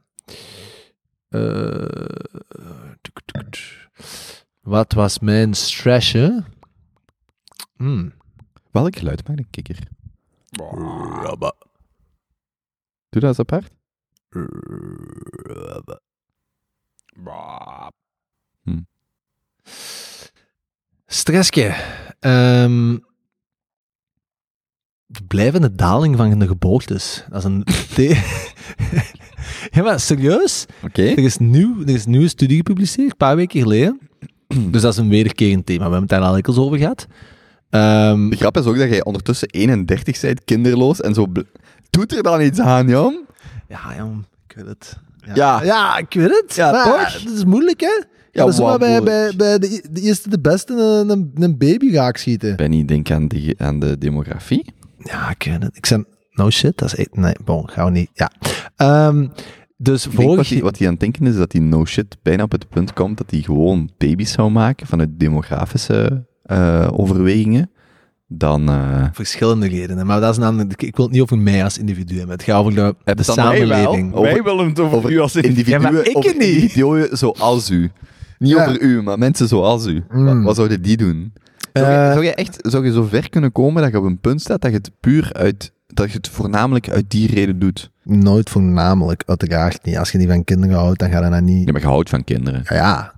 [1.30, 2.16] Eh,
[3.02, 3.90] tuk, tuk, tuk.
[4.60, 6.44] wat was mijn stressje?
[7.76, 8.14] Hmm.
[8.72, 9.80] Welk geluid maakt een kikker?
[13.10, 13.72] Doe dat eens apart.
[21.06, 21.76] Stressje.
[22.20, 22.98] Ehm,
[25.12, 27.26] de blijvende daling van de geboortes.
[27.30, 27.64] Dat is een...
[29.76, 30.66] ja, maar serieus?
[30.84, 31.02] Oké.
[31.02, 34.00] Er is, nieuw, er is een nieuwe studie gepubliceerd, een paar weken geleden.
[34.72, 35.78] Dus dat is een wederkerend thema.
[35.78, 37.08] We hebben het daar al dikwijls over gehad.
[37.70, 41.26] Ehm, De grap is ook dat jij ondertussen 31 bent, kinderloos, en zo...
[41.90, 43.26] Doet er dan iets aan, Jan?
[43.68, 44.98] ja, jong, ik weet het.
[45.34, 45.64] Ja.
[45.64, 46.56] ja ik weet het.
[46.56, 47.24] Ja, maar, toch?
[47.24, 48.04] Het is moeilijk, hè?
[48.32, 51.58] Ja, dat is maar wat bij, bij, de, de eerste de beste een, een, een
[51.58, 52.56] baby raak schieten.
[52.56, 54.74] Benny, denk aan de, aan de demografie.
[55.04, 55.78] Ja, ik weet het.
[55.78, 57.16] Ik zei, no shit, dat is echt...
[57.16, 58.10] Nee, bon, gaan we niet.
[58.14, 58.32] Ja.
[58.76, 59.28] Ehm,
[59.78, 60.50] dus vorig...
[60.50, 62.94] hij wat hij aan het denken is, dat hij no shit bijna op het punt
[62.94, 67.72] komt dat hij gewoon baby's zou maken vanuit demografische eh, overwegingen.
[68.28, 68.70] Dan...
[68.70, 70.82] eh, Verschillende redenen, maar dat is namelijk...
[70.82, 72.36] Ik wil het niet over mij als individu hebben.
[72.36, 74.14] Het gaat over de, wij samenleving.
[74.14, 75.70] Over- Wij willen het over, over u als individu.
[75.72, 76.26] Ja, maar ik niet.
[76.34, 77.92] individuen zoals u.
[78.38, 78.62] Niet Ja.
[78.66, 80.04] over u, maar mensen zoals u.
[80.12, 80.26] Mm.
[80.26, 81.34] Wat, wat zouden die doen?
[81.80, 84.04] Zou, je, Eh, zou je echt zou je zo ver kunnen komen dat je op
[84.04, 85.72] een punt staat dat je het puur uit...
[85.88, 87.92] Dat je het voornamelijk uit die reden doet.
[88.04, 89.98] Nooit voornamelijk, uiteraard niet.
[89.98, 91.66] Als je niet van kinderen houdt, dan ga je dat niet...
[91.66, 92.62] Ja, maar je houdt van kinderen.
[92.64, 93.14] Ja, ja.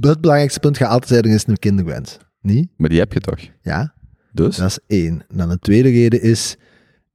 [0.00, 2.18] Het belangrijkste punt gaat altijd zijn, is een kinderwens.
[2.40, 2.70] Niet?
[2.76, 3.38] Maar die heb je toch?
[3.62, 3.94] Ja,
[4.32, 4.56] Dus?
[4.56, 5.22] dat is één.
[5.28, 6.56] Dan de tweede reden is,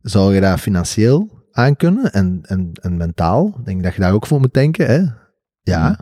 [0.02, 3.56] zou je daar financieel aan kunnen en, en, en mentaal?
[3.60, 5.00] Ik denk dat je daar ook voor moet denken, hè?
[5.62, 6.02] Ja, Mhm.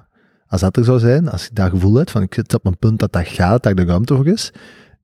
[0.50, 2.78] Als dat er zou zijn, als je dat gevoel hebt van ik zit op een
[2.78, 4.52] punt dat dat gaat, dat er de ruimte voor is.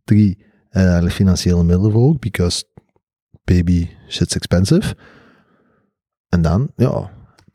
[0.03, 0.37] Drie,
[0.69, 2.65] de financiële middelen voor ook, because
[3.43, 4.95] baby shit's expensive.
[6.29, 7.11] En dan, ja,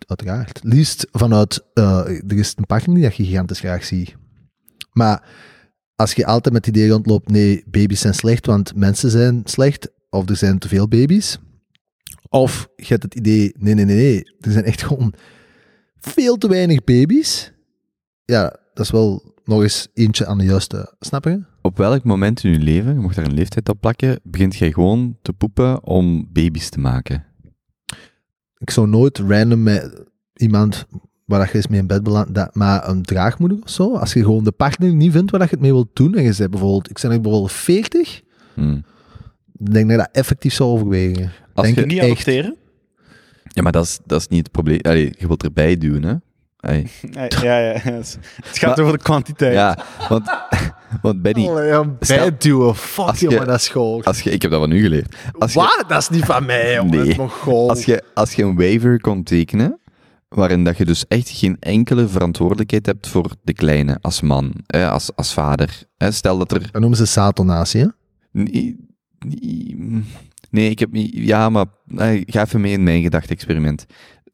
[0.06, 0.60] uiteraard.
[0.62, 4.16] Liefst vanuit, eh, er is een partner die dat je gigantisch graag ziet.
[4.92, 5.24] Maar
[5.96, 9.88] als je altijd met het idee rondloopt, nee, baby's zijn slecht, want mensen zijn slecht,
[10.10, 11.38] of er zijn te veel baby's.
[12.28, 15.14] Of je hebt het idee, nee, nee, nee, nee, er zijn echt gewoon
[16.00, 17.52] veel te weinig baby's.
[18.30, 18.42] Ja,
[18.74, 21.42] dat is wel nog eens eentje aan de juiste, snap je?
[21.62, 24.72] op welk moment in je leven, je mocht daar een leeftijd op plakken, begint jij
[24.72, 27.24] gewoon te poepen om baby's te maken?
[28.58, 30.04] Ik zou nooit random met
[30.34, 30.84] iemand
[31.24, 34.20] waar je eens mee in bed belandt, dat, maar een draagmoeder of zo, als je
[34.22, 36.50] gewoon de partner niet vindt waar dat je het mee wilt doen, en je zegt
[36.50, 38.22] bijvoorbeeld, ik ben er bijvoorbeeld 40,
[38.54, 38.84] Hmm.
[39.52, 41.32] dan denk ik dat ik dat effectief zou overwegen.
[41.54, 42.10] Als Denk je, Niet echt.
[42.10, 42.56] adopteren?
[43.44, 44.80] ja, maar dat is, dat is niet het probleem.
[44.80, 46.14] Allee, je wilt erbij duwen, hè?
[46.60, 46.86] Nee,
[47.42, 47.72] ja, ja.
[47.82, 48.18] Het
[48.58, 49.54] gaat Maar- over de kwantiteit.
[49.54, 50.30] Ja, want,
[51.02, 54.04] want Benny, ja, Stel- bijduwen, fuck jongen, dat is school.
[54.04, 55.16] als je, ik heb dat van u geleerd.
[55.38, 55.84] Als je, Wat?
[55.88, 56.90] Dat is niet van mij, jongen.
[56.90, 56.98] Nee.
[56.98, 57.68] Dat is nog goal.
[57.68, 59.78] als, je, als je een waiver kon tekenen,
[60.28, 64.88] waarin dat je dus echt geen enkele verantwoordelijkheid hebt voor de kleine als man, hè,
[64.90, 65.82] als, als vader.
[65.96, 67.86] Hè, stel dat er Dat noemen ze satonatie, hè?
[68.32, 68.76] Nee,
[69.18, 69.76] nee,
[70.50, 71.10] nee, ik heb niet.
[71.14, 73.86] Ja, maar eh, ga even mee in mijn gedachte-experiment.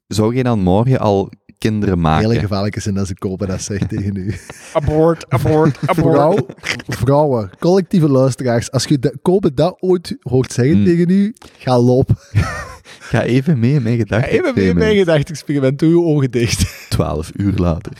[0.06, 2.28] Zou je dan morgen al kinderen maken?
[2.28, 4.34] Hele gevaarlijke zin als ik kopen dat zegt tegen u.
[4.72, 6.14] Abort, abort, abort.
[6.14, 6.46] Vrouw,
[6.86, 10.84] vrouwen, collectieve luisteraars, als je dat, kopen dat ooit hoort zeggen Hmm.
[10.84, 12.16] tegen u, ga lopen.
[12.98, 14.96] Ga even mee in mijn gedachte-experiment.
[14.98, 16.74] gedachte-experiment, doe je ogen dicht.
[16.88, 17.92] Twaalf uur later.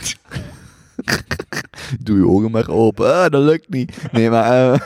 [2.00, 3.14] Doe je ogen maar open.
[3.14, 3.96] Ah, dat lukt niet.
[4.12, 4.72] Nee, maar...
[4.72, 4.80] eh,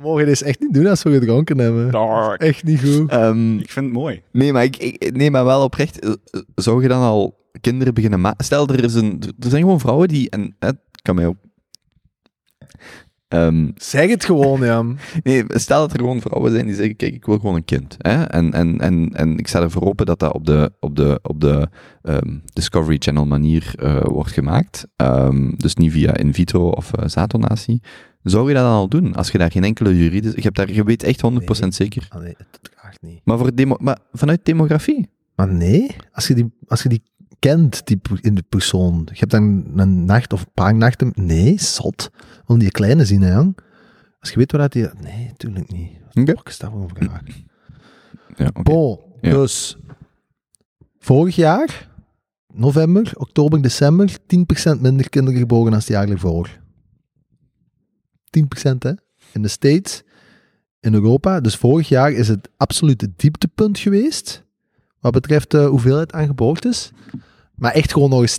[0.00, 1.90] We mogen dit echt niet doen als we gedronken hebben.
[1.90, 2.40] Dark.
[2.42, 3.10] Echt niet goed.
[3.10, 4.22] ehm, Ik vind het mooi.
[4.32, 5.98] nee, maar ik, ik, nee, maar wel oprecht.
[6.00, 8.44] eh, eh, Zou je dan al kinderen beginnen maken?
[8.44, 10.30] Stel, er, is een, er zijn gewoon vrouwen die...
[10.30, 11.36] En het kan mij ook...
[13.28, 14.98] Ehm, Zeg het gewoon, Jan.
[15.22, 17.96] Nee, stel dat er gewoon vrouwen zijn die zeggen, kijk, ik wil gewoon een kind.
[17.98, 18.22] Hè?
[18.22, 21.40] En, en, en, en ik sta ervoor open dat dat op de, op de, op
[21.40, 21.68] de
[22.02, 24.86] ehm, Discovery Channel manier eh, wordt gemaakt.
[24.96, 27.80] Ehm, dus niet via in vitro of uh, zaaddonatie.
[28.22, 29.14] Zou je dat dan al doen?
[29.14, 30.36] Als je daar geen enkele juridische...
[30.36, 31.72] Je, hebt daar, je weet echt 100% Nee.
[31.72, 32.06] zeker.
[32.08, 33.20] Ah, nee, draagt niet.
[33.24, 35.08] Maar, voor demo, maar vanuit demografie?
[35.34, 37.02] Maar nee, als je die, als je die
[37.38, 39.02] kent, die, in de persoon.
[39.12, 41.12] Je hebt dan een nacht of een paar nachten...
[41.14, 42.10] Nee, zot.
[42.46, 43.36] Wil die kleine zien, hè?
[44.20, 44.88] Als je weet waar dat die...
[45.00, 45.90] Nee, tuurlijk niet.
[46.14, 46.34] Oké.
[46.34, 47.22] Wat is dat voor een vraag?
[48.36, 48.62] Ja, oké.
[48.62, 49.30] Bon, Ja.
[49.30, 49.76] dus...
[50.98, 51.88] Vorig jaar,
[52.52, 54.16] november, oktober, december,
[54.76, 56.58] 10% minder kinderen geboren dan het jaar ervoor.
[58.38, 58.92] 10% hè?
[59.32, 60.02] In de States,
[60.80, 61.40] in Europa.
[61.40, 64.44] Dus vorig jaar is het absolute dieptepunt geweest.
[65.00, 66.90] Wat betreft de hoeveelheid aan geboortes.
[67.54, 68.38] Maar echt gewoon nog eens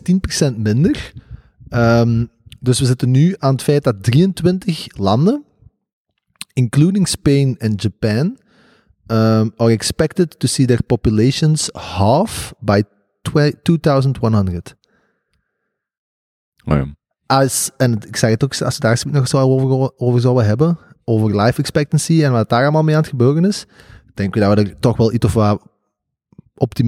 [0.52, 1.14] 10% minder.
[1.70, 2.26] Ehm,
[2.60, 5.44] dus we zitten nu aan het feit dat 23 landen,
[6.54, 8.38] including Spain en Japan,
[9.08, 12.84] um, are expected to see their populations half by
[13.22, 14.76] twe- 2100.
[16.66, 16.82] Oh.
[17.32, 20.78] Als, en ik zeg het ook, als we daar nog zo over, over zouden hebben,
[21.04, 23.66] over life expectancy en wat daar allemaal mee aan het gebeuren is,
[24.14, 25.62] denken we dat we er toch wel iets of wat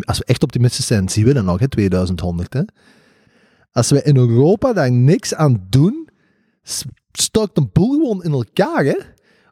[0.06, 2.54] als we echt optimistisch zijn, zien we nog, hè, 2100.
[2.54, 2.62] Hè.
[3.72, 6.10] Als we in Europa daar niks aan doen,
[7.12, 8.84] stort een boel gewoon in elkaar.
[8.84, 8.98] Hè.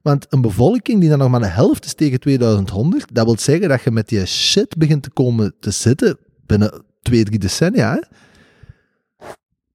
[0.02, 3.70] Want een bevolking die dan nog maar de helft is tegen 2100, dat wil zeggen
[3.70, 7.94] dat je met die shit begint te komen te zitten binnen twee, drie decennia.
[7.94, 8.02] Hè.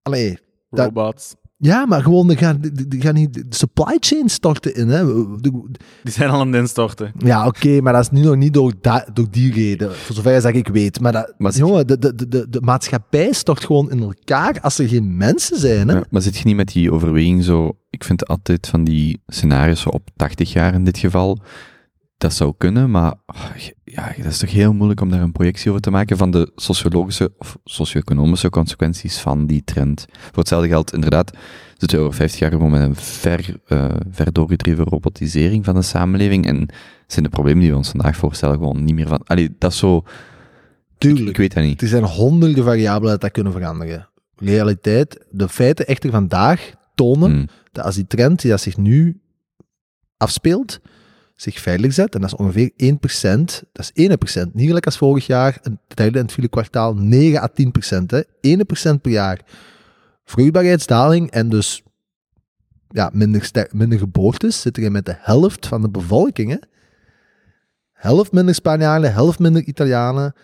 [0.02, 1.34] Allee, Dat- Robots.
[1.56, 4.88] ja, maar gewoon, er gaan, er gaan niet, de supply chain storten in.
[4.88, 5.04] Hè.
[5.40, 5.68] De-
[6.02, 7.12] Die zijn al aan het instorten.
[7.18, 10.42] Ja, oké, maar dat is nu nog niet door, da- door die reden, voor zover
[10.42, 11.00] dat ik weet.
[11.00, 14.78] Maar, dat, Maar- jongen, de, de, de, de, de maatschappij stort gewoon in elkaar als
[14.78, 15.88] er geen mensen zijn.
[15.88, 15.94] Hè.
[15.94, 17.72] Ja, maar zit je niet met die overweging zo...
[17.90, 21.38] Ik vind altijd van die scenario's zo op 80 jaar in dit geval...
[22.18, 23.50] Dat zou kunnen, maar ah,
[23.84, 26.52] ja, dat is toch heel moeilijk om daar een projectie over te maken van de
[26.54, 30.06] sociologische of socio-economische consequenties van die trend.
[30.10, 31.32] Voor hetzelfde geld, inderdaad,
[31.76, 35.82] zitten we over 50 jaar gewoon met een ver, eh, ver doorgedreven robotisering van de
[35.82, 36.68] samenleving en
[37.06, 39.20] zijn de problemen die we ons vandaag voorstellen gewoon niet meer van...
[39.24, 40.04] Allee, dat is zo...
[40.98, 41.28] Tuurlijk.
[41.28, 41.82] Ik weet dat niet.
[41.82, 44.08] Er zijn honderden variabelen dat dat kunnen veranderen.
[44.36, 47.48] Realiteit, de feiten echter vandaag tonen Hmm.
[47.72, 49.20] dat als die trend die dat zich nu
[50.16, 50.80] afspeelt,
[51.36, 54.08] zich veilig zet, en dat is ongeveer 1%, dat is
[54.38, 58.10] 1%, niet gelijk als vorig jaar, het derde en het vierde kwartaal, 9 à 10%,
[58.10, 59.40] hè, 1% per jaar.
[60.24, 61.82] Vruchtbaarheidsdaling en dus
[62.88, 66.50] ja, minder, ster- minder geboortes zitten er met de helft van de bevolking.
[66.50, 66.56] Hè.
[67.92, 70.34] Helft minder Spanjaarden, helft minder Italianen.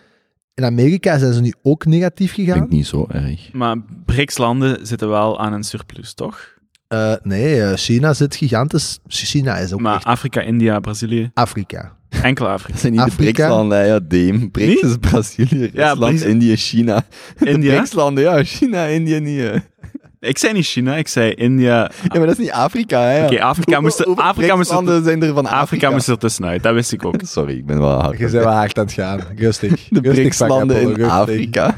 [0.53, 2.57] In Amerika zijn ze nu ook negatief Ik gegaan.
[2.59, 3.53] denk niet zo erg.
[3.53, 6.52] Maar BRICS-landen zitten wel aan een surplus, toch?
[6.93, 8.99] Eh, nee, eh, China zit gigantisch.
[9.07, 11.91] China is ook Maar echt Afrika, India, Brazilië, Afrika.
[12.21, 12.71] enkel Afrika.
[12.71, 13.17] Dat zijn niet Afrika.
[13.25, 14.51] de BRICS-landen, ja, Deem.
[14.51, 17.03] BRICS is Brazilië, Ja, Rusland, BRICS- Indië, China.
[17.37, 17.73] De India?
[17.75, 19.61] BRICS-landen, ja, China, Indië niet.
[20.19, 21.91] Ik zei niet China, ik zei India.
[22.03, 23.25] Ja, maar dat is niet Afrika, hè.
[23.25, 25.59] Oké, Afrika Hoeveel- moest er- Afrika moest er- zijn er van Afrika?
[25.61, 27.15] Afrika moest er tussenuit, dat wist ik ook.
[27.37, 28.11] Sorry, ik ben wel hard.
[28.17, 29.19] Je bent wel hard aan het gaan.
[29.35, 29.87] Rustig.
[29.89, 31.03] De BRICS-landen in.
[31.03, 31.77] Afrika.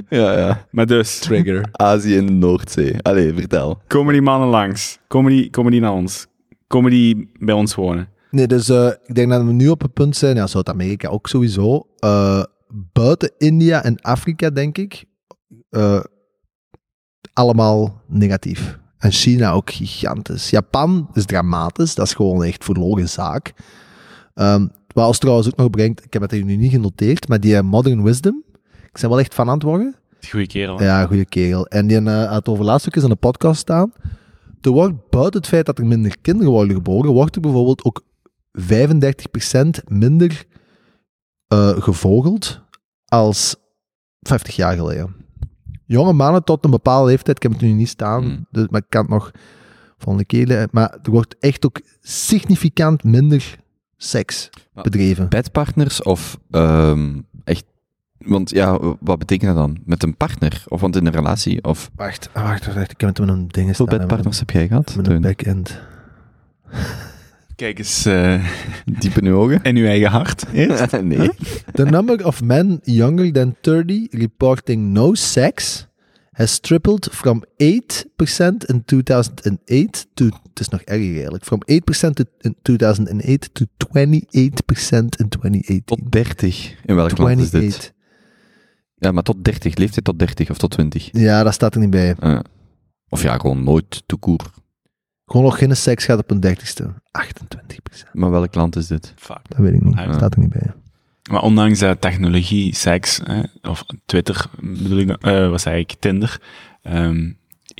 [0.08, 0.66] Ja, ja.
[0.70, 1.68] Maar dus, Trigger.
[1.72, 3.02] Azië en de Noordzee.
[3.02, 3.78] Allee, vertel.
[3.86, 4.98] komen die mannen langs?
[5.08, 6.26] Komen die, komen die naar ons?
[6.66, 8.08] Komen die bij ons wonen?
[8.30, 11.28] Nee, dus eh, ik denk dat we nu op het punt zijn, ja, Zuid-Amerika ook
[11.28, 11.86] sowieso.
[11.98, 12.42] eh,
[12.92, 15.04] buiten India en Afrika, denk ik,
[15.70, 16.00] eh,
[17.32, 18.78] allemaal negatief.
[18.98, 20.50] En China ook gigantisch.
[20.50, 23.52] Japan is dramatisch, dat is gewoon echt verloren zaak.
[24.34, 24.66] Ehm
[24.96, 27.62] wat ons trouwens ook nog brengt, ik heb het hier nu niet genoteerd, maar die
[27.62, 28.44] Modern Wisdom,
[28.96, 29.94] ik ben wel echt van aan het worden.
[30.30, 30.82] Goeie kerel.
[30.82, 31.66] Ja, goede kerel.
[31.66, 33.92] En die had over laatst ook eens in de podcast staan.
[34.60, 38.04] Er wordt buiten het feit dat er minder kinderen worden geboren, wordt er bijvoorbeeld ook
[38.60, 40.44] 35% minder
[41.46, 42.60] eh, gevogeld
[43.04, 43.56] als
[44.20, 45.14] 50 jaar geleden.
[45.86, 48.46] Jonge mannen tot een bepaalde leeftijd, ik heb het nu niet staan, Hmm.
[48.50, 49.30] dus, maar ik kan het nog
[49.98, 50.58] volgende keer.
[50.58, 53.56] eh, Maar er wordt echt ook significant minder
[53.96, 55.28] seks Maar- bedreven.
[55.28, 57.20] Bedpartners of ehm.
[58.18, 59.76] Want ja, wat betekent dat dan?
[59.84, 60.64] Met een partner?
[60.68, 61.64] Of want in een relatie?
[61.64, 63.98] Of Wacht, ah, wacht, wacht, ik heb het met een ding hoeveel staan.
[63.98, 64.94] bedpartners heb jij gehad?
[64.96, 65.80] Met een backend.
[67.56, 68.44] Kijk eens eh,
[69.00, 69.62] Diep in uw ogen?
[69.62, 70.44] in uw eigen hart.
[71.02, 71.30] nee.
[71.72, 75.86] The number of men younger than 30 reporting no sex
[76.32, 82.24] has tripled from 8% in 2008 to, het is nog erger eigenlijk, from 8% to,
[82.40, 83.64] in 2008 to
[83.98, 83.98] 28%
[85.16, 85.82] in 2018.
[85.84, 86.74] Tot 30.
[86.84, 87.94] In welk land is dit?
[89.06, 89.06] 28.
[89.06, 89.74] Ja, maar tot 30.
[89.76, 91.08] Leeftijd tot 30 of tot 20.
[91.12, 92.16] Ja, dat staat er niet bij.
[93.08, 94.50] Of ja, gewoon nooit te koer.
[95.24, 96.84] Gewoon nog geen seks gaat op een 30ste.
[96.84, 98.12] 28%.
[98.12, 99.12] Maar welk land is dit?
[99.16, 99.40] Fuck.
[99.48, 99.94] Dat weet ik niet.
[99.94, 100.12] Ja.
[100.12, 100.72] staat er niet bij.
[101.30, 106.40] Maar ondanks dat technologie, seks, hè, of Twitter bedoel ik, eh, wat zei ik, Tinder,
[106.82, 107.32] ehm,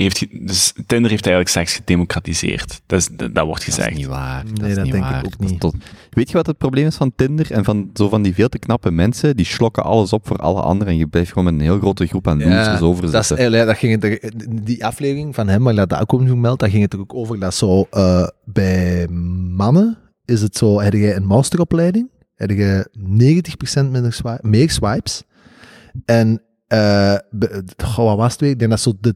[0.04, 2.80] heeft, dus Tinder heeft eigenlijk seks gedemocratiseerd.
[2.86, 3.90] Dat, is, dat, dat wordt Dat gezegd.
[3.90, 4.44] is niet waar.
[4.44, 5.24] Nee, dat is dat niet denk ik waar.
[5.24, 5.60] ook Dat niet.
[5.60, 5.74] tot-
[6.10, 8.58] Weet je wat het probleem is van Tinder en van zo van die veel te
[8.58, 9.36] knappe mensen?
[9.36, 12.06] Die slokken alles op voor alle anderen en je blijft gewoon met een heel grote
[12.06, 14.32] groep aan losers over dat, is, dat ging het
[14.64, 17.38] die aflevering van hem, maar dat dat ook ook gemeld, daar ging het ook over
[17.40, 19.06] dat zo eh, bij
[19.56, 22.88] mannen is het zo, heb je een masteropleiding, heb je
[23.82, 25.22] 90% minder swi- meer swipes.
[26.04, 27.16] En eh,
[27.84, 28.50] goh, wat was het weer?
[28.50, 29.14] Ik denk dat zo de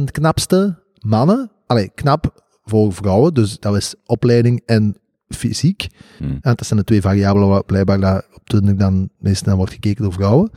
[0.00, 4.96] 10% knapste mannen, allee, knap voor vrouwen, dus dat was opleiding en
[5.28, 5.86] fysiek.
[6.18, 6.24] Hm.
[6.24, 9.72] En dat zijn de twee variabelen waar blijkbaar dat op Tinder dan meestal naar wordt
[9.72, 10.50] gekeken door vrouwen.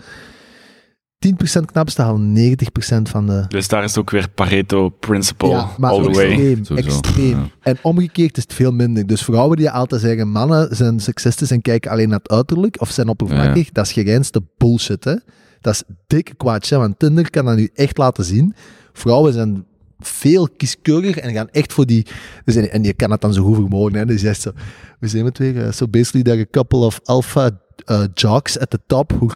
[1.59, 2.55] 10% knapste halen
[2.99, 3.45] 90% van de...
[3.47, 6.51] Dus daar is ook weer Pareto Principle all the way.
[6.51, 7.39] extreem, extreem.
[7.39, 7.49] ja.
[7.61, 9.07] En omgekeerd is het veel minder.
[9.07, 12.89] Dus vrouwen die altijd zeggen, mannen zijn seksistisch en kijken alleen naar het uiterlijk, of
[12.89, 15.15] zijn oppervlakkig, dat is gereinste bullshit, hè.
[15.64, 18.53] Dat is dikke kwaadje, want Tinder kan dat nu echt laten zien.
[18.93, 19.66] Vrouwen zijn
[19.99, 22.05] veel kieskeuriger en gaan echt voor die...
[22.45, 24.05] Dus en, en je kan het dan zo goed vermogen, hè.
[24.05, 24.51] Dus je zegt zo,
[24.99, 27.51] we zijn het weer, uh, so basically there are a couple of alpha
[27.91, 29.30] uh, jocks at the top who,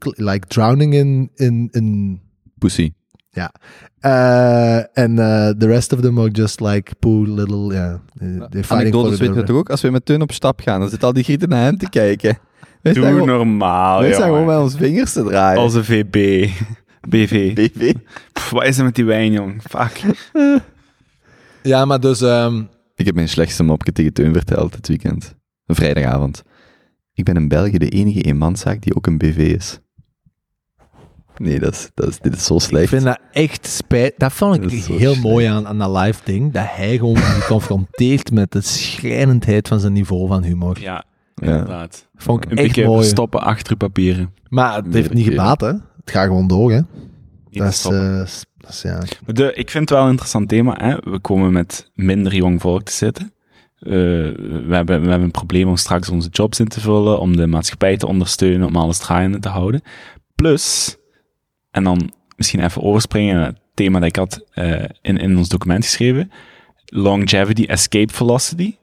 [0.00, 2.20] like drowning in, in, in
[2.58, 2.92] Pussy.
[4.04, 7.98] uh, and uh, the rest of them are just like poor little, yeah.
[8.18, 9.70] they're fighting Anekdotes the weten we toch ook?
[9.70, 11.88] Als we met Teun op stap gaan, dan zit al die grieten naar hem te
[11.88, 12.38] kijken.
[12.82, 15.62] Wij Doe gewoon- normaal, wij staan gewoon met ons vingers te draaien.
[15.62, 16.48] Onze VB.
[17.08, 17.54] BV.
[17.54, 17.92] BV.
[18.32, 19.62] Pff, wat is er met die wijn, jong?
[19.68, 20.00] Fuck.
[21.62, 22.62] Ja, maar dus, ehm,
[22.94, 25.34] Ik heb mijn slechtste mopje tegen Teun verteld dit weekend.
[25.66, 26.42] Een vrijdagavond.
[27.14, 29.78] Ik ben in België de enige eenmanszaak die ook een BV is.
[31.36, 32.88] Nee, dat is, dat is, dit is zo ik slecht.
[32.88, 34.14] vind dat echt spijt.
[34.16, 35.22] Dat vond ik Dat heel slecht.
[35.22, 36.52] mooi aan, aan dat live ding.
[36.52, 40.80] Dat hij gewoon geconfronteerd met de schrijnendheid van zijn niveau van humor.
[40.80, 41.04] Ja.
[41.42, 42.08] Inderdaad.
[42.14, 42.98] Vond ik Een echt beetje mooi.
[43.00, 44.34] verstoppen achter uw papieren.
[44.48, 45.66] Maar het heeft niet gebaat, hè.
[45.66, 46.80] Het gaat gewoon door, hè.
[47.50, 48.12] Niet Dat is, stoppen.
[48.12, 48.26] eh,
[48.58, 48.98] dat is, ja.
[49.24, 50.74] Maar De, ik vind het wel een interessant thema.
[50.78, 50.96] Hè?
[51.10, 53.32] We komen met minder jong volk te zitten.
[53.78, 57.36] Eh, we, hebben, we hebben een probleem om straks onze jobs in te vullen, om
[57.36, 59.82] de maatschappij te ondersteunen, om alles draaiende te houden.
[60.34, 60.96] Plus,
[61.70, 65.48] en dan misschien even overspringen naar het thema dat ik had eh, in, in ons
[65.48, 66.30] document geschreven,
[66.84, 68.76] longevity, escape velocity.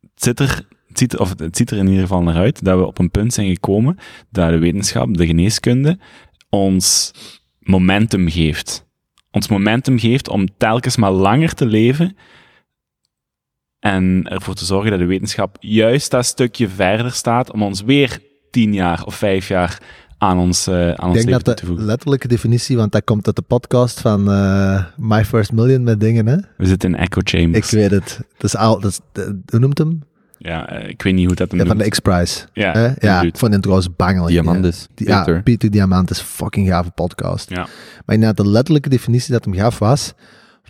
[0.00, 2.64] Het zit er, het ziet, er- of het ziet er in ieder geval naar uit
[2.64, 3.96] dat we op een punt zijn gekomen
[4.30, 5.98] dat de wetenschap, de geneeskunde,
[6.48, 7.12] ons
[7.58, 8.86] momentum geeft.
[9.30, 12.16] Ons momentum geeft om telkens maar langer te leven
[13.78, 18.18] en ervoor te zorgen dat de wetenschap juist dat stukje verder staat om ons weer
[18.50, 19.82] tien jaar of vijf jaar
[20.18, 23.26] aan ons, eh, aan Ik ons denk leven dat de letterlijke definitie, want dat komt
[23.26, 26.36] uit de podcast van eh, My First Million met dingen, hè.
[26.56, 27.70] We zitten in echo Ik chambers.
[27.70, 28.20] weet het.
[28.36, 30.02] Dat is al, dat is, de- hoe noemt hem?
[30.42, 31.88] Ja, eh, ik weet niet hoe dat hem Ja, van de.
[31.88, 32.46] X-Prize.
[32.52, 32.80] Ja, Hè?
[32.80, 33.24] Ja, inderdaad.
[33.24, 34.28] ik vond het trouwens bangelijk.
[34.30, 34.88] Diamandis.
[34.94, 35.42] Die, ja, Peter.
[35.42, 37.50] Peter Diamant is fucking gave podcast.
[37.50, 37.66] Ja.
[38.06, 40.12] Maar inderdaad, de letterlijke definitie dat hem gaf was,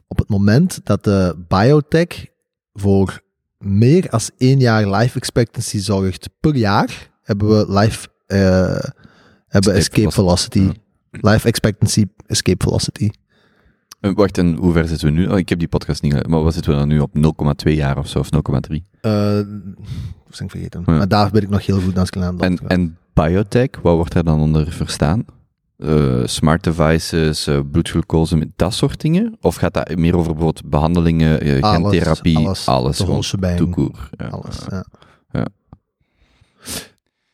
[0.09, 2.27] op het moment dat de biotech
[2.73, 3.21] voor
[3.59, 8.39] meer als één jaar life expectancy zorgt per jaar, hebben we life, eh,
[9.49, 10.59] hebben escape velocity.
[10.59, 10.81] velocity
[11.21, 13.11] Life expectancy, escape velocity.
[14.03, 15.27] Eh, Wacht, en hoe ver zitten we nu?
[15.27, 17.11] Oh, ik heb die podcast niet maar wat zitten we dan nu op?
[17.67, 18.77] 0,2 jaar of zo, of 0,3?
[19.01, 19.45] Eh, dat
[20.29, 20.83] was ik vergeten.
[20.87, 20.93] Ja.
[20.97, 24.41] Maar daar ben ik nog heel goed aan En, en biotech, wat wordt daar dan
[24.41, 25.25] onder verstaan?
[25.77, 29.37] Eh, smart devices, eh, bloedglucose, dat soort dingen?
[29.41, 32.67] Of gaat dat meer over bijvoorbeeld behandelingen, eh, Alles, gentherapie, alles.
[32.67, 32.97] alles,
[33.31, 34.09] De toekoer.
[34.11, 34.27] Ja.
[34.27, 34.85] Alles, Ja.
[35.31, 35.47] ja.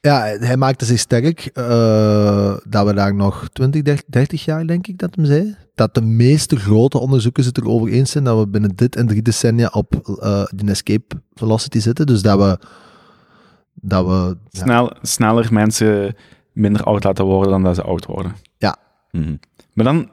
[0.01, 0.20] Ja.
[0.39, 4.99] Hij maakte zich sterk eh, dat we daar nog 20, 30, 30 jaar, denk ik,
[4.99, 5.57] dat hem zei.
[5.78, 9.22] Dat de meeste grote onderzoekers het erover eens zijn dat we binnen dit en drie
[9.22, 12.06] decennia op eh die escape velocity zitten.
[12.06, 12.59] Dus dat we...
[13.74, 16.14] Dat we ja, Snel, sneller mensen
[16.52, 18.32] minder oud laten worden dan dat ze oud worden.
[19.10, 19.36] Mhm.
[19.72, 20.10] Maar dan,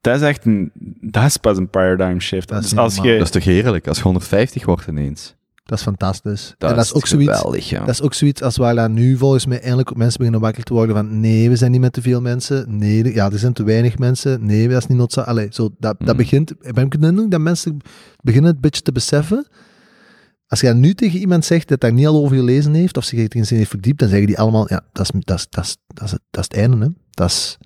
[0.00, 0.70] dat is echt een,
[1.00, 2.48] dat is pas een paradigm shift.
[2.48, 5.36] Dat is dus als je, Dat is toch heerlijk, als je 150 wordt ineens.
[5.68, 6.54] Dat is fantastisch.
[6.58, 7.36] Dat, en dat is ook zoiets...
[7.36, 7.78] geweldig, ja.
[7.78, 10.94] Dat is ook zoiets als waar nu volgens mij eindelijk mensen beginnen wakker te worden
[10.96, 12.78] van nee, we zijn niet met te veel mensen.
[12.78, 14.46] Nee, ja, er zijn te weinig mensen.
[14.46, 15.38] Nee, dat is niet noodzakelijk.
[15.38, 16.16] Allee, zo, dat, dat Mhm.
[16.16, 16.54] begint...
[16.74, 17.76] Ben ik de indruk dat mensen
[18.20, 19.46] beginnen het een beetje te beseffen.
[20.46, 23.18] Als je nu tegen iemand zegt dat daar niet al over gelezen heeft, of zich
[23.18, 26.04] erin heeft verdiept, dan zeggen die allemaal, ja, dat is, dat is, dat is, dat
[26.04, 26.90] is, het, dat is het einde, hè.
[27.10, 27.58] Dat is,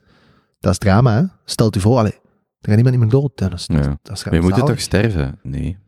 [0.60, 1.22] dat is drama, hè.
[1.44, 2.12] Stelt u voor, allee,
[2.60, 3.32] er gaat niemand niet meer dood.
[3.34, 3.98] Ja, Dat Ja.
[4.02, 5.38] dat is Maar je moet toch sterven?
[5.42, 5.78] Nee.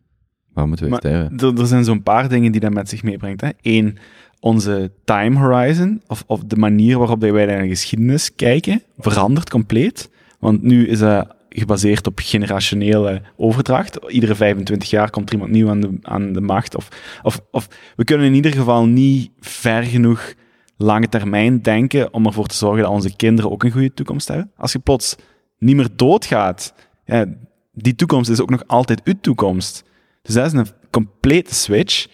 [0.55, 1.13] Waarom moeten we Maar
[1.51, 3.41] er, er zijn zo'n paar dingen die dat met zich meebrengt.
[3.41, 3.49] Hè.
[3.63, 3.99] Eén,
[4.41, 10.11] onze time horizon, of, of de manier waarop wij naar de geschiedenis kijken, verandert compleet.
[10.39, 13.99] Want nu is dat gebaseerd op generationele overdracht.
[14.09, 16.77] Iedere 25 jaar komt er iemand nieuw aan de, aan de macht.
[16.77, 16.89] Of,
[17.23, 20.35] of, of we kunnen in ieder geval niet ver genoeg
[20.77, 24.51] lange termijn denken om ervoor te zorgen dat onze kinderen ook een goede toekomst hebben.
[24.57, 25.17] Als je plots
[25.59, 26.75] niet meer doodgaat,
[27.05, 27.27] ja,
[27.73, 29.85] die toekomst is ook nog altijd uw toekomst.
[30.25, 32.07] Dus dat is een complete switch.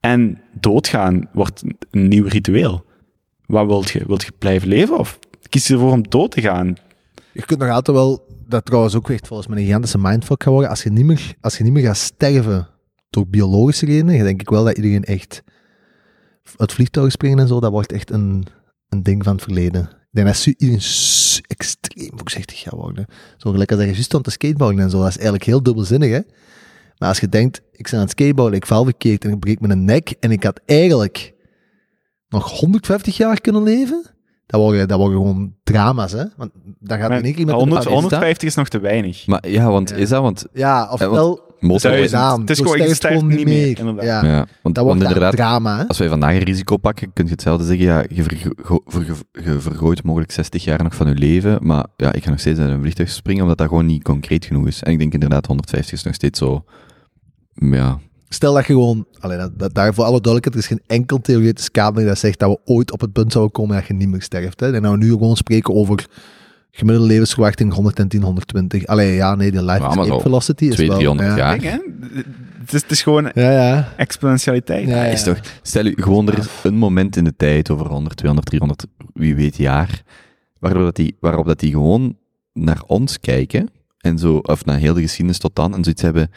[0.00, 2.84] En doodgaan wordt een nieuw ritueel.
[3.46, 4.04] Wat wilt je?
[4.06, 5.18] Wilt je blijven leven of
[5.48, 6.74] kies je ervoor om dood te gaan?
[7.32, 10.52] Je kunt nog altijd wel, dat trouwens ook echt volgens mij een gigantische mindfuck gaan
[10.52, 12.68] worden, als je niet meer, als je niet meer gaat sterven
[13.10, 15.42] door biologische redenen, denk ik wel dat iedereen echt
[16.56, 18.46] uit vliegtuigen springen en zo, dat wordt echt een,
[18.88, 19.82] een ding van het verleden.
[19.82, 20.82] Ik denk dat iedereen
[21.46, 23.06] extreem voorzichtig gaat worden.
[23.36, 25.62] Zo gelijk als dat je juist aan te skateboarden en zo, dat is eigenlijk heel
[25.62, 26.20] dubbelzinnig, hè.
[26.98, 29.60] Maar als je denkt, ik ben aan het skateboarden, ik val verkeerd en ik breek
[29.60, 31.34] mijn nek en ik had eigenlijk
[32.28, 34.06] nog 150 jaar kunnen leven,
[34.46, 36.24] dat worden, dat worden gewoon drama's, hè.
[36.36, 36.50] Want
[36.80, 39.26] dan gaat Maar in één keer met 100, een 150 is nog te weinig.
[39.26, 39.96] Maar ja, want Ja.
[39.96, 41.90] is dat, want Ja, of Ja, want- wel motor...
[41.90, 42.22] Duizend.
[42.22, 42.40] aan.
[42.40, 44.04] Het is gewoon, sterft gewoon niet meer.
[44.04, 45.88] Ja, Ja, want, dat wordt inderdaad, drama, hè.
[45.88, 49.60] als wij vandaag een risico pakken, kun je hetzelfde zeggen, ja, je, vergo- vergo- je
[49.60, 52.70] vergooit mogelijk 60 jaar nog van je leven, maar ja, ik ga nog steeds uit
[52.70, 54.82] een vliegtuig springen, omdat dat gewoon niet concreet genoeg is.
[54.82, 56.64] En ik denk inderdaad, 150 is nog steeds zo,
[57.56, 60.96] ja, Stel dat je gewoon, allee, dat, dat, daar voor alle duidelijkheid, er is geen
[60.98, 63.94] enkel theoretisch kader dat zegt dat we ooit op het punt zouden komen dat je
[63.94, 64.60] niet meer sterft.
[64.60, 64.72] Hè.
[64.72, 66.06] En we nu gewoon spreken over
[66.70, 68.86] gemiddelde levensverwachting 110, 120.
[68.86, 71.16] Allee, ja, nee, de life Ja, escape velocity is 200, wel...
[71.16, 71.36] 300 ja.
[71.36, 71.58] jaar.
[71.58, 72.18] Kijk, hè?
[72.60, 73.92] Het is, het is gewoon Ja, ja.
[73.96, 74.88] exponentialiteit.
[74.88, 75.12] Ja, ja.
[75.12, 78.48] Is toch, stel u gewoon, er is een moment in de tijd, over 100, 200,
[78.48, 80.02] 300, wie weet jaar,
[80.58, 82.16] waardoor dat die, waarop dat die gewoon
[82.52, 83.68] naar ons kijken,
[83.98, 86.30] en zo, of naar heel de geschiedenis tot dan, en zoiets hebben,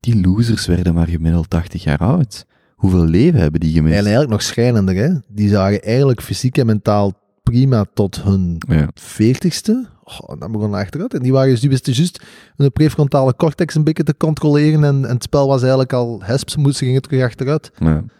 [0.00, 2.46] die losers werden maar gemiddeld 80 jaar oud.
[2.74, 3.92] Hoeveel leven hebben die gemist?
[3.94, 5.10] En eigenlijk nog schrijnender, hè.
[5.28, 7.12] Die zagen eigenlijk fysiek en mentaal
[7.42, 8.88] prima tot hun Ja.
[8.94, 9.86] veertigste.
[10.04, 11.14] Oh, dan begon achteruit.
[11.14, 12.22] En die waren dus, die wisten juist
[12.56, 14.84] hun prefrontale cortex een beetje te controleren.
[14.84, 17.70] En, en het spel was eigenlijk al hesps, moesten gingen terug achteruit.
[17.78, 18.02] Ja.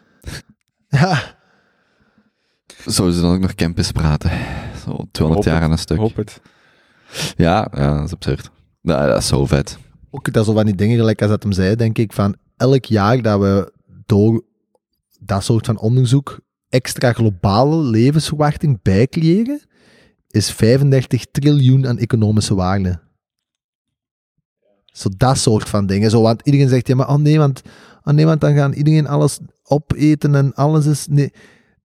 [0.89, 1.19] Ja,
[2.85, 4.31] Zouden ze dan ook nog campus praten?
[4.85, 5.97] Zo 200 Hoop jaar aan een stuk.
[5.99, 6.41] Hoop het.
[7.37, 8.51] Ja, ja, dat is absurd.
[8.83, 9.79] Ja, dat is zo vet.
[10.17, 12.85] Ook dat zo van die dingen, gelijk als dat hem zei, denk ik, van elk
[12.85, 13.73] jaar dat we
[14.07, 14.45] door
[15.21, 19.61] dat soort van onderzoek extra globale levensverwachting bijcreëren,
[20.29, 23.01] is 35 triljoen aan economische waarde.
[24.85, 26.11] Zo dat soort van dingen.
[26.11, 27.63] Zo, want iedereen zegt, ja, maar oh nee, want,
[28.03, 31.07] oh nee, want dan gaan iedereen alles opeten en alles is...
[31.07, 31.33] Nee,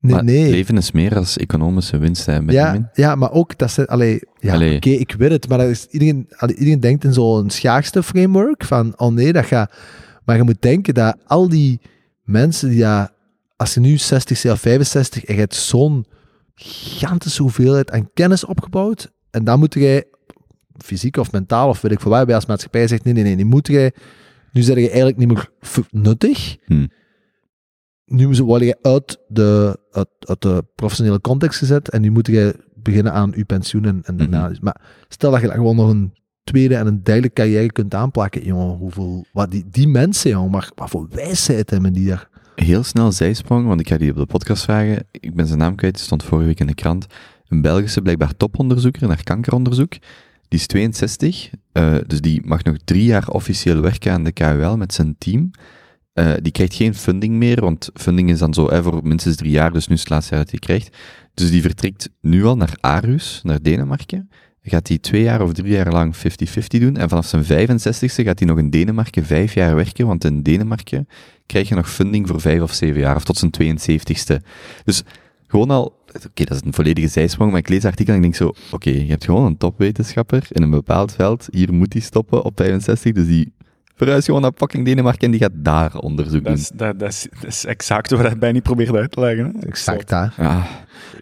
[0.01, 0.13] nee.
[0.13, 0.49] maar nee.
[0.49, 2.39] leven is meer als economische winst, hè.
[2.47, 5.87] Ja, ja, maar ook dat ze, allee, ja, oké, ik weet het, maar dat is,
[5.89, 9.73] iedereen, allee, iedereen denkt in zo'n schaarste framework van, oh nee, dat gaat,
[10.25, 11.81] maar je moet denken dat al die
[12.23, 13.11] mensen die, ja,
[13.55, 16.05] als je nu 60 bent of 65 en je hebt zo'n
[16.55, 20.03] gigantische hoeveelheid aan kennis opgebouwd, en dan moet jij,
[20.77, 23.35] fysiek of mentaal of weet ik veel waar, bij als maatschappij zegt, nee, nee, nee,
[23.35, 23.91] die moet jij,
[24.51, 25.49] nu zeg je eigenlijk niet meer
[25.89, 26.85] nuttig, Hm.
[28.11, 32.55] Nu word je uit de, uit, uit de professionele context gezet en nu moet je
[32.75, 34.49] beginnen aan je pensioen en, en daarna.
[34.49, 34.57] Mhm.
[34.61, 36.13] Maar stel dat je dan gewoon nog een
[36.43, 40.71] tweede en een derde carrière kunt aanplakken, jongen, hoeveel, wat die, die mensen, jongen, maar
[40.75, 42.29] wat voor wijsheid hebben die daar?
[42.55, 45.07] Heel snel zijsprong, want ik ga die op de podcast vragen.
[45.11, 47.05] Ik ben zijn naam kwijt, die stond vorige week in de krant.
[47.47, 49.91] een Belgische blijkbaar toponderzoeker naar kankeronderzoek.
[50.47, 54.77] Die is 62, eh, dus die mag nog drie jaar officieel werken aan de KUL
[54.77, 55.51] met zijn team.
[56.13, 59.71] Eh, die krijgt geen funding meer, want funding is dan zo voor minstens drie jaar,
[59.71, 60.97] dus nu is het laatste jaar dat hij krijgt.
[61.33, 64.29] Dus die vertrekt nu al naar Aarhus, naar Denemarken.
[64.63, 66.19] Gaat hij twee jaar of drie jaar lang 50-50
[66.67, 66.97] doen.
[66.97, 71.07] En vanaf zijn 65ste gaat hij nog in Denemarken vijf jaar werken, want in Denemarken
[71.45, 74.45] krijg je nog funding voor vijf of zeven jaar, of tot zijn 72ste.
[74.83, 75.03] Dus
[75.47, 75.85] gewoon al,
[76.27, 78.53] oké, dat is een volledige zijsprong, maar ik lees het artikel en ik denk zo,
[78.71, 82.53] oké, je hebt gewoon een topwetenschapper in een bepaald veld, hier moet hij stoppen op
[82.55, 83.53] 65, dus die
[84.03, 86.53] verhuist gewoon naar fucking Denemarken en die gaat daar onderzoek Dat doen.
[86.61, 89.55] is, dat, dat, is, dat is exact wat hij bij niet probeert uit te leggen.
[89.59, 89.67] hè.
[89.67, 90.17] Exact, hè.
[90.37, 90.67] Ja,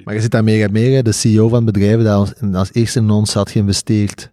[0.03, 2.99] Maar je zit daar meer en meer, de CEO van bedrijven dat als, als eerste
[2.99, 4.31] in ons had geïnvesteerd.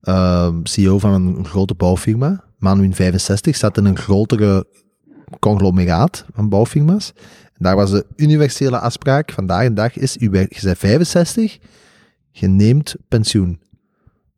[0.00, 4.66] Ehm, CEO van een grote bouwfirma, man in 65, zat in een grotere
[5.40, 7.12] conglomeraat van bouwfirma's.
[7.44, 11.58] En daar was de universele afspraak vandaag de dag is, u werkt, je bent 65,
[12.30, 13.60] je neemt pensioen.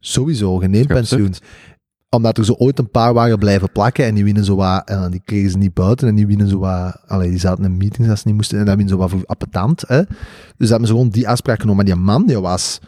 [0.01, 1.35] Sowieso, je neemt pensioen.
[2.15, 5.11] Omdat er zo ooit een paar waren blijven plakken en die winnen zo wat, en
[5.11, 8.09] die kregen ze niet buiten en die winnen zo wat, allee, die zaten in meetings
[8.11, 10.03] als ze niet moesten en dat winnen zo wat voor appetant, hè.
[10.03, 10.09] Dus
[10.57, 11.85] dat hebben ze gewoon die afspraak genomen.
[11.85, 12.81] Maar die man, die was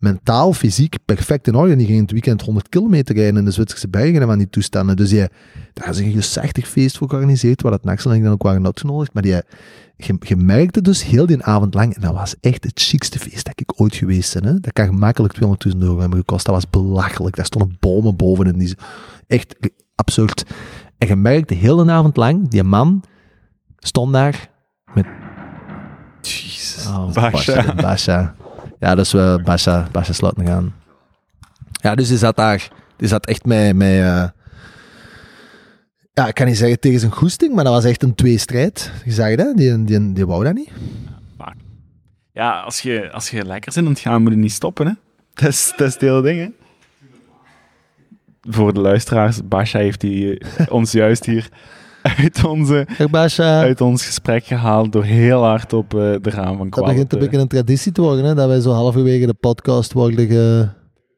[0.00, 1.76] mentaal, fysiek perfect in orde.
[1.76, 4.50] Die ging in het weekend 100 kilometer rijden in de Zwitserse bergen en van die
[4.50, 4.96] toestanden.
[4.96, 5.28] Dus die,
[5.72, 8.64] daar is een gezegdig feest voor georganiseerd, waar dat Naxel en ik dan ook waren
[8.64, 9.12] uitgenodigd.
[9.12, 9.42] Maar die,
[9.96, 13.44] je, je merkte dus heel die avond lang, en dat was echt het chicste feest
[13.44, 14.44] dat ik ooit geweest ben.
[14.44, 14.60] Hè.
[14.60, 16.46] Dat kan gemakkelijk 200.000 euro hebben gekost.
[16.46, 17.36] Dat was belachelijk.
[17.36, 18.74] Daar stonden bomen boven en die,
[19.26, 19.56] echt
[19.94, 20.44] absurd.
[20.98, 23.02] En je merkte heel de avond lang, die man
[23.78, 24.50] stond daar
[24.94, 25.06] met
[26.20, 26.86] jezus.
[26.86, 27.74] Oh, Basha.
[27.74, 28.34] Basha.
[28.80, 30.74] Ja, dus we Basha, Basha sluiten gaan.
[31.72, 34.28] Ja, dus die zat daar, die zat echt met, met eh,
[36.12, 38.92] ja, ik kan niet zeggen tegen zijn goesting, maar dat was echt een tweestrijd.
[39.04, 40.70] Je zag dat, die, die, die wou dat niet.
[42.32, 44.86] Ja, als je, als je lekker zit aan het gaan, moet je niet stoppen.
[44.86, 44.92] Hè?
[45.34, 46.40] Dat, is, dat is het hele ding.
[46.40, 46.48] Hè?
[48.52, 51.48] Voor de luisteraars, Basha heeft die, eh, ons juist hier
[52.02, 52.86] uit, onze,
[53.38, 57.12] uit ons gesprek gehaald door heel hard op eh, de raam van Dat Kwal begint
[57.12, 60.68] een beetje een traditie te worden, hè, dat wij zo halverwege de podcast worden ge,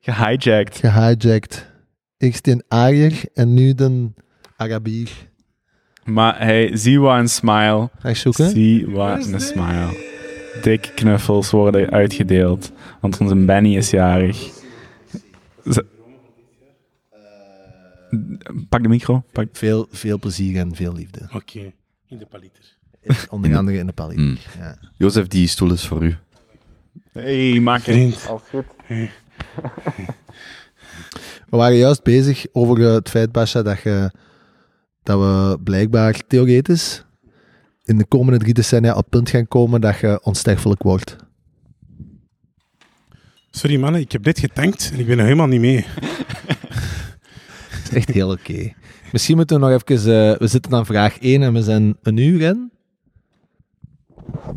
[0.01, 0.77] gehijacked.
[0.77, 1.71] gehijacked.
[2.19, 4.11] Eerst in Ariër en nu de
[4.57, 5.11] Arabier.
[6.05, 7.91] Maar hey, zie wat een smile.
[7.99, 8.51] Ga zoeken?
[8.51, 10.11] Zie wat een smile.
[10.63, 14.51] Dikke knuffels worden uitgedeeld, want onze Benny is jarig.
[18.69, 19.25] Pak de micro.
[19.33, 19.49] Pak.
[19.53, 21.29] Veel, veel plezier en veel liefde.
[21.33, 21.73] Oké,
[22.07, 22.77] in de paliter.
[23.31, 24.17] Onder andere in de palet.
[24.17, 24.37] Mm.
[24.59, 24.79] Ja.
[24.97, 26.17] Jozef, die stoel is voor u.
[27.13, 28.29] Hey, maak Vriend.
[31.49, 34.11] We waren juist bezig over eh, het feit, Basha, dat, je,
[35.03, 37.05] dat we blijkbaar theoretisch
[37.85, 41.17] in de komende drie decennia op het punt gaan komen dat je onsterfelijk wordt.
[43.51, 45.87] Sorry mannen, ik heb dit getankt en ik ben er helemaal niet mee.
[47.93, 48.73] Is echt heel oké.
[49.13, 50.31] Misschien moeten we nog even...
[50.33, 52.71] eh, we zitten aan vraag 1 en we zijn een uur in.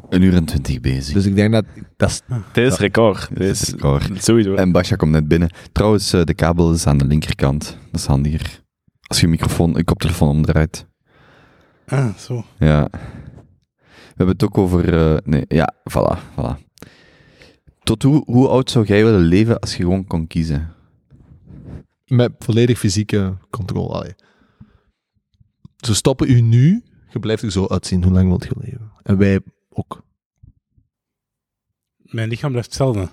[0.10, 1.14] Een uur en twintig bezig.
[1.14, 1.66] Dus ik denk dat...
[1.98, 2.22] dat is,
[2.54, 3.28] Dit is record.
[3.30, 4.24] Dit is is record.
[4.24, 4.54] Sowieso.
[4.56, 5.50] En Basja komt net binnen.
[5.72, 7.78] Trouwens, eh, de kabel is aan de linkerkant.
[7.92, 8.64] Dat is handiger.
[9.08, 10.86] Als je microfoon, je koptelefoon omdraait.
[11.88, 12.46] Ah, zo.
[12.60, 12.88] Ja.
[12.92, 14.94] We hebben het ook over...
[14.94, 16.64] eh, nee, ja, voilà, voilà.
[17.84, 20.74] Tot hoe, hoe oud zou jij willen leven als je gewoon kon kiezen?
[22.06, 23.94] Met volledig fysieke controle.
[23.94, 24.16] Allee.
[25.78, 28.04] Ze stoppen u nu, je blijft er zo uitzien.
[28.04, 28.92] Hoe lang wilt je leven?
[29.04, 30.04] En wij ook.
[31.98, 33.10] Mijn lichaam blijft hetzelfde.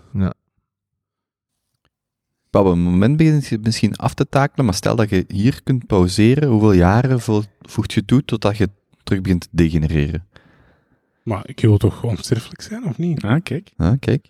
[2.50, 5.86] Op een moment begint je misschien af te takelen, maar stel dat je hier kunt
[5.86, 8.68] pauzeren, hoeveel jaren vo- voegt je toe totdat je
[9.02, 10.26] terug begint te degenereren?
[11.22, 13.22] Maar ik wil toch onsterfelijk zijn, of niet?
[13.24, 13.72] Ah, kijk.
[13.76, 14.24] Ah, kijk.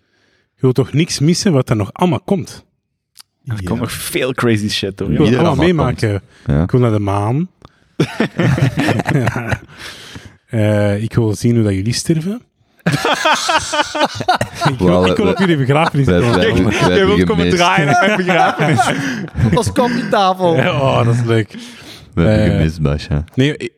[0.55, 2.65] Je wil toch niks missen wat er nog allemaal komt?
[3.45, 3.67] Er Ja.
[3.67, 5.11] komt nog veel crazy shit door.
[5.11, 6.21] Ik wil allemaal meemaken.
[6.45, 6.63] Ja.
[6.63, 7.49] Ik wil naar de maan.
[9.13, 9.59] Ja.
[10.47, 12.41] Eh, ik wil zien hoe dat jullie sterven.
[14.69, 16.39] ik, wil, Wel, ik wil we- op jullie begrafenis komen.
[16.39, 17.55] Jij wilt komen gemist.
[17.57, 18.91] draaien naar mijn begrafenis.
[19.55, 20.49] Als koffietafel.
[20.53, 21.51] oh, dat is leuk.
[22.13, 23.23] We hebben Eh, gemist, Basja.
[23.35, 23.71] Nee,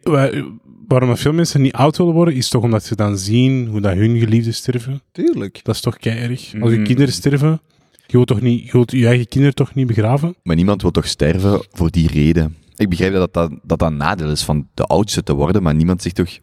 [0.87, 3.81] waarom er veel mensen niet oud willen worden, is toch omdat ze dan zien hoe
[3.81, 5.01] dat hun geliefden sterven.
[5.11, 5.59] Tuurlijk.
[5.63, 6.53] Dat is toch keihard.
[6.61, 6.83] Als je Mm.
[6.83, 7.61] kinderen sterven,
[8.07, 10.35] je wilt, toch niet, je wilt je eigen kinderen toch niet begraven?
[10.43, 12.55] Maar niemand wil toch sterven voor die reden?
[12.75, 15.75] Ik begrijp dat dat, dat, dat een nadeel is van de oudste te worden, maar
[15.75, 16.37] niemand zegt toch...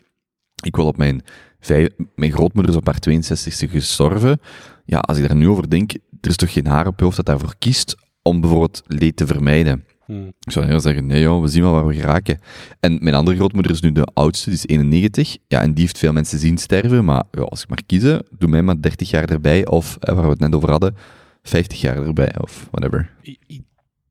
[0.64, 1.22] Ik wil op mijn...
[1.60, 4.40] Vijf, mijn grootmoeder is op haar 62e gestorven.
[4.84, 7.16] Ja, als ik daar nu over denk, er is toch geen haar op je hoofd
[7.16, 9.84] dat daarvoor kiest om bijvoorbeeld leed te vermijden.
[10.06, 10.26] Hm.
[10.26, 12.40] Ik zou eerder zeggen, nee joh, we zien wel waar we geraken.
[12.80, 15.36] En mijn andere grootmoeder is nu de oudste, die is 91.
[15.48, 18.48] Ja, en die heeft veel mensen zien sterven, maar ja, als ik maar kiezen, doe
[18.48, 20.96] mij maar 30 jaar erbij, of, eh, waar we het net over hadden,
[21.42, 23.10] 50 jaar erbij, of whatever.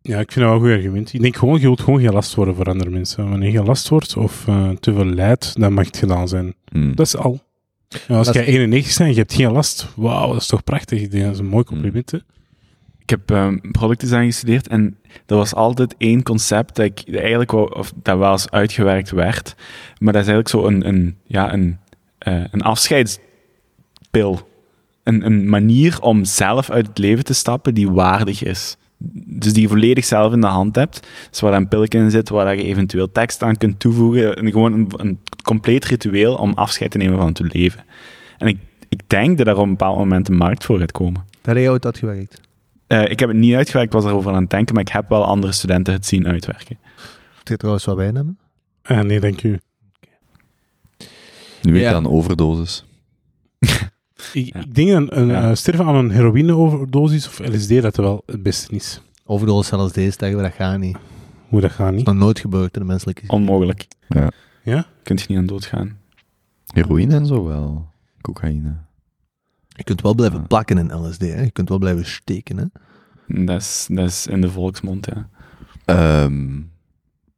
[0.02, 1.14] Ja, ik vind dat wel een goed argument.
[1.14, 3.30] Ik denk gewoon, je wilt gewoon geen last worden voor andere mensen.
[3.30, 6.54] Wanneer je last wordt of eh, te veel lijdt, dan mag het gedaan zijn.
[6.72, 6.96] Hmm.
[6.96, 7.40] Dat is al.
[8.08, 10.48] Ja, als Dat is- jij 91 bent en je hebt geen last, wauw, dat is
[10.48, 11.02] toch prachtig.
[11.02, 12.12] Ik denk, dat is een mooi compliment.
[12.12, 12.18] hè.
[13.00, 17.76] Ik heb ehm productdesign gestudeerd en er was altijd één concept dat ik eigenlijk wou,
[17.76, 19.56] of dat wel eens uitgewerkt werd.
[20.00, 21.80] Maar dat is eigenlijk zo een, een, ja, een,
[22.18, 24.50] eh, een afscheidspil.
[25.04, 28.78] Een, een manier om zelf uit het leven te stappen die waardig is.
[29.26, 31.08] Dus die je volledig zelf in de hand hebt.
[31.30, 34.36] Dus waar een pilletje in zit, waar je eventueel tekst aan kunt toevoegen.
[34.36, 37.84] En gewoon een, een compleet ritueel om afscheid te nemen van het leven.
[38.38, 38.58] En ik,
[38.90, 41.26] ik denk dat er op een bepaald moment een markt voor gaat komen.
[41.42, 42.42] Daar heb je ooit uitgewerkt.
[42.88, 45.10] Eh, ik heb het niet uitgewerkt, ik was erover aan het denken, maar ik heb
[45.10, 46.78] wel andere studenten het zien uitwerken.
[47.38, 48.38] Moet je trouwens wat wijn hebben?
[48.84, 49.60] Ah, nee, dank u.
[51.62, 51.90] Nu weet Ja.
[51.90, 52.84] je aan overdosis.
[54.34, 54.60] Ik, Ja.
[54.62, 55.50] ik denk dat een, Ja.
[55.50, 59.02] eh, sterven aan een heroïne-overdosis of LSD dat wel het beste is.
[59.26, 60.98] Overdosis deze zeggen we dat gaat niet.
[61.48, 62.06] Hoe dat gaat niet.
[62.06, 63.88] Nog nooit gebeurd in de menselijke Onmogelijk.
[64.64, 64.86] Ja?
[65.04, 65.98] Kunt je niet aan doodgaan.
[66.74, 67.90] Heroïne en zo wel.
[68.22, 68.76] Cocaïne.
[69.68, 70.46] Je kunt wel blijven Ja.
[70.46, 71.42] plakken in LSD, hè.
[71.42, 72.66] Je kunt wel blijven steken, hè.
[73.46, 75.30] Dat is, dat is in de volksmond, ja.
[75.86, 76.60] Ehm,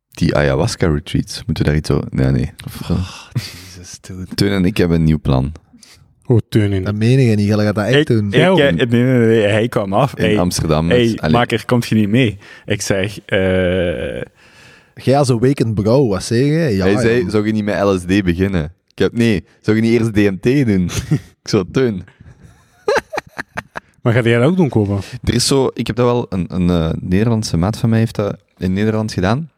[0.09, 2.07] die ayahuasca retreats, moeten we daar iets over...
[2.09, 2.51] Nee, nee.
[3.33, 4.25] Jezus, dude.
[4.35, 5.51] Teun en ik hebben een nieuw plan.
[6.25, 6.85] Oh, teuning.
[6.85, 8.27] Dat meen je niet, je gaat dat echt Ik, doen.
[8.27, 10.15] ik, eh, nee, nee, nee, nee, hij kwam af.
[10.15, 10.89] In Hey, Amsterdam.
[10.89, 12.37] hey met- allee, maker, komt je niet mee?
[12.65, 14.21] Ik zeg, eh,
[14.95, 16.75] Jij als een weekend bro, wat zeg je?
[16.75, 18.73] Ja, hij zei, zou je niet met LSD beginnen?
[18.91, 20.83] Ik heb, nee, zou je niet eerst DMT doen?
[21.41, 22.03] ik zo, Teun.
[24.01, 24.97] Maar ga jij dat ook doen, Koba?
[25.23, 28.15] Er is zo, ik heb dat wel, een, een eh, Nederlandse maat van mij heeft
[28.15, 29.49] dat in Nederland gedaan.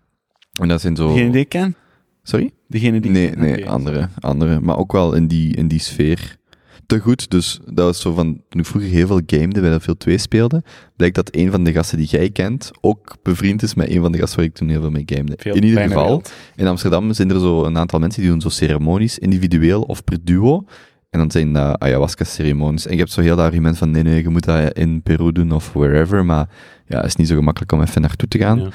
[0.61, 1.07] En dat zijn zo...
[1.13, 1.75] degene die ik ken?
[2.23, 2.51] Sorry?
[2.67, 3.41] Degene die Nee, ik ken?
[3.41, 4.59] nee, andere, andere.
[4.59, 6.37] Maar ook wel in die, in die sfeer.
[6.85, 9.83] Te goed, dus dat was zo van, toen ik vroeger heel veel gamede, bij dat
[9.83, 10.63] veel 2 speelde,
[10.95, 14.11] blijkt dat een van de gasten die jij kent ook bevriend is met een van
[14.11, 15.33] de gasten waar ik toen heel veel mee gamede.
[15.37, 16.33] Veel in ieder geval, wereld.
[16.55, 20.17] in Amsterdam zijn er zo een aantal mensen die doen zo ceremonies, individueel of per
[20.23, 20.65] duo.
[21.09, 22.85] En dan zijn dat ayahuasca-ceremonies.
[22.85, 25.31] En je hebt zo heel dat argument van, nee, nee, je moet dat in Peru
[25.31, 26.25] doen of wherever.
[26.25, 26.49] Maar
[26.87, 28.59] ja, het is niet zo gemakkelijk om even naartoe te gaan.
[28.59, 28.69] Ja.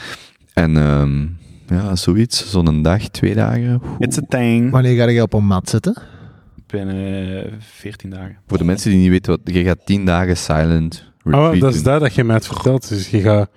[0.53, 1.27] En ehm,
[1.67, 3.83] ja, zoiets, zo'n dag, twee dagen.
[3.99, 4.71] It's a thing.
[4.71, 6.03] Wanneer ga je op een mat zitten?
[6.71, 8.39] Binnen eh, 14 dagen.
[8.47, 11.75] Voor de mensen die niet weten wat, je gaat tien dagen silent Ah, retreat dat
[11.75, 12.89] is daar dat je mij het vertelt.
[12.89, 13.51] Dus je gaat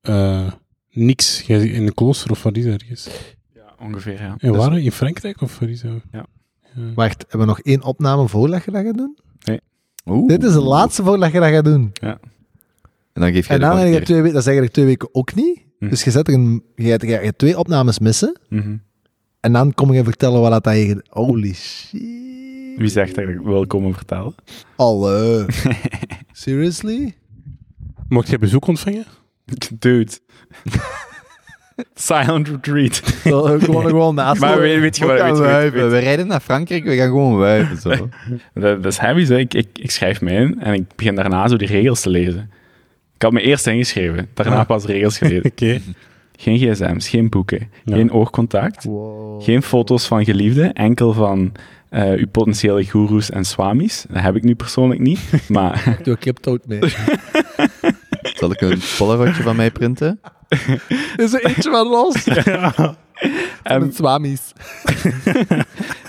[0.00, 0.46] eh,
[0.90, 1.40] niks.
[1.40, 3.08] Je gaat in een klooster of wat is ergens?
[3.54, 4.34] Ja, ongeveer, ja.
[4.38, 4.78] En Dus- waar?
[4.78, 5.92] In Frankrijk of wat is dat?
[6.12, 6.26] Ja.
[6.74, 6.92] Ja.
[6.94, 9.18] Wacht, hebben we nog één opname voor dat je dat gaat doen?
[10.06, 10.28] Oeh.
[10.28, 11.92] Dit is de laatste voor dat je dat gaat doen.
[12.00, 12.18] En
[13.12, 15.08] dan geef je En de dan heb je twee weken, dat is eigenlijk twee weken
[15.12, 15.60] ook niet.
[15.78, 15.88] Hm.
[15.88, 18.38] Dus je, zet er een, je, gaat, je gaat twee opnames missen.
[18.48, 18.76] Mhm.
[19.40, 21.04] En dan kom je vertellen wat dat je...
[21.08, 22.27] Holy shit.
[22.78, 24.34] Wie zegt dat ik wil komen vertellen?
[24.76, 25.46] Alle.
[26.32, 27.14] Seriously?
[28.08, 29.04] Mocht jij bezoek ontvangen?
[29.78, 30.12] Dude.
[31.94, 33.02] Silent retreat.
[33.24, 34.40] Zo, gewoon, gewoon naast.
[34.40, 35.16] Maar weet, weet je wat?
[35.16, 37.76] We Weet, weet, weet- We rijden naar Frankrijk, we gaan gewoon wuiven.
[37.76, 37.88] Zo.
[38.54, 39.34] dat, dat is heavy, zo.
[39.34, 42.50] Ik, ik, ik schrijf me in en ik begin daarna zo die regels te lezen.
[43.14, 44.66] Ik had me eerst ingeschreven, daarna Ah.
[44.66, 45.44] pas regels gelezen.
[45.44, 45.80] Oké.
[46.36, 47.96] Geen gsm's, geen boeken, Ja.
[47.96, 49.42] geen oogcontact, Wow.
[49.42, 51.52] geen foto's van geliefden, enkel van
[51.90, 54.04] eh, uw potentiële goeroes en swamis.
[54.08, 56.80] Dat heb ik nu persoonlijk niet, maar Doe crypto mee.
[58.38, 60.20] Zal ik een polaroidje van mij printen?
[61.16, 62.24] Is er eentje van los?
[63.62, 64.52] en, Met swamis.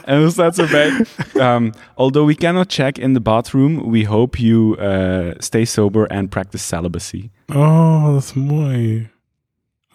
[0.06, 4.38] en er staat zo bij, um, although we cannot check in the bathroom, we hope
[4.42, 7.30] you uh, stay sober and practice celibacy.
[7.48, 9.10] Oh, dat is mooi.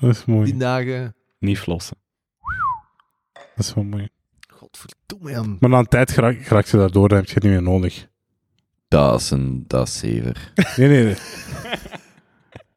[0.01, 0.45] Dat is mooi.
[0.45, 1.15] Die dagen.
[1.39, 1.97] Niet flossen.
[3.33, 4.09] Dat is wel mooi.
[4.79, 5.57] Godverdomme, Jan.
[5.61, 8.07] Maar na een tijd geraak, geraakt je daardoor, dan heb je het niet meer nodig.
[8.89, 10.53] Dat is een, dat is zever.
[10.77, 11.05] Nee, nee.
[11.05, 11.15] Nee,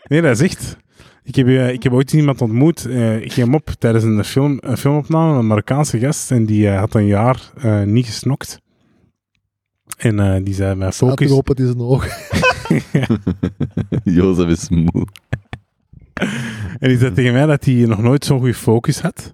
[0.03, 0.77] nee dat is echt.
[1.23, 2.85] Ik heb, eh, ik heb ooit iemand ontmoet.
[2.85, 6.31] eh, ik ging hem op tijdens een, film, een filmopname, een Marokkaanse gast.
[6.31, 8.59] En die eh, had een jaar eh, niet gesnokt.
[9.97, 11.29] En eh, die zei mij Staat focus.
[11.29, 12.07] erop, het is een oog.
[14.03, 15.07] Jozef is moe.
[16.79, 19.33] En die zei tegen mij dat hij nog nooit zo'n goede focus had.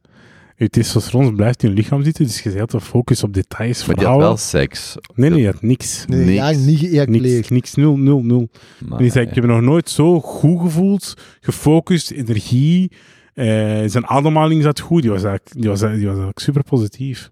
[0.56, 3.96] Je testosteron blijft in je lichaam zitten, dus je zet de focus op details, Maar
[3.96, 4.28] die had verhalen.
[4.28, 4.96] wel seks.
[5.16, 6.06] Nee, nee, je had niks.
[6.08, 6.82] Nee, Niks.
[6.82, 8.50] ja, niet Niks, niks, nul, nul, nul.
[8.80, 12.92] Maar, En die zei, ik heb me nog nooit zo goed gevoeld, gefocust, energie.
[13.34, 13.46] eh,
[13.86, 17.32] zijn ademhaling zat goed, die was eigenlijk, die was, die was eigenlijk super positief.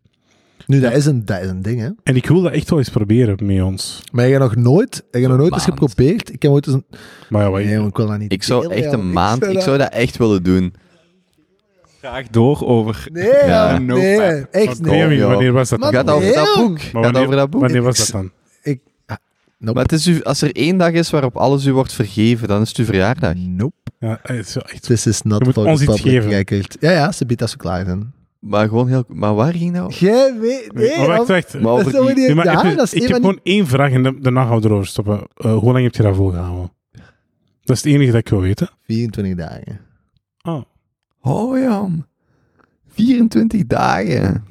[0.67, 1.89] Nu, dat is, een, dat is een ding, hè.
[2.03, 4.03] En ik wil dat echt wel eens proberen met ons.
[4.11, 5.79] Maar je hebt nog nooit, je hebt nog nooit eens maand.
[5.79, 6.33] geprobeerd.
[6.33, 6.85] Ik heb ooit eens een...
[7.29, 9.59] Maar ja, wat- Nee, ik wil dat niet Ik zou delen, echt een maand, ik
[9.61, 10.73] zou dat echt willen doen.
[12.01, 13.07] Graag door over...
[13.11, 14.17] Nee, Ja, no nee,
[14.51, 15.05] echt Nee, nee.
[15.05, 15.27] Oh, ja.
[15.27, 15.93] wanneer was dat dan?
[15.93, 16.77] Gaat over dat boek.
[16.77, 17.61] Maar Gaat wanneer, over dat boek.
[17.61, 18.31] wanneer was dat dan?
[18.63, 18.81] Ik...
[19.05, 19.15] ah,
[19.57, 19.73] nope.
[19.73, 22.61] Maar het is u, als er één dag is waarop alles u wordt vergeven, dan
[22.61, 23.33] is het uw verjaardag.
[23.35, 23.73] Nope.
[23.99, 24.83] Ja, het is echt...
[24.83, 26.45] This is not Je for ons the iets geven.
[26.79, 28.13] Ja, ja, ze biedt als we klaar zijn.
[28.39, 29.03] Maar gewoon heel...
[29.07, 30.05] Maar waar ging dat over?
[30.05, 30.73] Jij weet...
[30.73, 31.59] Nee, maar wacht, want- wacht.
[31.59, 32.13] Maar over die-.
[32.25, 34.59] Nee, maar ja, even- dat is ik heb gewoon één vraag en da- daarna gaan
[34.59, 35.27] we erover stoppen.
[35.35, 36.71] Eh, hoe lang heb je dat volgehouden?
[37.63, 38.69] Dat is het enige dat ik wil weten.
[38.85, 39.79] die 24 dagen.
[40.41, 40.61] Oh.
[41.21, 41.89] Oh ja.
[42.87, 44.45] 24 dagen.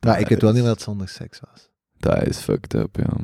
[0.00, 1.70] Ja, ik weet wel niet wat het zonder seks was.
[1.98, 3.16] Dat is fucked up, ja.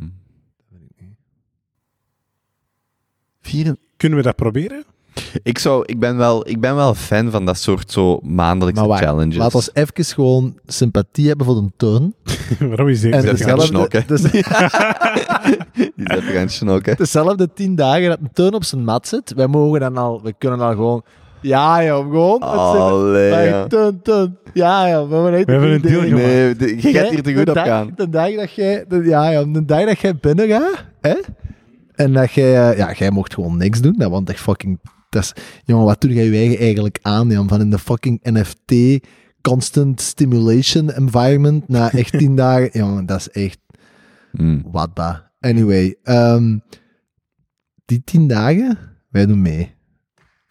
[3.41, 3.77] Vier...
[3.97, 4.85] Kunnen we dat proberen?
[5.43, 8.91] Ik, zou, ik, ben wel, ik ben wel fan van dat soort zo maandelijkse Maar
[8.91, 9.37] wacht, challenges.
[9.37, 12.15] Laat ons even gewoon sympathie hebben voor een turn.
[12.69, 13.13] Waarom is dit?
[13.13, 14.05] En dezelfde, snokken.
[14.07, 14.43] dus, Die
[15.97, 16.97] zet gaan snokken.
[16.97, 20.35] dezelfde tien dagen dat een turn op zijn mat zit, wij mogen dan al, we
[20.39, 21.03] kunnen dan gewoon,
[21.43, 23.67] ja joh, gewoon, het zit- Allee, ja.
[24.55, 26.25] ja joh, we hebben, echt We hebben een deal gemaakt.
[26.25, 27.93] Nee, de- je gaat hier te goed op dag- gaan.
[27.97, 31.15] De dag dat jij, de, ja joh, de dag dat jij binnen gaat, hè,
[31.95, 35.23] en dat jij, eh, ja, jij mocht gewoon niks doen, dat want echt fucking, dat
[35.23, 35.33] is,
[35.65, 39.01] jongen, wat doe jij je eigen eigenlijk aan, Jan, van in de fucking NFT
[39.41, 43.59] constant stimulation environment na echt tien dagen, jongen, dat is echt
[44.37, 44.63] Hmm.
[44.71, 45.31] wat ba.
[45.41, 46.59] Anyway, ehm,
[47.85, 48.79] die tien dagen,
[49.11, 49.75] wij doen mee.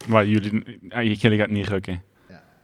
[0.08, 0.80] Maar jullie...
[0.90, 2.02] Ah, jullie gaat niet rukken.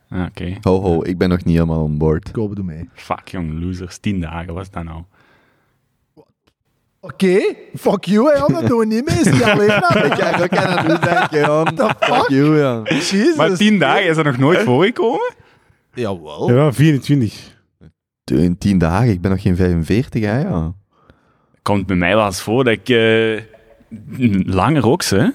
[0.10, 0.58] Ah, Oké.
[0.62, 2.32] Ho, ho, ik ben nog niet helemaal on board.
[2.32, 2.90] Kopen doen mee.
[2.94, 3.98] Fuck, jong, losers.
[3.98, 5.04] Tien dagen, wat is dat nou?
[7.00, 7.40] Oké,
[7.76, 9.16] fuck you, hè, dat doen we niet mee.
[9.20, 10.06] Is die alleen maar?
[10.06, 11.68] Ik ga ook aan het doen denken, Jan.
[12.00, 12.84] Fuck you.
[12.84, 13.36] Jesus.
[13.36, 15.34] Maar tien dagen, is dat nog nooit voorgekomen?
[15.94, 16.54] Jawel.
[16.54, 17.56] Ja, 24.
[18.24, 20.74] In tien dagen, ik ben nog geen 45, hè, ja.
[21.62, 22.90] Komt bij mij wel eens voor dat ik...
[22.90, 23.42] eh,
[24.46, 25.28] langer ook, hè?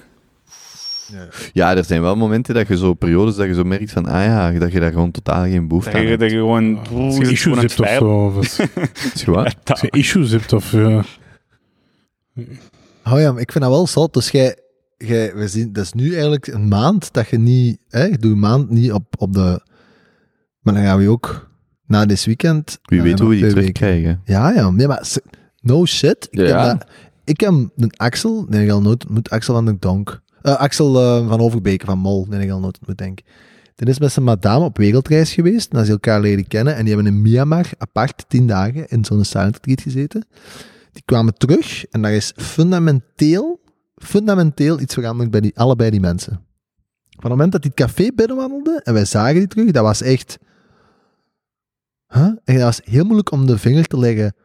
[1.53, 4.23] Ja, er zijn wel momenten dat je zo, periodes dat je zo merkt van, ah
[4.23, 6.21] ja, dat je daar gewoon totaal geen behoefte Dat aan je, hebt.
[6.21, 6.79] dat je gewoon...
[6.93, 8.25] Als je issues aan hebt of zo.
[8.25, 8.59] Of als
[9.13, 9.55] Is je waar?
[9.63, 10.73] als je issues hebt of...
[10.73, 11.03] eh,
[13.05, 14.13] Oh ja, maar ik vind dat wel zot.
[14.13, 14.57] Dus jij,
[14.97, 18.31] jij, we zien, dat is nu eigenlijk een maand dat je niet, hè, je doet
[18.31, 19.61] een maand niet op, op de,
[20.59, 21.49] maar dan gaan we ook
[21.87, 22.79] na dit weekend.
[22.83, 24.21] Wie weet hoe we die terugkrijgen.
[24.25, 25.07] Ja, ja, nee, maar
[25.61, 26.27] no shit.
[26.29, 26.73] Ik, Ja, heb, ja.
[26.73, 26.87] dat-
[27.25, 30.21] ik heb een Axel, nee, ik al nooit ontmoet, Axel van de Donk.
[30.43, 33.25] Eh, Axel eh, van Overbeke van Mol, nee, ik al nooit ontmoet, denk ik.
[33.75, 36.75] Die is met zijn madame op wereldreis geweest, nadat ze elkaar leren kennen.
[36.75, 40.25] En die hebben in Myanmar apart tien dagen in zo'n silent retreat gezeten.
[40.91, 43.61] Die kwamen terug en daar is fundamenteel,
[43.95, 46.33] fundamenteel iets veranderd bij die, allebei die mensen.
[47.09, 50.01] Van het moment dat die het café binnenwandelden en wij zagen die terug, dat was
[50.01, 50.39] echt...
[52.07, 52.23] Huh?
[52.23, 54.35] En dat was heel moeilijk om de vinger te leggen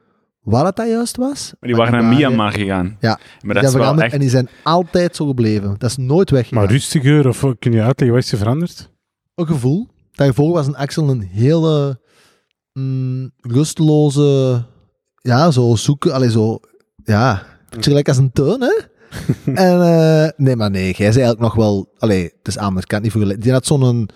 [0.50, 1.52] wat het dat juist was.
[1.60, 2.96] Maar die waren naar waren- Myanmar gegaan.
[3.00, 4.14] Ja, Maar Die dat is zijn wel veranderd echt...
[4.14, 5.74] en die zijn altijd zo gebleven.
[5.78, 6.58] Dat is nooit weggegaan.
[6.62, 8.90] maar rustiger, of kun je uitleggen wat is er veranderd?
[9.34, 9.88] Een gevoel.
[10.12, 12.00] Daarvoor was een Axel een hele
[12.72, 14.64] mm, rusteloze,
[15.22, 16.58] ja, zo zoeken, allee, zo,
[17.04, 18.72] ja, beetje gelijk als een teun, hè?
[19.54, 22.88] en, eh, nee, maar nee, jij zei eigenlijk nog wel, allee, het is anders, ik
[22.88, 23.42] kan het niet vergelijken.
[23.44, 24.08] Die had zo'n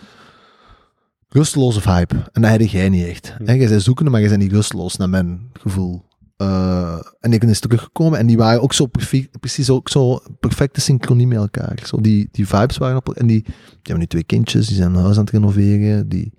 [1.28, 2.14] rusteloze vibe.
[2.32, 3.34] En dat had jij niet echt.
[3.44, 3.52] Hè?
[3.52, 6.04] Jij zei zoekende, maar jij bent niet rusteloos, naar mijn gevoel.
[6.42, 10.20] Eh, en ik ben eens teruggekomen en die waren ook zo perfect, precies ook zo
[10.40, 11.78] perfecte synchronie met elkaar.
[11.84, 14.94] Zo die, die vibes waren op en die, die hebben nu twee kindjes, die zijn
[14.94, 16.08] een huis aan het renoveren.
[16.08, 16.32] Die,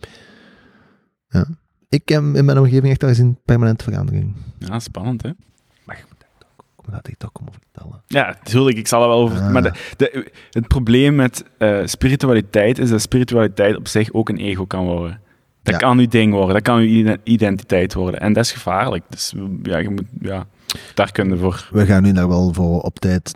[1.27, 1.47] ja.
[1.89, 4.35] Ik heb in mijn omgeving echt al gezien permanente verandering.
[4.57, 5.29] Ja, spannend, hè?
[5.29, 8.03] Ik moet dat ik toch komen vertellen.
[8.07, 9.39] Ja, natuurlijk, ik zal er wel over...
[9.39, 9.51] Ah.
[9.51, 14.37] Maar de, de- het probleem met eh, spiritualiteit is dat spiritualiteit op zich ook een
[14.37, 15.21] ego kan worden.
[15.63, 15.79] Dat Ja.
[15.79, 18.19] kan uw ding worden, dat kan uw ide- identiteit worden.
[18.19, 19.03] En dat is gevaarlijk.
[19.09, 19.33] Dus
[19.63, 20.05] ja, je moet...
[20.21, 20.47] Ja,
[20.93, 21.67] daar kunnen voor...
[21.71, 23.35] We gaan nu daar wel voor op tijd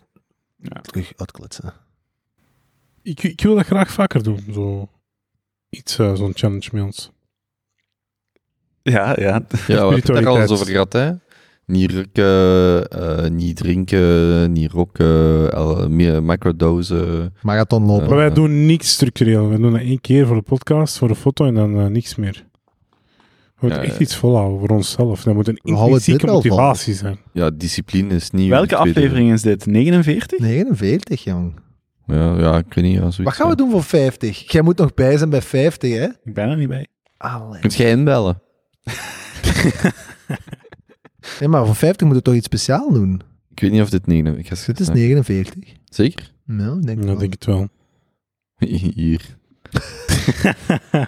[0.57, 0.81] Ja.
[0.81, 1.73] terug uitkletsen.
[3.01, 4.43] Ik, ik wil dat graag vaker doen.
[4.53, 4.89] Zo.
[5.69, 7.11] Iets, eh, zo'n challenge met ons.
[8.81, 9.15] Ja, ja.
[9.17, 11.11] Ja, we hebben het daar al eens over gehad, hè.
[11.67, 17.33] Niet rukken, eh, niet drinken, niet roken, al- meer microdosen.
[17.41, 18.03] Marathon lopen.
[18.03, 18.09] Ja.
[18.09, 19.49] Maar wij doen niks structureel.
[19.49, 22.15] We doen dat één keer voor de podcast, voor de foto en dan eh, niks
[22.15, 22.45] meer.
[22.91, 24.01] We moeten Ja, echt ja.
[24.01, 25.23] iets volhouden voor onszelf.
[25.23, 27.17] Dat moet een intrinsieke motivatie zijn.
[27.33, 28.49] Ja, discipline is niet...
[28.49, 29.65] Welke aflevering is dit?
[29.65, 30.39] 49?
[30.39, 31.53] 49, jong.
[32.07, 32.99] Ja, ja, ik weet niet.
[32.99, 33.55] Wat gaan we ja.
[33.55, 34.51] doen voor 50?
[34.51, 36.05] Jij moet nog bij zijn bij 50, hè?
[36.23, 36.87] Ik ben er niet bij.
[37.17, 37.59] Allee.
[37.61, 38.41] Kunt jij inbellen?
[41.39, 43.21] Nee, maar voor 50 moeten we toch iets speciaals doen?
[43.51, 44.37] Ik weet niet of dit 9...
[44.37, 45.53] Ik ga Dit is 49.
[45.89, 46.31] Zeker?
[46.45, 47.17] Nou, ik denk Ja, wel.
[47.17, 47.67] denk het wel.
[48.95, 49.21] Hier.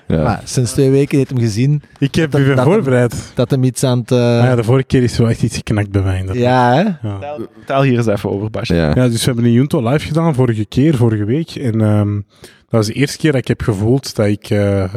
[0.08, 0.24] Ja.
[0.24, 3.32] Maar sinds twee weken heeft hem gezien Ik heb Dat- u weer dat- voorbereid.
[3.36, 4.12] dat hem iets aan het...
[4.12, 6.20] eh, Maar ja, de vorige keer is wel echt iets geknakt bij mij.
[6.20, 6.44] inderdaad.
[6.44, 7.08] ja, hè?
[7.08, 7.20] Ja.
[7.20, 8.76] Tel, tel hier eens even over, Basje.
[8.76, 8.88] Ja.
[8.96, 11.50] Ja, dus we hebben een Junto live gedaan vorige keer, vorige week.
[11.56, 14.50] En ehm, dat was de eerste keer dat ik heb gevoeld dat ik...
[14.50, 14.94] eh,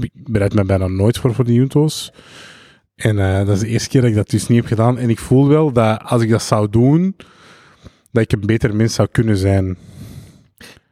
[0.00, 2.12] ik bereid me bijna nooit voor voor de Junto's.
[2.96, 4.98] En eh, dat is de eerste keer dat ik dat dus niet heb gedaan.
[4.98, 7.16] En ik voel wel dat als ik dat zou doen,
[8.12, 9.76] dat ik een beter mens zou kunnen zijn.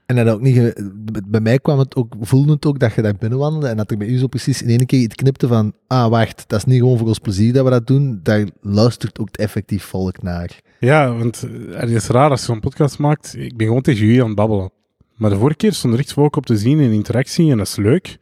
[0.06, 0.90] En dat ook niet...
[1.26, 3.96] Bij mij kwam het ook, voelde het ook dat je daar binnenwandelde en dat er
[3.96, 6.78] bij u zo precies in één keer iets knipte van ah, wacht, dat is niet
[6.78, 10.60] gewoon voor ons plezier dat we dat doen, daar luistert ook effectief volk naar.
[10.80, 13.34] Ja, want eh, het is raar als je zo'n podcast maakt.
[13.36, 14.70] Ik ben gewoon tegen jullie aan het babbelen.
[15.16, 17.66] Maar de vorige keer stond er echt volk op te zien in interactie en dat
[17.66, 18.18] is leuk.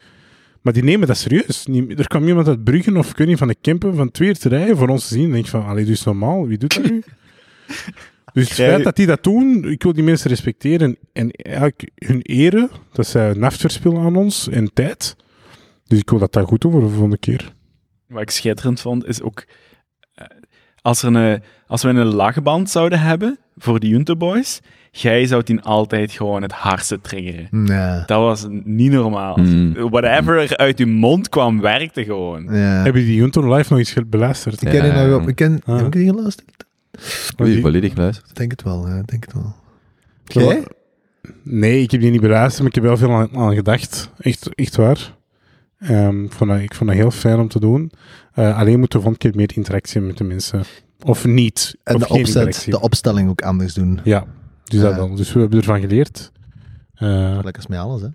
[0.60, 1.66] Maar die nemen dat serieus.
[1.96, 4.38] Er kwam iemand uit Bruggen of ik weet niet, van de Kempen van twee uur
[4.38, 5.22] te rijden voor ons te zien.
[5.22, 6.46] Dan denk ik van, allee, eens normaal.
[6.46, 7.02] Wie doet dat nu?
[8.32, 10.96] dus het feit dat die dat doen, ik wil die mensen respecteren.
[11.12, 15.16] En eigenlijk hun eren, dat zij naft verspillen aan ons en tijd.
[15.86, 17.52] Dus ik wil dat daar goed over de volgende keer.
[18.06, 19.44] Wat ik schitterend vond, is ook...
[20.14, 20.26] eh,
[20.82, 24.60] Als, er een, als we een lachband zouden hebben voor de Junto Boys,
[24.90, 27.48] jij zou die altijd gewoon het hardste triggeren.
[27.50, 28.02] Nee.
[28.06, 29.36] Dat was niet normaal.
[29.36, 29.72] Mm.
[29.90, 32.42] Whatever er uit je mond kwam, werkte gewoon.
[32.44, 32.82] Ja.
[32.82, 34.62] Heb je die Junto live nog eens ge- beluisterd?
[34.62, 35.28] Ik ken die nog op.
[35.28, 35.76] Ik ken, Ah.
[35.76, 36.64] Heb ik die geluisterd?
[37.42, 38.30] Oei, volledig luisterd.
[38.30, 39.54] Ik denk het wel, ja, denk het wel.
[40.24, 40.64] Ja, Jij?
[41.42, 44.10] Nee, ik heb die niet beluisterd, maar ik heb wel veel aan, aan gedacht.
[44.18, 45.14] Echt, echt waar.
[45.78, 47.90] Ehm, ik, vond dat, ik vond dat heel fijn om te doen.
[48.34, 50.62] Eh, alleen moeten we volgende keer meer interactie met de mensen.
[51.02, 51.76] Of niet.
[51.84, 52.70] En of de, opzet, interactie.
[52.72, 54.00] de opstelling ook anders doen.
[54.04, 54.24] Ja,
[54.70, 55.16] dus dat.
[55.16, 56.32] Dus we hebben ervan geleerd.
[56.94, 58.08] Eh, Lekker als met alles, hè.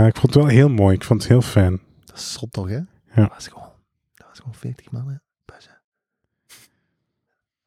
[0.00, 0.94] ja, ik vond het wel heel mooi.
[0.94, 1.80] Ik vond het heel fijn.
[2.04, 2.74] Dat is zot toch, hè?
[2.74, 2.84] Ja.
[3.14, 3.68] Dat was gewoon,
[4.14, 5.14] dat was gewoon 40 man, hè.
[5.44, 5.72] Pas, hè.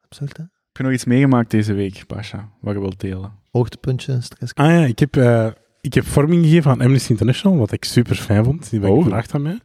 [0.04, 0.42] Absurd, hè?
[0.42, 3.32] Heb je nog iets meegemaakt deze week, Pasha, wat je wilt delen?
[3.50, 4.54] Hoogtepuntje, stress.
[4.54, 5.48] Ah ja, ik heb, eh,
[5.80, 8.70] ik heb vorming gegeven aan Amnesty International, wat ik super fijn vond.
[8.70, 9.02] Die ben ik Oh.
[9.02, 9.60] gevraagd aan mij.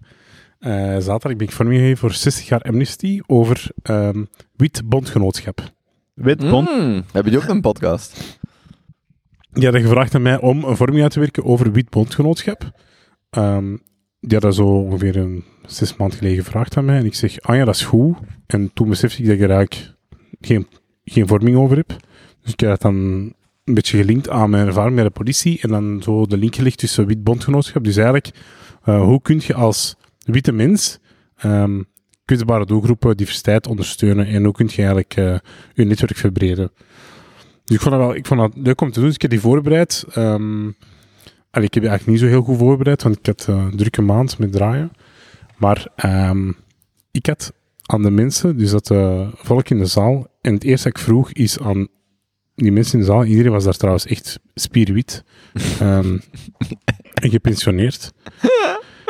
[0.59, 4.25] Eh, zaterdag ben ik vorming gegeven voor 60 jaar Amnesty over ehm,
[4.55, 5.71] wit bondgenootschap.
[6.13, 6.69] Wit bond.
[6.69, 7.03] Mm.
[7.11, 8.39] Heb je ook een podcast?
[9.53, 12.71] Die hadden gevraagd aan mij om een vorming uit te werken over wit bondgenootschap.
[13.29, 13.77] Ehm,
[14.19, 16.97] die hadden zo ongeveer een zes maanden geleden gevraagd aan mij.
[16.97, 18.17] En ik zeg, ah ja, dat is goed.
[18.47, 19.93] En toen besefte ik dat ik er eigenlijk
[20.41, 20.67] geen,
[21.03, 21.87] geen vorming over heb.
[22.41, 22.95] Dus ik heb dat dan
[23.63, 25.59] een beetje gelinkt aan mijn ervaring bij de politie.
[25.61, 27.83] En dan zo de link gelegd tussen wit bondgenootschap.
[27.83, 28.31] Dus eigenlijk,
[28.83, 30.99] eh, hoe kun je als witte mens
[31.37, 31.81] ehm,
[32.25, 34.27] kwetsbare doelgroepen diversiteit ondersteunen?
[34.27, 35.35] En hoe kun je eigenlijk eh,
[35.73, 36.71] je netwerk verbreden?
[37.65, 39.05] Dus ik vond, dat wel, ik vond dat leuk om te doen.
[39.07, 40.05] Dus ik heb die voorbereid.
[40.13, 40.69] Ehm
[41.53, 43.77] allee, ik heb die eigenlijk niet zo heel goed voorbereid, want ik had eh, een
[43.77, 44.91] drukke maand met draaien.
[45.57, 46.51] Maar ehm,
[47.11, 47.53] ik had
[47.85, 51.03] aan de mensen, dus dat eh, volk in de zaal, en het eerste dat ik
[51.03, 51.87] vroeg is aan
[52.55, 55.23] die mensen in de zaal, iedereen was daar trouwens echt spierwit
[55.79, 56.17] ehm,
[57.13, 58.13] en gepensioneerd.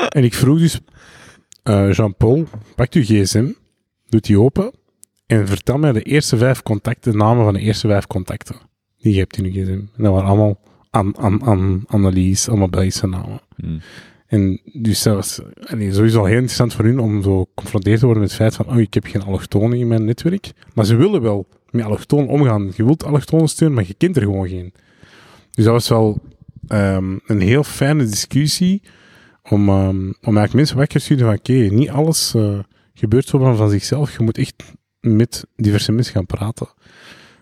[0.10, 0.80] En ik vroeg dus,
[1.64, 3.52] eh, Jean-Paul, pak uw gsm,
[4.10, 4.72] doet die open
[5.26, 8.56] en vertel mij de eerste vijf contacten, de namen van de eerste vijf contacten
[8.98, 9.72] die je hebt in je gsm.
[9.72, 10.60] En dat waren allemaal
[10.90, 13.42] aan, aan, aan Annelies, allemaal Belgische namen.
[13.56, 13.80] Mm.
[14.28, 18.06] En dus dat was allee, sowieso al heel interessant voor hun om zo geconfronteerd te
[18.06, 20.52] worden met het feit van, oh, ik heb geen allochtonen in mijn netwerk.
[20.74, 22.72] Maar ze willen wel met allochtonen omgaan.
[22.76, 24.74] Je wilt allochtonen steunen, maar je kent er gewoon geen.
[25.52, 26.22] Dus dat was wel
[26.68, 28.82] ehm, een heel fijne discussie
[29.50, 32.60] om, ehm, om eigenlijk mensen wakker te sturen van, oké, niet alles eh,
[32.94, 34.18] gebeurt zo van, van zichzelf.
[34.18, 34.64] Je moet echt
[35.04, 36.68] met diverse mensen gaan praten.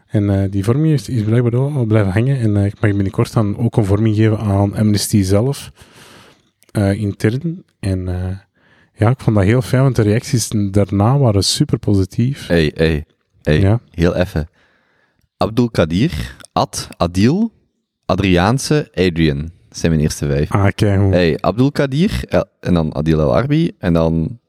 [0.07, 2.39] En eh, die vorming is, is blijkbaar al blijven hangen.
[2.39, 5.71] En eh, ik mag binnenkort dan ook een vorming geven aan Amnesty zelf,
[6.71, 7.63] eh, intern.
[7.79, 8.05] En
[8.95, 12.47] ja, ik vond dat heel fijn, want de reacties daarna waren super positief.
[12.47, 13.05] Hey, hey,
[13.41, 13.59] hey.
[13.59, 13.79] Ja.
[13.89, 14.47] Heel even.
[15.37, 17.51] Abdul Kadir, Ad, Adil,
[18.05, 19.39] Adriaanse, Adrian.
[19.41, 20.51] Dat zijn mijn eerste vijf.
[20.51, 21.11] Ah, kijk hoe.
[21.13, 22.23] Hey, Abdul Kadir,
[22.59, 24.39] en dan Adil El Arbi, en dan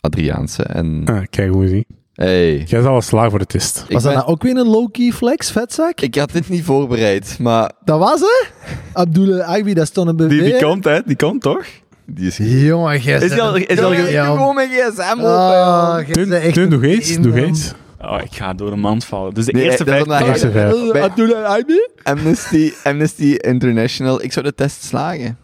[0.00, 0.62] Adriaanse.
[0.62, 1.86] En Ah, kijk hoe zie.
[2.26, 2.56] Hey.
[2.56, 3.84] Jij zal wel slagen voor de test.
[3.88, 6.00] Ik, Was dat nou ook weer een low-key flex, vetzak?
[6.00, 8.52] ik had dit niet voorbereid, maar Dat was het?
[8.92, 10.28] Abdul Agbi, dat stond een BV.
[10.28, 11.00] Die, die komt, hè?
[11.06, 11.64] Die komt toch?
[12.06, 12.36] die is...
[12.36, 13.92] Jongen, jij Is al, is al
[14.34, 15.24] gewoon mijn gsm open.
[15.24, 17.32] Oh, een eens, man.
[17.32, 17.72] eens.
[18.00, 19.34] Oh, ik ga door de mand vallen.
[19.34, 20.06] Dus de Nee, eerste dat vijf...
[20.06, 20.92] is vandaag- Eerste vijf.
[20.92, 21.88] Bij- Abdul Agbi?
[22.02, 24.22] Amnesty, Amnesty International.
[24.22, 25.38] Ik zou de test slagen.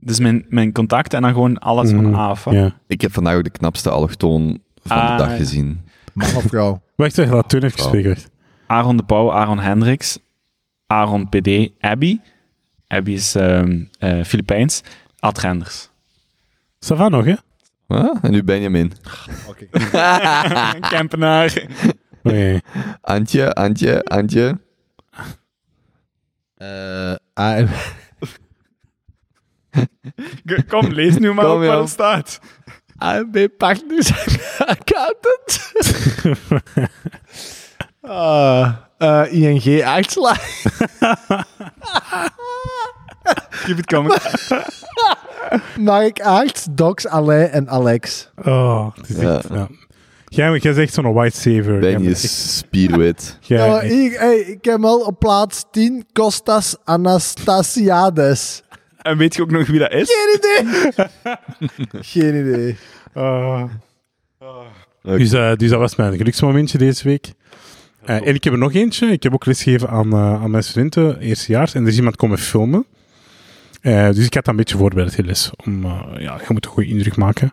[0.00, 2.02] Dus mijn, mijn contacten en dan gewoon alles Mhm.
[2.02, 2.52] van AFA.
[2.52, 2.74] Ja.
[2.86, 5.36] Ik heb vandaag ook de knapste allochtoon van Ah, de dag ja.
[5.36, 5.80] gezien.
[6.12, 6.82] Man of vrouw?
[6.96, 8.08] Wacht even, laat Teun even spreken.
[8.10, 8.30] wacht.
[8.66, 10.18] Aaron de Pauw, Aaron Hendricks,
[10.86, 12.20] Aaron PD, Abby.
[12.86, 14.82] Abby is ehm eh, Filipijns.
[15.20, 15.90] Ad Renders.
[16.78, 17.34] Ça va nog, hè?
[17.86, 18.92] Ah, en nu Benjamin.
[19.48, 19.66] Oké.
[20.90, 21.66] Kempenaar.
[22.22, 22.60] Nee.
[23.00, 24.60] Antje, Antje, Antje.
[26.56, 27.14] Eh.
[30.46, 32.40] G- Kom, lees nu maar Kom, op wat er staat.
[32.98, 34.12] AMB Partners
[34.74, 35.72] Accountant.
[38.06, 40.38] Ah, eh, ING Achtslag.
[43.64, 44.14] Keep it coming.
[45.78, 48.28] Mark Acht, Docs, Alain en Alex.
[48.44, 49.36] Oh, het is Ja.
[49.36, 49.68] echt, ja.
[50.28, 51.78] Jij, jij zegt zo'n white saver.
[51.78, 53.38] Ben je spierwit.
[53.40, 58.62] jij- Ja, hier, hey, ik heb al op plaats 10 Kostas Anastasiades.
[59.04, 60.10] En weet je ook nog wie dat is?
[60.10, 61.08] Geen idee.
[62.12, 62.76] Geen idee.
[63.12, 63.64] Ah.
[65.02, 67.32] Dus, eh, dus dat was mijn geluksmomentje deze week.
[68.04, 69.06] Eh, en ik heb er nog eentje.
[69.06, 71.74] Ik heb ook lesgegeven aan, eh, aan mijn studenten, eerstejaars.
[71.74, 72.86] En er is iemand komen filmen.
[73.80, 75.50] Eh, dus ik had dat een beetje voorbereid, die les.
[75.64, 77.52] Om, eh, ja, je moet een goede indruk maken.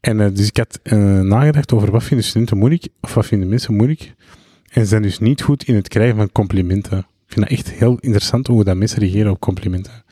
[0.00, 3.48] En eh, dus ik had eh, nagedacht over wat vinden studenten moeilijk, of wat vinden
[3.48, 4.14] mensen moeilijk.
[4.72, 6.98] En ze zijn dus niet goed in het krijgen van complimenten.
[6.98, 10.04] Ik vind dat echt heel interessant hoe dat mensen reageren op complimenten.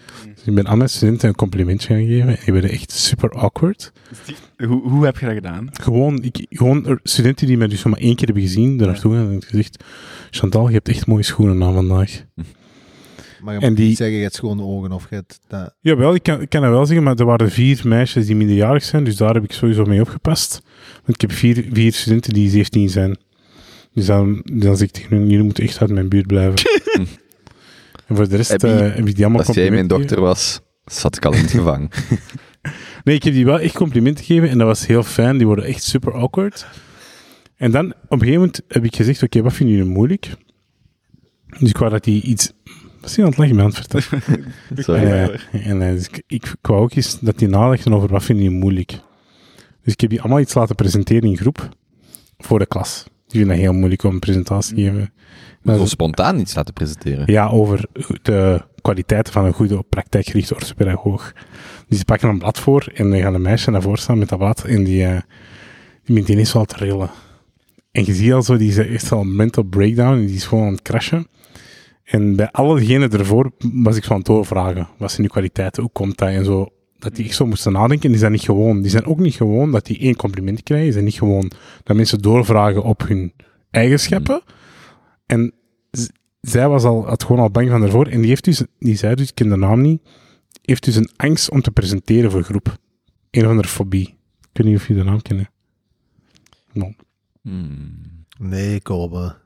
[0.49, 2.29] Ik ben aan mijn studenten een complimentje gaan geven.
[2.29, 3.93] En die werden echt super awkward.
[4.57, 5.69] Hoe, hoe heb je dat gedaan?
[5.73, 9.15] Gewoon, ik, gewoon studenten die mij dus nog maar één keer hebben gezien, er naartoe
[9.15, 9.85] gaan en gezegd,
[10.31, 12.25] Chantal, je hebt echt mooie schoenen aan vandaag.
[13.43, 15.39] Maar je En moet die- niet zeggen, je hebt schone ogen of je hebt...
[15.49, 15.75] Dat...
[15.81, 18.85] Jawel, ik kan, ik kan dat wel zeggen, maar er waren vier meisjes die minderjarig
[18.85, 20.61] zijn, dus daar heb ik sowieso mee opgepast.
[20.95, 23.19] Want ik heb vier, vier studenten die 17 zijn.
[23.93, 26.55] Dus dan, dan zeg ik tegen hun, jullie moeten echt uit mijn buurt blijven.
[28.09, 30.21] en voor de rest Heb je- eh, heb ik die allemaal Als jij mijn dokter
[30.21, 31.89] was, zat ik al in het gevangen.
[33.05, 35.37] Nee, ik heb die wel echt complimenten gegeven en dat was heel fijn.
[35.37, 36.67] Die worden echt super awkward.
[37.57, 40.35] En dan, op een gegeven moment heb ik gezegd, oké, wat vinden jullie moeilijk?
[41.59, 42.53] Dus ik wou dat die iets...
[43.01, 44.23] Wat is hij aan het lachen vertellen?
[44.77, 45.03] Sorry.
[45.03, 48.45] Eh, en eh, dus ik, ik, wou ook eens dat die nadachten over wat vinden
[48.45, 48.91] jullie moeilijk.
[49.83, 51.69] Dus ik heb die allemaal iets laten presenteren in groep
[52.39, 53.05] voor de klas.
[53.05, 55.13] Die vinden dat heel moeilijk om een presentatie te geven.
[55.69, 57.33] Maar Zo spontaan iets laten presenteren.
[57.33, 57.85] ja, over
[58.23, 61.33] de kwaliteiten van een goede praktijkgerichte orthopedagoog.
[61.89, 64.29] Dus die pakken een blad voor en dan gaan de meisjes naar voren staan met
[64.29, 65.11] dat blad en die, eh
[66.05, 67.11] die begint ineens wel te rillen.
[67.93, 70.45] En je ziet al zo, die is echt al een mental breakdown en die is
[70.47, 71.27] gewoon aan het crashen.
[72.05, 74.89] En bij alle degenen ervoor was ik zo aan het doorvragen.
[74.99, 75.83] Wat zijn die kwaliteiten?
[75.83, 76.29] Hoe komt dat?
[76.29, 76.69] En zo.
[76.99, 78.11] Dat die echt zo moesten nadenken.
[78.11, 78.81] Die zijn niet gewoon.
[78.83, 80.85] Die zijn ook niet gewoon dat die één compliment krijgen.
[80.85, 81.51] Die zijn niet gewoon
[81.83, 83.33] dat mensen doorvragen op hun
[83.71, 84.43] eigenschappen.
[85.27, 85.58] En z-
[86.41, 88.07] zij was al, had gewoon al bang van ervoor.
[88.07, 90.03] En die, heeft dus, die zei dus, ik ken de naam niet,
[90.63, 92.79] heeft dus een angst om te presenteren voor groep.
[93.31, 94.09] Een of andere fobie.
[94.41, 95.51] Ik weet niet of jullie de naam kennen.
[96.73, 96.95] Nou.
[97.43, 98.25] Hmm.
[98.39, 99.37] Nee, Kobe.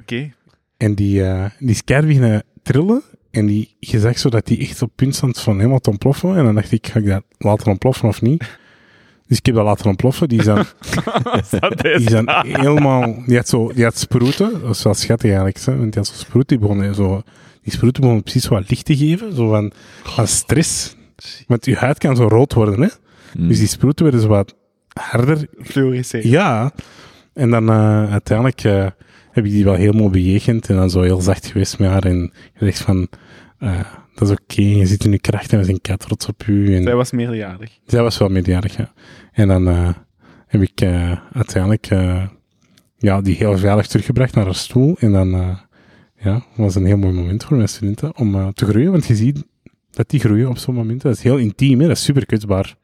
[0.00, 0.32] Oké.
[0.76, 3.02] En die, eh die is keihard trillen.
[3.30, 6.36] En die, je zag zo dat die echt op punt stond van helemaal te ontploffen.
[6.36, 8.58] En dan dacht ik, ga ik dat laten ontploffen of niet?
[9.30, 10.28] Dus ik heb dat laten ontploffen.
[10.28, 13.22] Die Dat die dan helemaal...
[13.26, 14.52] Die had, zo, die had sproeten.
[14.52, 15.58] Dat was wel schattig eigenlijk.
[15.58, 16.58] Zo, want die had zo sproeten.
[16.58, 17.22] Die, begonnen zo,
[17.62, 19.34] die sproeten begonnen precies wat licht te geven.
[19.34, 20.96] Zo van, van stress.
[21.46, 22.88] Want je huid kan zo rood worden, hè.
[23.32, 23.48] Hmm.
[23.48, 24.54] Dus die sproeten werden zo wat
[24.92, 26.30] harder fluoresceren.
[26.30, 26.72] ja.
[27.32, 28.86] En dan eh, uiteindelijk eh,
[29.30, 32.32] heb ik die wel helemaal bejegend en dan zo heel zacht geweest met haar en
[32.54, 33.08] gezegd van,
[33.58, 33.80] eh,
[34.14, 36.76] dat is oké, je zit in je kracht en we zijn kei trots op u.
[36.76, 37.78] En Zij was meerderjarig.
[37.86, 38.92] zij was wel meerderjarig, ja.
[39.32, 39.88] En dan eh,
[40.46, 42.26] heb ik eh, uiteindelijk eh,
[42.98, 45.58] ja, die heel veilig teruggebracht naar haar stoel en dan
[46.16, 49.44] ja, was een heel mooi moment voor mijn studenten om te groeien, want je ziet
[49.90, 51.08] dat die groeien op zo'n momenten.
[51.08, 51.86] Dat is heel intiem, hè?
[51.86, 52.76] dat is super kwetsbaar.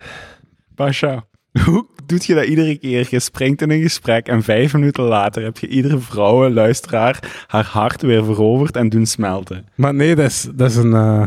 [0.74, 1.26] Pasha,
[1.64, 3.06] hoe doet je dat iedere keer?
[3.10, 7.64] Je springt in een gesprek en vijf minuten later heb je iedere vrouw, luisteraar, haar
[7.64, 9.66] hart weer veroverd en doen smelten.
[9.74, 10.92] Maar nee, dat is, dat is een...
[10.94, 11.26] eh,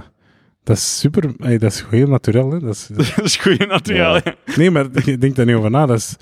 [0.64, 2.52] dat is super, dat is heel natuurlijk.
[2.52, 2.60] Hè?
[2.60, 3.16] Dat is, dat-
[3.70, 3.96] Dat is.
[3.96, 4.16] Ja.
[4.24, 4.36] ja.
[4.56, 5.86] nee, maar je denkt daar niet over na.
[5.86, 6.16] Dat is,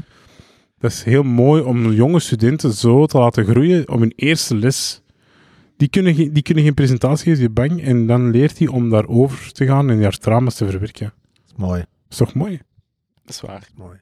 [0.77, 5.01] dat is heel mooi om jonge studenten zo te laten groeien op hun eerste les.
[5.77, 7.83] Die kunnen, geen- die kunnen geen presentatie geven, die bang.
[7.83, 11.13] En dan leert hij om daarover te gaan en haar trauma's te verwerken.
[11.33, 11.79] Dat is mooi.
[11.79, 12.59] Dat is toch mooi?
[13.23, 13.67] Dat is waar.
[13.75, 13.97] mooi.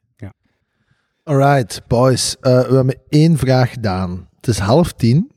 [1.28, 2.36] Alright, boys.
[2.40, 4.30] Eh, we hebben één vraag gedaan.
[4.36, 5.32] Het is half tien.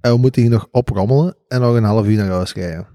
[0.00, 2.86] En we moeten hier nog oprommelen en nog een half uur naar huis rijden.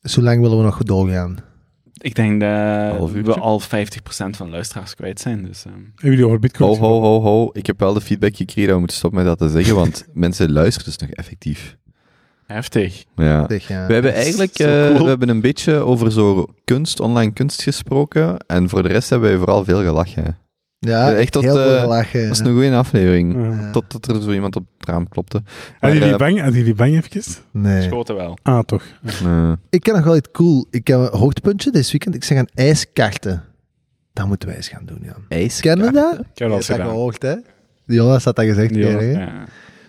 [0.00, 1.38] Dus hoe lang willen we nog doorgaan?
[1.92, 3.64] Ik denk dat we al 50%
[4.36, 5.44] van luisteraars kwijt zijn.
[5.44, 6.78] Dus, ehm, Hebben jullie over bitcoin?
[6.78, 7.50] Ho, ho, ho, ho.
[7.52, 10.06] Ik heb wel de feedback gekregen dat we moeten stoppen met dat te zeggen, want
[10.12, 11.76] mensen luisteren dus nog effectief.
[12.46, 13.04] Heftig.
[13.16, 13.46] Ja.
[13.46, 15.02] We hebben eigenlijk eh, cool.
[15.02, 18.36] we hebben een beetje over zo kunst, online kunst gesproken.
[18.46, 20.38] En voor de rest hebben wij vooral veel gelachen.
[20.78, 22.22] ja, echt tot, heel veel eh, lachen.
[22.22, 23.34] Dat is een goede aflevering.
[23.34, 23.60] Ja.
[23.60, 23.70] Ja.
[23.70, 25.42] Totdat er zo iemand op het raam klopte.
[25.80, 26.40] Hadden jullie eh, bang?
[26.40, 27.22] Hadden jullie bang even?
[27.50, 27.82] Nee.
[27.82, 28.38] Schoten wel.
[28.42, 28.82] Ah, toch.
[29.24, 30.66] eh, Ik ken nog wel iets cool.
[30.70, 32.14] Ik heb een hoogtepuntje dit weekend.
[32.14, 33.42] Ik zeg aan ijskarten.
[34.12, 35.24] Dat moeten wij eens gaan doen, Jan.
[35.28, 35.60] ijs.
[35.60, 36.12] Kennen dat?
[36.18, 37.34] Ik heb dat gehoord, hè?
[37.86, 38.74] Jonas had dat gezegd.
[38.74, 39.44] Ja.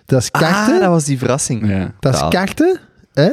[0.07, 0.73] Dat is karten.
[0.73, 1.67] Ah, dat was die verrassing.
[1.69, 1.95] Ja.
[1.99, 2.29] Dat is Taal.
[2.29, 2.79] karten,
[3.13, 3.29] hè?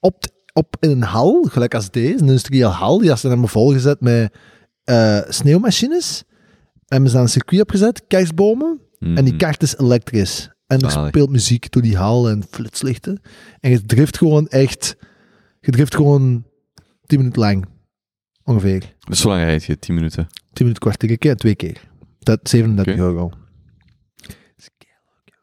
[0.00, 2.98] Op, op in een hal, gelijk als deze, een industrieel hal.
[2.98, 4.32] Die dan helemaal volgezet met
[4.84, 6.24] eh, sneeuwmachines.
[6.86, 8.80] En we zijn een circuit opgezet, kerstbomen.
[8.98, 9.36] En die Mhm.
[9.36, 10.50] kaart is elektrisch.
[10.66, 11.08] En er Zalig.
[11.08, 13.20] speelt muziek door die hal en flitslichten.
[13.60, 14.96] En je drift gewoon echt...
[15.60, 16.44] Je drift gewoon
[17.06, 17.64] 10 minuten lang.
[18.44, 18.94] Ongeveer.
[19.08, 20.26] Dus zo lang rijd je, 10 minuten.
[20.26, 21.80] 10 minuten kwartier keer, twee keer.
[22.18, 23.02] Dat 37 Oké.
[23.02, 23.30] euro.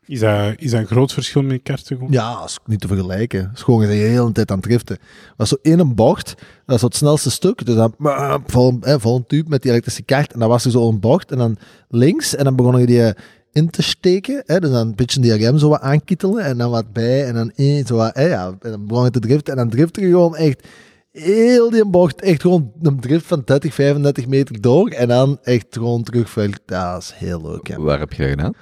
[0.10, 1.98] Is dat, is een groot verschil met karten?
[2.10, 3.40] Ja, is niet te vergelijken.
[3.40, 4.98] Het is gewoon, de hele tijd aan het driften.
[5.38, 7.66] Was zo één bocht, dat is het snelste stuk.
[7.66, 10.34] Dus dan eh, vol, vol een tube met die elektrische kaart.
[10.34, 11.32] En dan was er zo een bocht.
[11.32, 11.58] En dan
[11.90, 12.36] links.
[12.36, 13.14] En dan begonnen die
[13.52, 14.44] in te steken.
[14.46, 15.82] Hè, dus dan een beetje die rem zo wat.
[16.38, 17.26] En dan wat bij.
[17.26, 18.48] En dan één, zo eh, ja.
[18.62, 19.54] En dan begon je te driften.
[19.54, 20.68] En dan drifte je gewoon echt
[21.24, 22.22] heel die bocht.
[22.22, 24.90] Echt gewoon een drift van 30, 35 meter door.
[24.90, 26.60] En dan echt gewoon terugveld.
[26.66, 27.68] Ja, dat is heel leuk.
[27.68, 27.80] Ja.
[27.82, 28.54] Waar heb je dat gedaan?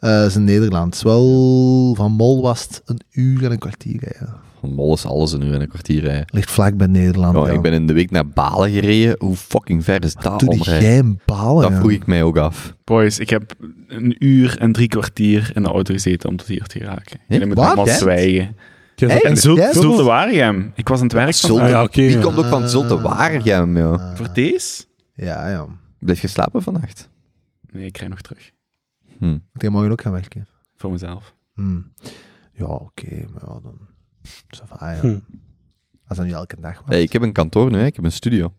[0.00, 1.02] Eh, dat is in Nederland.
[1.02, 4.00] Wel, van Mol was het een uur en een kwartier.
[4.00, 4.40] hè, Ja.
[4.60, 6.24] Van Mol is alles een uur en een kwartier rijden.
[6.26, 7.36] Ligt vlak bij Nederland.
[7.36, 7.52] Oh, ja.
[7.52, 9.16] Ik ben in de week naar Balen gereden.
[9.18, 10.82] Hoe fucking ver is dat die omrijden?
[10.82, 11.62] geheim balen.
[11.62, 11.78] Dat ja.
[11.78, 12.74] vroeg ik mij ook af.
[12.84, 13.54] Boys, ik heb
[13.88, 17.20] een uur en drie kwartier in de auto gezeten om tot hier te geraken.
[17.28, 17.72] Jullie moeten Wat?
[17.74, 17.98] allemaal Echt?
[17.98, 18.56] zwijgen.
[18.96, 20.72] Ja, Hey, En Zult, Zulte Waregem.
[20.74, 22.20] Ik was aan het werk Zulte- Ah, ja, ja.
[22.20, 23.92] komt ook van Zulte Waregem, joh?
[23.92, 24.84] Ah, Voor deze?
[25.14, 25.66] Ja, ja.
[25.98, 27.08] Blijf je slapen vannacht?
[27.72, 28.50] Nee, ik rij nog terug.
[29.18, 29.26] Hm.
[29.30, 30.46] Moet jij morgen ook gaan werken?
[30.76, 31.34] Voor mezelf.
[31.54, 31.92] Hmm.
[32.52, 33.08] Ja, oké.
[33.32, 33.78] maar ja, dan...
[34.56, 35.00] Ça va, ja.
[35.00, 35.18] Hm.
[36.08, 36.84] Als dat nu elke dag was.
[36.86, 37.84] Hey, ik heb een kantoor nu, hè.
[37.86, 38.52] ik heb een studio.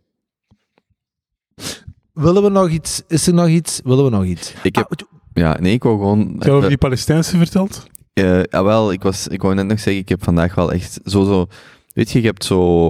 [2.14, 3.04] Willen we nog iets?
[3.08, 3.82] Is er nog iets?
[3.84, 4.54] Willen we nog iets?
[4.64, 6.20] Ik heb, Ah, ja, nee, ik wou gewoon...
[6.34, 7.88] Heb je over die Palestijnse verteld?
[8.16, 11.00] Eh, ja, wel, ik, was, ik wou net nog zeggen, ik heb vandaag wel echt
[11.06, 11.48] zo, zo...
[11.94, 12.88] Weet je, je hebt zo...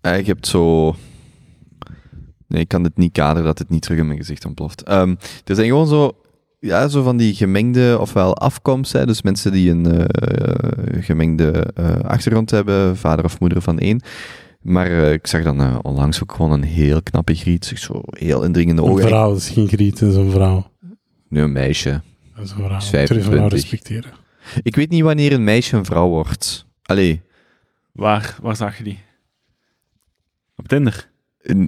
[0.00, 0.94] eh, je hebt zo...
[2.48, 4.82] Nee, ik kan dit niet kaderen dat het niet terug in mijn gezicht ontploft.
[4.82, 6.12] Ehm, er zijn gewoon zo...
[6.58, 11.66] Ja, zo van die gemengde, ofwel afkomst, hè, dus mensen die een eh, gemengde
[12.02, 14.00] achtergrond hebben, vader of moeder van één.
[14.60, 18.88] Maar ik zag dan onlangs ook gewoon een heel knappe griet, zo heel indringende Een
[18.88, 19.06] ogen.
[19.06, 20.66] vrouw, dat is geen griet, dat is een vrouw.
[21.28, 22.00] Nu een meisje.
[22.34, 22.50] Dat is.
[22.50, 23.50] Is Ik moet een vrouw 25.
[23.52, 24.10] respecteren.
[24.62, 26.66] Ik weet niet wanneer een meisje een vrouw wordt.
[26.82, 27.22] Allee,
[27.92, 28.98] Waar, waar zag je die?
[30.56, 31.10] Op Tinder?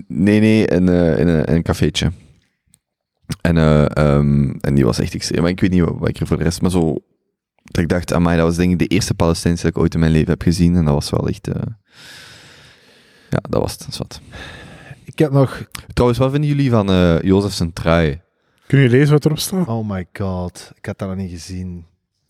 [0.08, 2.12] Nee, nee, in, eh, in, een, in een cafeetje.
[3.40, 5.42] En, eh, ehm, en die was echt extreem.
[5.42, 6.60] Maar ik weet niet wat, wat ik er voor de rest...
[6.60, 6.98] Maar zo...
[7.64, 10.00] Dat ik dacht, amai, dat was denk ik de eerste Palestijnse dat ik ooit in
[10.00, 10.76] mijn leven heb gezien.
[10.76, 11.48] En dat was wel echt...
[11.48, 11.62] eh,
[13.30, 13.84] ja, dat was het.
[13.86, 14.20] Dat wat.
[15.04, 15.68] Ik heb nog...
[15.92, 18.20] Trouwens, wat vinden jullie van eh Jozef zijn trui?
[18.66, 19.66] Kun je lezen wat erop staat?
[19.68, 20.72] Oh my god.
[20.76, 21.84] Ik had dat nog niet gezien.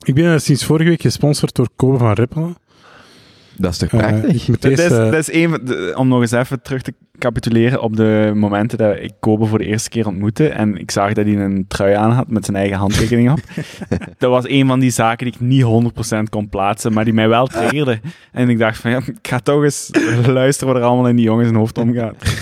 [0.04, 2.56] Ik ben eh, sinds vorige week gesponsord door Kobe van Rippelen.
[3.56, 4.48] Dat is toch Eh, prachtig?
[4.48, 5.28] moet Dat is, eh, dat is
[5.64, 6.94] de- om nog eens even terug te
[7.24, 11.12] capituleren op de momenten dat ik Kobe voor de eerste keer ontmoette en ik zag
[11.12, 13.38] dat hij een trui aan had met zijn eigen handtekening op.
[14.18, 17.28] dat was een van die zaken die ik niet 100% kon plaatsen, maar die mij
[17.28, 18.00] wel triggerde.
[18.32, 19.90] En ik dacht van, ja, ik ga toch eens
[20.26, 22.16] luisteren wat er allemaal in die jongens hun hoofd omgaat.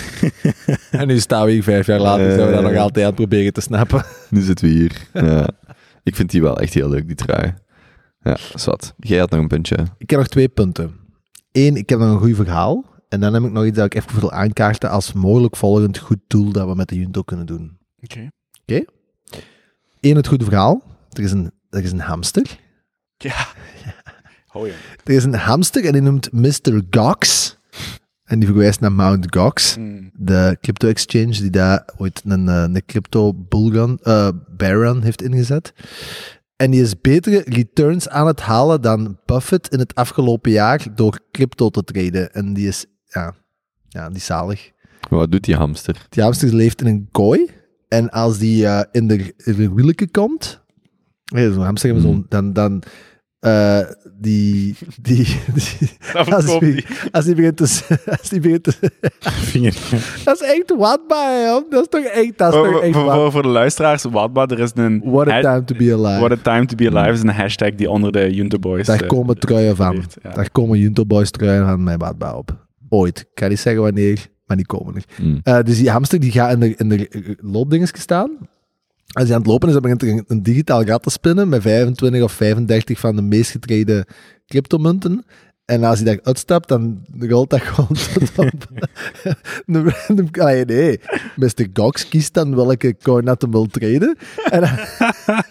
[0.91, 2.29] En nu staan we hier vijf jaar later.
[2.29, 2.35] Eh.
[2.35, 4.05] zijn we dat nog altijd aan het proberen te snappen.
[4.29, 5.07] Nu zitten we hier.
[5.13, 5.47] Ja.
[6.03, 7.53] Ik vind die wel echt heel leuk, die trui.
[8.21, 8.93] Ja, wat.
[8.97, 9.75] Jij had nog een puntje.
[9.97, 10.91] Ik heb nog twee punten.
[11.51, 12.92] Eén, ik heb nog een goed verhaal.
[13.13, 16.19] En dan heb ik nog iets dat ik even wil aankaarten als mogelijk volgend goed
[16.27, 17.77] doel dat we met de Junto kunnen doen.
[18.01, 18.29] Oké.
[19.99, 20.83] Eén, het goede verhaal.
[21.11, 22.59] Er is een, er is een hamster.
[23.17, 23.47] Ja.
[24.51, 24.73] Oh ja.
[25.03, 26.81] Er is een hamster en die noemt Mr.
[26.89, 27.57] Gox.
[28.23, 29.77] En die verwijst naar Mount Gox.
[29.77, 30.11] Mm.
[30.13, 35.73] De crypto exchange die daar ooit een, eh, een crypto bullrun, eh, bear heeft ingezet.
[36.55, 41.19] En die is betere returns aan het halen dan Buffett in het afgelopen jaar door
[41.31, 42.33] crypto te traden.
[42.33, 43.33] En die is, ja,
[43.89, 44.71] ja die zalig.
[45.09, 46.05] Wat doet die hamster?
[46.09, 47.49] Die hamster leeft in een kooi.
[47.87, 50.61] En als die eh, in de, in de wielke komt,
[51.23, 52.83] ja, zo'n hamster hebben zo'n, dan, dan
[53.39, 53.79] eh,
[54.19, 56.85] die, die, die, Dat als, die, die.
[57.11, 57.63] als die begint te,
[58.19, 58.73] als die begint te,
[59.51, 59.73] vinger.
[60.23, 61.69] dat is echt watbaar, joh.
[61.71, 64.45] Dat is toch echt, dat is Voor, toch echt voor, voor, voor de luisteraars, Watba,
[64.47, 65.01] er is een...
[65.05, 66.19] What a ha- time to be alive.
[66.19, 68.87] What a time to be alive is een hashtag die onder de Junto Boys...
[68.87, 70.03] Daar eh, komen truien van.
[70.21, 70.29] ja.
[70.29, 72.65] Daar komen Junto Boys truien van mijn badbouw op.
[72.93, 73.19] Ooit.
[73.19, 75.03] Ik kan niet zeggen wanneer, maar die komen er.
[75.15, 75.39] Hm.
[75.43, 78.37] Eh, dus die hamster die gaat in de, in de loopdingetjes staan.
[79.11, 81.49] Als hij aan het lopen is, dan begint er een, een digitaal gat te spinnen
[81.49, 84.05] met 25 of 35 van de meest getreden
[84.47, 85.25] cryptomunten.
[85.65, 88.69] En als hij daar uitstapt, dan rolt dat gewoon tot op
[89.65, 90.65] een random...
[90.65, 90.99] Nee,
[91.35, 91.67] Mr.
[91.73, 94.17] Gox kiest dan welke coin dat hem wil traden.
[94.49, 94.69] En dan,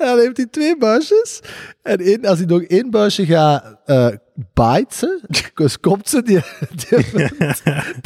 [0.00, 1.40] en dan heeft hij twee buisjes.
[1.82, 4.08] En één, als hij nog één buisje gaat uh,
[4.54, 5.20] biten,
[5.54, 6.40] dus komt ze die...
[6.88, 7.28] die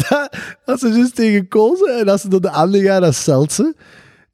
[0.09, 3.53] dat, als ze dus tegen koolzen en als ze door de andere gaan, dan zelt
[3.53, 3.75] ze.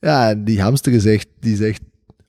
[0.01, 1.81] Ja, en die hamster is echt, die zegt,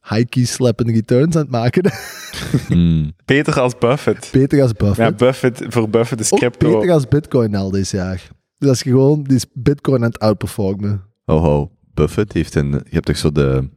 [0.10, 1.91] high-key slapping returns aan het maken.
[2.68, 3.12] Hmm.
[3.26, 4.30] Beter als Buffett.
[4.32, 5.20] beter als Buffett.
[5.20, 6.80] Ja, Buffett, voor Buffett is Ook crypto...
[6.80, 8.30] beter als Bitcoin al dit jaar.
[8.58, 11.03] Dus als je gewoon die is Bitcoin aan het outperformen.
[11.24, 12.72] Ho ho, Buffett heeft een...
[12.72, 13.70] Je hebt toch zo de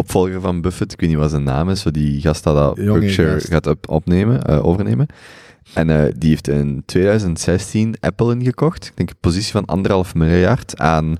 [0.00, 2.76] opvolger van Buffett, ik weet niet wat zijn naam is, zo die gast dat dat
[2.76, 3.46] Jonge Berkshire gast.
[3.46, 5.06] gaat op, opnemen, eh, overnemen.
[5.74, 8.86] En eh, die heeft in 2016 Apple ingekocht.
[8.86, 11.16] Ik denk een positie van anderhalf miljard aan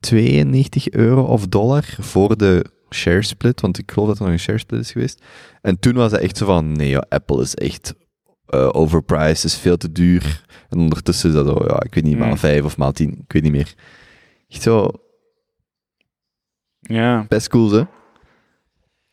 [0.00, 4.38] 92 euro of dollar voor de share split, want ik geloof dat er nog een
[4.38, 5.22] share split is geweest.
[5.62, 7.94] En toen was hij echt zo van, nee joh, Apple is echt
[8.46, 10.44] eh, overpriced, is veel te duur.
[10.68, 12.38] En ondertussen is dat zo, ja, ik weet niet, maal Hmm.
[12.38, 13.74] 5 of maal 10, ik weet niet meer.
[14.48, 14.90] Echt zo,
[16.80, 17.24] Ja.
[17.28, 17.82] best cool hè.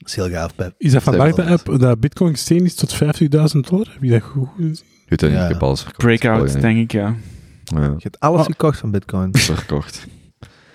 [0.04, 0.74] Dat is heel gaaf, Pep.
[0.78, 3.00] Is dat vandaag de app dat bitcoin gestegen is tot 50.000
[3.70, 3.88] dollar?
[3.94, 4.72] Heb je dat goed gezien?
[5.08, 5.44] Ik weet Ja.
[5.44, 5.98] ik heb alles verkocht.
[6.20, 6.60] Breakout, Ja.
[6.60, 7.16] denk ik, ja.
[7.64, 8.46] Ja, Je hebt alles Oh.
[8.46, 9.30] gekocht van Bitcoin.
[9.38, 10.08] verkocht.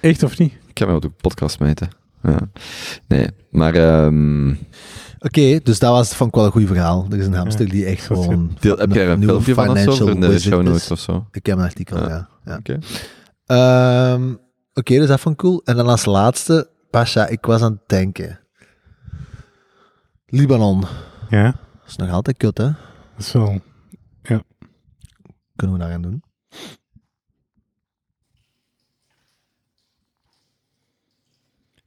[0.01, 0.53] Echt of niet?
[0.67, 1.89] Ik ga mij op de podcast meten.
[2.23, 2.39] Ja.
[3.09, 4.51] Nee, maar ehm,
[5.21, 7.07] Oké, dus dat was, vond ik wel een goed verhaal.
[7.11, 8.57] Er is een hamster die echt gewoon...
[8.61, 9.77] deel, heb jij een nieuwe filmpje van of
[10.11, 10.67] in de show is.
[10.69, 11.27] notes of zo?
[11.33, 12.09] Ik heb een artikel, Ja.
[12.09, 12.29] ja.
[12.45, 12.57] ja.
[12.57, 12.79] Oké.
[13.47, 14.35] Ehm,
[14.75, 15.61] Oké, dus dat vond ik cool.
[15.65, 18.41] En dan als laatste, Pasha, ik was aan het denken.
[20.31, 20.85] Libanon.
[21.31, 21.45] Ja,
[21.81, 22.65] Dat is nog altijd kut, hè?
[22.65, 22.75] dat
[23.19, 23.61] is wel...
[25.57, 26.23] Kunnen we daar aan doen?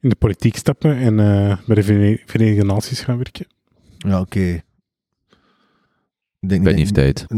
[0.00, 1.82] In de politiek stappen en eh, bij de
[2.26, 3.46] Verenigde Naties gaan werken.
[3.98, 4.40] Ja, oké.
[6.40, 7.26] Ik denk Ik ben niet tijd.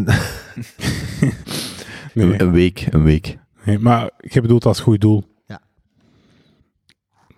[2.15, 3.39] Nee, een week, een week.
[3.65, 5.25] nee, maar je bedoelt als goed doel.
[5.47, 5.61] Ja.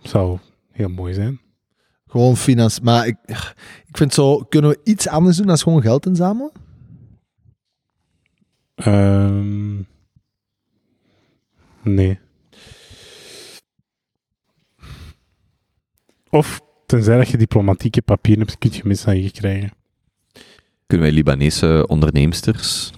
[0.02, 0.38] Zou
[0.70, 1.40] heel mooi zijn.
[2.16, 2.80] Gewoon finans.
[2.80, 3.16] Maar ik,
[3.86, 6.52] ik vind zo, kunnen we iets anders doen dan gewoon geld inzamelen?
[8.74, 9.76] Ehm,
[11.82, 12.18] nee.
[16.30, 19.70] Of tenzij dat je diplomatieke papieren hebt, kun je mensen aan je krijgen.
[20.86, 22.92] Kunnen wij Libanese onderneemsters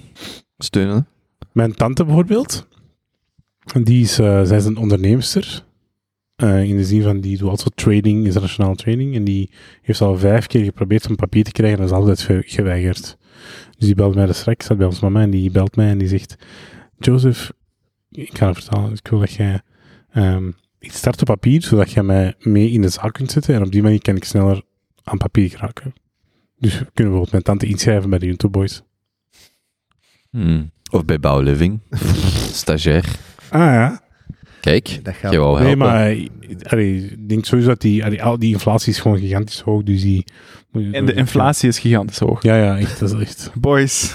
[0.59, 1.09] steunen?
[1.53, 2.67] Mijn tante bijvoorbeeld,
[3.83, 5.67] die is, eh, zij is een onderneemster.
[6.39, 9.15] Eh, in de zin van, die doet altijd trading, internationaal trading.
[9.15, 9.51] En die
[9.83, 13.17] heeft al vijf keer geprobeerd om papier te krijgen en dat is altijd ge- geweigerd.
[13.77, 15.99] Dus die belt mij de straks, zat bij ons mama en die belt mij en
[15.99, 16.37] die zegt...
[16.99, 17.51] Joseph,
[18.11, 19.61] ik ga het vertalen, ik wil dat jij
[20.13, 20.51] ehm
[20.81, 23.55] iets start op papier, zodat jij mij mee in de zaak kunt zetten.
[23.55, 24.63] En op die manier kan ik sneller
[25.05, 25.93] aan papier geraken.
[26.59, 28.83] Dus we kunnen bijvoorbeeld mijn tante inschrijven bij de YouTube Boys.
[30.31, 30.71] Hmm.
[30.91, 31.81] Of bij Bouwliving.
[32.61, 33.05] Stagiair.
[33.51, 34.03] Ah ja.
[34.61, 36.29] Kijk, Dat gaat Nee, maar eh,
[36.63, 39.83] allee, ik denk sowieso dat die, allee, al die inflatie is gewoon gigantisch hoog.
[39.83, 40.25] Dus die,
[40.93, 42.43] En de inflatie is gigantisch hoog.
[42.43, 43.01] Ja, ja, echt.
[43.01, 43.51] Dat is echt.
[43.55, 44.15] Boys,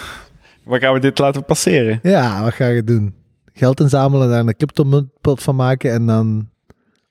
[0.64, 2.00] waar gaan we dit laten passeren?
[2.04, 3.14] Ja, wat ga je doen?
[3.54, 6.50] Geld inzamelen, daar een crypto-muntpot van maken en dan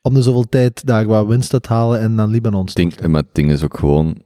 [0.02, 3.34] om de zoveel tijd daar wat winst uit halen en dan Libanon ding, maar het
[3.34, 4.22] ding is ook gewoon...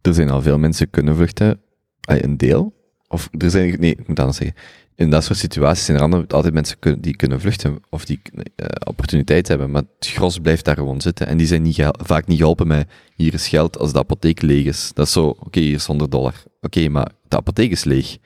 [0.00, 1.60] Er zijn al veel mensen kunnen vluchten.
[2.00, 2.74] Een deel.
[3.08, 3.80] Of er zijn...
[3.80, 4.56] Nee, ik moet anders zeggen.
[5.00, 7.78] In dat soort situaties zijn er altijd mensen die kunnen vluchten.
[7.88, 8.20] Of die
[8.56, 9.70] eh, opportuniteit hebben.
[9.70, 11.26] Maar het gros blijft daar gewoon zitten.
[11.26, 12.88] En die zijn niet vaak niet geholpen met...
[13.14, 14.90] Hier is geld als de apotheek leeg is.
[14.94, 15.26] Dat is zo...
[15.26, 16.34] Oké, hier is 100 dollar.
[16.60, 18.18] Oké, maar de apotheek is leeg.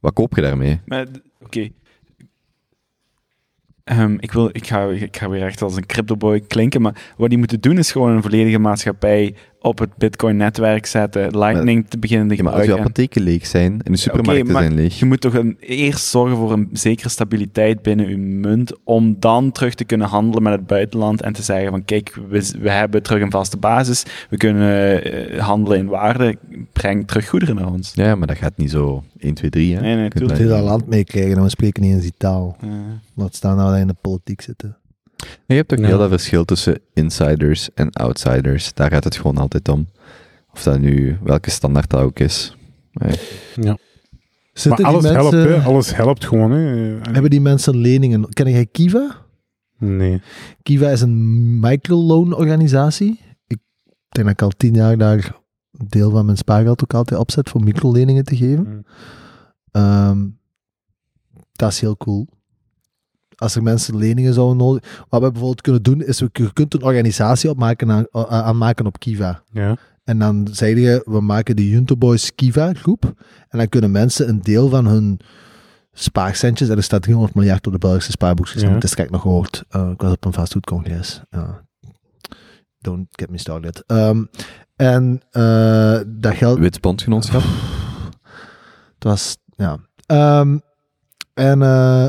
[0.00, 0.80] Wat koop je daarmee?
[1.40, 1.68] Oké.
[3.84, 7.28] Ehm, ik, wil, ik, ga, ik ga weer echt als een cryptoboy klinken, maar wat
[7.28, 12.28] die moeten doen is gewoon een volledige maatschappij op het Bitcoin-netwerk zetten, Lightning te beginnen
[12.28, 12.94] te Ja, maar als je gebruiken.
[13.02, 14.98] apotheken leeg zijn en de supermarkten oké, maar zijn leeg...
[14.98, 19.52] Je moet toch een, eerst zorgen voor een zekere stabiliteit binnen je munt, om dan
[19.52, 23.02] terug te kunnen handelen met het buitenland en te zeggen van kijk, we, we hebben
[23.02, 26.36] terug een vaste basis, we kunnen eh, handelen in waarde,
[26.72, 27.92] breng terug goederen naar ons.
[27.94, 29.80] Ja, maar dat gaat niet zo 1, 2, 3, hè?
[29.80, 30.40] Nee, nee, Je kunt tuurlijk.
[30.40, 32.56] Het dat- land meekrijgen en we spreken niet eens die taal.
[33.14, 34.76] Laat staan nou dat we in de politiek zitten.
[35.46, 35.86] Je hebt ook Ja.
[35.86, 38.74] heel dat verschil tussen insiders en outsiders.
[38.74, 39.88] Daar gaat het gewoon altijd om.
[40.52, 42.56] Of dat nu, welke standaard dat ook is.
[42.92, 43.14] Nee.
[43.54, 43.76] Ja.
[44.52, 45.62] Zitten maar alles mensen, helpt, hè.
[45.62, 46.60] Alles helpt gewoon, hè.
[47.12, 48.28] Hebben die mensen leningen?
[48.28, 49.16] Ken jij Kiva?
[49.78, 50.20] Nee.
[50.62, 53.20] Kiva is een microloonorganisatie.
[53.46, 53.58] Ik
[54.08, 55.40] denk dat ik al tien jaar daar
[55.72, 58.66] een deel van mijn spaargeld ook altijd opzet voor microleningen te geven.
[58.68, 58.84] Mm.
[59.70, 60.26] Ehm,
[61.52, 62.28] dat is heel cool.
[63.42, 65.04] Als er mensen leningen zouden nodig...
[65.08, 68.98] Wat we bijvoorbeeld kunnen doen, is we, je kunt een organisatie opmaken aan, aanmaken op
[68.98, 69.42] Kiva.
[69.52, 69.76] Ja.
[70.04, 73.04] En dan zei je, we maken de Junto Boys Kiva groep.
[73.48, 75.20] En dan kunnen mensen een deel van hun
[75.92, 78.72] spaarcentjes, en er staat 300 miljard op de Belgische spaarboekjes, Ja.
[78.72, 79.64] dat is kijk nog gehoord.
[79.68, 81.20] Eh, ik was op een vastgoedcongres.
[81.30, 81.64] Ja.
[82.78, 83.84] Don't get me started.
[83.86, 84.24] Ehm,
[84.76, 86.58] en eh, dat geld...
[86.58, 87.42] Wit bondgenootschap?
[88.94, 89.78] Het was, ja.
[90.06, 90.58] Ehm,
[91.34, 92.08] en eh,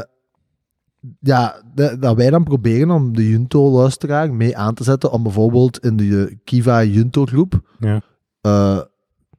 [1.20, 5.80] ja, de- dat wij dan proberen om de Junto-luisteraar mee aan te zetten om bijvoorbeeld
[5.80, 8.02] in de Kiva Junto-groep Ja.
[8.42, 8.80] eh,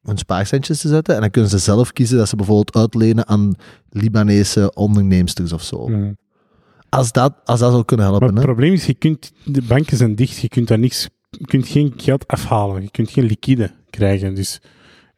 [0.02, 1.14] hun spaarcentjes te zetten.
[1.14, 3.54] En dan kunnen ze zelf kiezen dat ze bijvoorbeeld uitlenen aan
[3.90, 5.90] Libanese onderneemsters of zo.
[6.88, 8.36] Als, dat, als dat zou kunnen Maar helpen.
[8.36, 8.52] het Hè?
[8.52, 11.92] probleem is, je kunt, de banken zijn dicht, je kunt daar niks, je kunt geen
[11.96, 14.34] geld afhalen, je kunt geen liquide krijgen.
[14.34, 14.60] Dus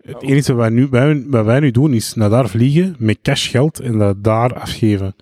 [0.00, 3.18] het enige wat wij, nu, wij, wat wij nu doen, is naar daar vliegen met
[3.22, 5.14] cashgeld en dat daar afgeven.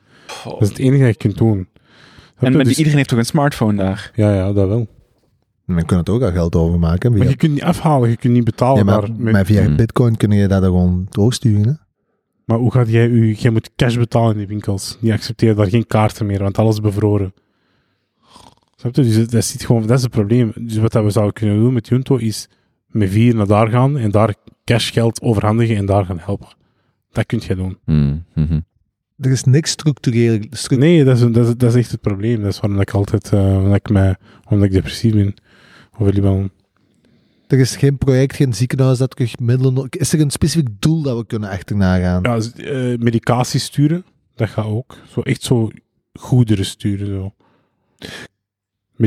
[0.45, 1.69] Dat is het enige dat je kunt doen.
[2.39, 4.11] En maar Dus- iedereen heeft toch een smartphone daar?
[4.15, 4.79] Ja, ja, dat wel.
[5.67, 7.11] En dan kunnen we het ook al geld overmaken.
[7.11, 8.79] Maar Via, je kunt niet afhalen, je kunt niet betalen.
[8.79, 9.77] ja, maar, met- maar via Hmm.
[9.77, 11.67] bitcoin kun je dat er gewoon doorsturen.
[11.67, 11.73] Hè?
[12.45, 13.33] Maar hoe gaat jij u...
[13.39, 14.99] Jij moet cash betalen in die winkels.
[15.01, 17.35] Die accepteren daar geen kaarten meer, want alles is bevroren.
[18.77, 19.03] Snap je?
[19.03, 20.53] Dus dat, zit gewoon, dat is het probleem.
[20.61, 22.49] Dus wat dat we zouden kunnen doen met Junto is
[22.87, 24.35] met vier naar daar gaan en daar
[24.65, 26.49] cashgeld overhandigen en daar gaan helpen.
[27.13, 27.79] Dat kun je doen.
[27.85, 28.61] Mm, mhm.
[29.25, 30.39] Er is niks structureel.
[30.51, 32.43] stru- Nee, dat is, dat is, dat is echt het probleem.
[32.43, 33.25] Dat is waarom ik altijd...
[33.25, 35.35] eh waarom ik, mij, waarom ik depressief ben.
[35.99, 36.51] Over Libanon.
[37.47, 39.87] Er is geen project, geen ziekenhuis dat terug middelen.
[39.91, 42.23] Is er een specifiek doel dat we kunnen achterna gaan?
[42.23, 44.97] Ja, eh, medicatie sturen, dat gaat ook.
[45.13, 45.71] Zo, echt zo
[46.13, 47.07] goederen sturen.
[47.07, 47.33] Zo.
[47.99, 48.09] Maar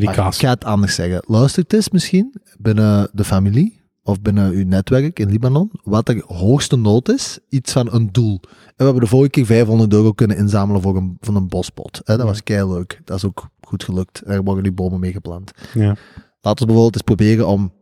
[0.02, 0.46] ik Medicatie.
[0.46, 1.24] ga het anders zeggen.
[1.28, 6.24] Luister het eens misschien binnen de familie of binnen uw netwerk in Libanon, wat er
[6.26, 8.40] hoogste nood is, iets van een doel.
[8.42, 12.02] En we hebben de vorige keer 500 euro kunnen inzamelen voor een, van een bospot.
[12.04, 13.02] Hè, dat was kei leuk.
[13.04, 14.22] Dat is ook goed gelukt.
[14.26, 15.52] Er worden nu bomen mee geplant.
[15.74, 15.96] Ja.
[16.42, 17.74] Laten we bijvoorbeeld eens proberen om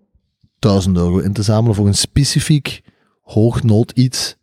[0.60, 2.81] 1000 euro in te zamelen voor een specifiek
[3.22, 4.35] hoognood iets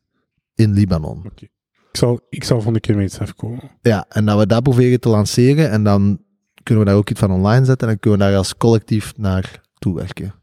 [0.55, 1.31] in Libanon.
[1.35, 1.51] Ik
[1.93, 3.71] zal, ik zal volgende keer met iets afkomen.
[3.81, 6.21] Ja, en dat we dat proberen te lanceren en dan
[6.63, 9.13] kunnen we daar ook iets van online zetten en dan kunnen we daar als collectief
[9.17, 10.42] naar toewerken.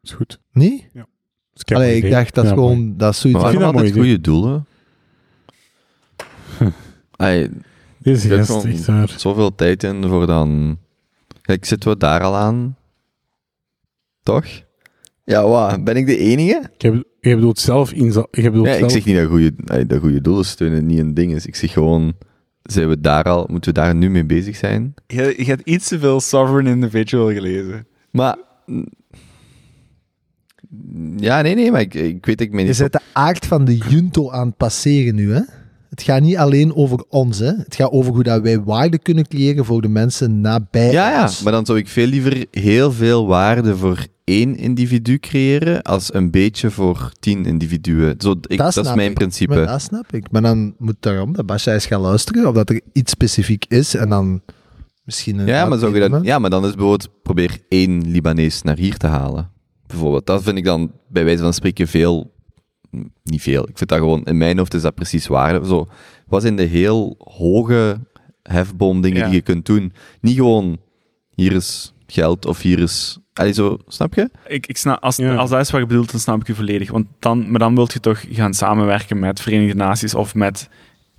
[0.00, 0.40] Ja, is goed.
[0.52, 0.88] Nee?
[1.52, 2.94] Dus kijk, Allee, ik dacht dat is Ja, gewoon, mooi.
[2.96, 3.42] dat is zoiets.
[3.42, 4.66] Maar Ik waarom mooi goede doelen?
[7.98, 9.14] Deze Ik heb gast, gewoon echt waar.
[9.16, 10.78] zoveel tijd in voor dan...
[11.42, 12.76] Kijk, zitten we daar al aan?
[14.22, 14.46] Toch?
[15.24, 15.84] Ja, wat?
[15.84, 16.68] Ben ik de enige?
[16.74, 19.52] Ik heb, je bedoelt zelf inza- je bedoelt Ja, ik zelf, zeg niet dat goede,
[19.86, 21.46] dat goede doelen steunen niet een ding is.
[21.46, 22.12] Ik zeg gewoon,
[22.62, 24.94] zijn we daar al, moeten we daar nu mee bezig zijn?
[25.06, 27.86] Je, je hebt iets te veel Sovereign Individual gelezen.
[28.10, 28.36] Maar...
[31.16, 32.76] Ja, nee, nee, maar ik, ik weet ik me Je niet...
[32.76, 35.40] zet de aard van de junto aan het passeren nu, hè?
[35.90, 37.52] Het gaat niet alleen over ons, hè?
[37.56, 41.52] Het gaat over hoe dat wij waarde kunnen creëren voor de mensen nabij Ja, maar
[41.52, 46.70] dan zou ik veel liever heel veel waarde voor één individu creëren, als een beetje
[46.70, 48.14] voor tien individuen.
[48.18, 49.14] Zo, ik, dat, is mijn ik.
[49.14, 49.54] principe.
[49.54, 50.30] Maar dat snap ik.
[50.30, 53.94] Maar dan moet daarom dat Basja eens gaan luisteren, of dat er iets specifiek is,
[53.94, 54.42] en dan
[55.04, 55.38] misschien...
[55.38, 58.76] een Ja, maar, zou je dat, ja, maar dan is bijvoorbeeld, probeer één Libanees naar
[58.76, 59.50] hier te halen.
[59.90, 62.32] Bijvoorbeeld, dat vind ik dan bij wijze van spreken veel,
[63.22, 63.68] niet veel.
[63.68, 65.64] Ik vind dat gewoon, in mijn hoofd is dat precies waar.
[65.64, 65.88] Zo,
[66.26, 68.00] wat zijn de heel hoge
[68.42, 69.24] hefboomdingen Ja.
[69.24, 69.92] die je kunt doen?
[70.20, 70.78] Niet gewoon,
[71.34, 73.18] hier is geld of hier is...
[73.32, 74.30] Allee, zo, snap je?
[74.46, 75.34] Ik, ik snap, als, Ja.
[75.34, 76.90] als dat is wat je bedoelt, dan snap ik je volledig.
[76.90, 80.68] Want dan, maar dan wil je toch gaan samenwerken met Verenigde Naties of met,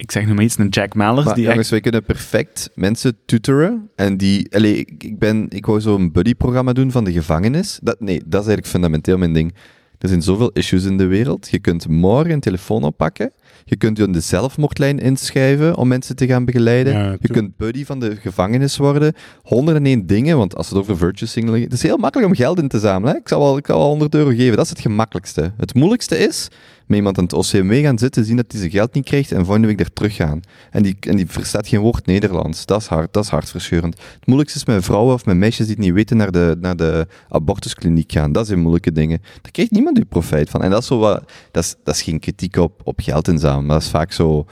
[0.01, 1.25] ik zeg nog maar iets, een Jack Mallers.
[1.25, 3.89] Maar die jongens, echt, wij kunnen perfect mensen tutoren.
[3.95, 7.79] En die, allee, ik, ik, ben, ik wou zo'n buddy-programma doen van de gevangenis.
[7.83, 9.53] Dat, nee, dat is eigenlijk fundamenteel mijn ding.
[9.97, 11.49] Er zijn zoveel issues in de wereld.
[11.49, 13.31] Je kunt morgen een telefoon oppakken.
[13.63, 16.93] Je kunt je in de zelfmoordlijn inschrijven om mensen te gaan begeleiden.
[16.93, 19.13] Ja, je kunt buddy van de gevangenis worden.
[19.41, 22.67] 101 dingen, want als het over virtue signaling Het is heel makkelijk om geld in
[22.67, 23.13] te zamelen.
[23.13, 23.19] Hè?
[23.19, 24.55] Ik, zal wel, ik zal wel 100 euro geven.
[24.55, 25.51] Dat is het gemakkelijkste.
[25.57, 26.47] Het moeilijkste is
[26.91, 29.45] met iemand aan het OCMW gaan zitten, zien dat hij zijn geld niet krijgt en
[29.45, 30.41] volgende week er terug gaan.
[30.71, 32.65] En die, en die verstaat geen woord Nederlands.
[32.65, 33.97] Dat is, hard, dat is hartverscheurend.
[33.97, 36.75] Het moeilijkste is met vrouwen of met meisjes die het niet weten naar de, naar
[36.75, 38.31] de abortuskliniek gaan.
[38.31, 39.21] Dat zijn moeilijke dingen.
[39.41, 40.63] Daar krijgt niemand uw profijt van.
[40.63, 43.65] En dat is, zo wat, dat is, dat is geen kritiek op, op geld inzamelen,
[43.65, 44.45] maar dat is vaak zo...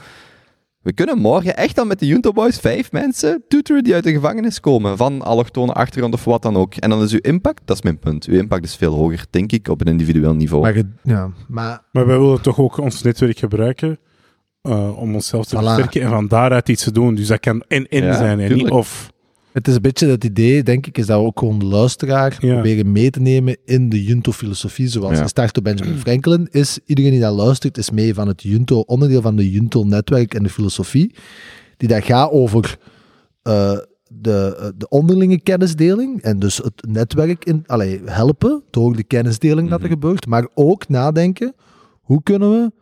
[0.82, 4.12] We kunnen morgen echt dan met de Junto Boys vijf mensen tutoren die uit de
[4.12, 6.74] gevangenis komen, van allochtone achtergrond of wat dan ook.
[6.74, 9.52] En dan is uw impact, dat is mijn punt, uw impact is veel hoger, denk
[9.52, 10.62] ik, op een individueel niveau.
[10.62, 13.98] Maar, ja, maar Maar wij willen toch ook ons netwerk gebruiken
[14.62, 15.58] eh, om onszelf te Voilà.
[15.58, 17.14] versterken en van daaruit iets te doen.
[17.14, 19.10] Dus dat kan en-en Ja, zijn en niet of...
[19.52, 22.36] het is een beetje het idee, denk ik, is dat we ook gewoon de luisteraar
[22.40, 22.52] Ja.
[22.54, 25.22] proberen mee te nemen in de Junto-filosofie, zoals Ja.
[25.22, 29.22] gestart door Benjamin Franklin, is iedereen die dat luistert, is mee van het Junto, onderdeel
[29.22, 31.14] van de Junto-netwerk en de filosofie,
[31.76, 32.78] die dat gaat over
[33.42, 33.78] eh,
[34.08, 39.68] de, eh, de onderlinge kennisdeling en dus het netwerk in, allee, helpen door de kennisdeling
[39.68, 39.92] dat er Mhm.
[39.94, 41.54] gebeurt, maar ook nadenken,
[42.00, 42.72] hoe kunnen we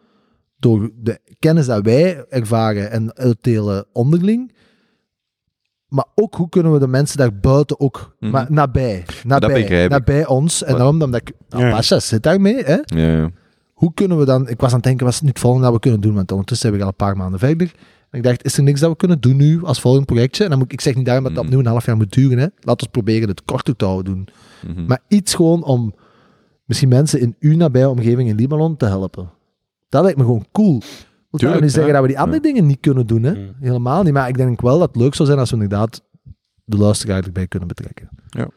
[0.58, 4.52] door de kennis dat wij ervaren en uitdelen onderling,
[5.88, 8.30] maar ook hoe kunnen we de mensen daar buiten ook Mhm.
[8.32, 9.90] maar nabij, nabij, ik.
[9.90, 10.62] nabij ons.
[10.62, 11.70] En Maar- daarom omdat ik, nou, Ja.
[11.70, 12.76] Pasha zit daarmee, hè?
[12.84, 13.30] Ja.
[13.72, 15.64] Hoe kunnen we dan, ik was aan het denken, wat is het nu het volgende
[15.66, 17.72] dat we kunnen doen, want ondertussen hebben we al een paar maanden verder.
[18.10, 20.44] En ik dacht, is er niks dat we kunnen doen nu als volgend projectje?
[20.44, 21.52] En dan moet, ik- ik zeg niet daarom dat dat Mhm.
[21.52, 22.38] opnieuw een half jaar moet duren.
[22.38, 22.46] Hè.
[22.60, 24.28] Laten we proberen het korter te houden doen.
[24.74, 24.86] Mhm.
[24.86, 25.94] Maar iets gewoon om
[26.64, 29.30] misschien mensen in uw nabije omgeving in Libanon te helpen.
[29.88, 30.82] Dat lijkt me gewoon cool.
[31.30, 31.98] Moet Tuurlijk, niet zeggen ja.
[31.98, 33.22] dat we die andere dingen niet kunnen doen?
[33.22, 33.32] Hè?
[33.34, 33.54] Mm.
[33.60, 34.12] Helemaal niet.
[34.12, 36.02] Maar ik denk wel dat het leuk zou zijn als we inderdaad
[36.64, 38.08] de luisteraar erbij kunnen betrekken.
[38.28, 38.48] Ja.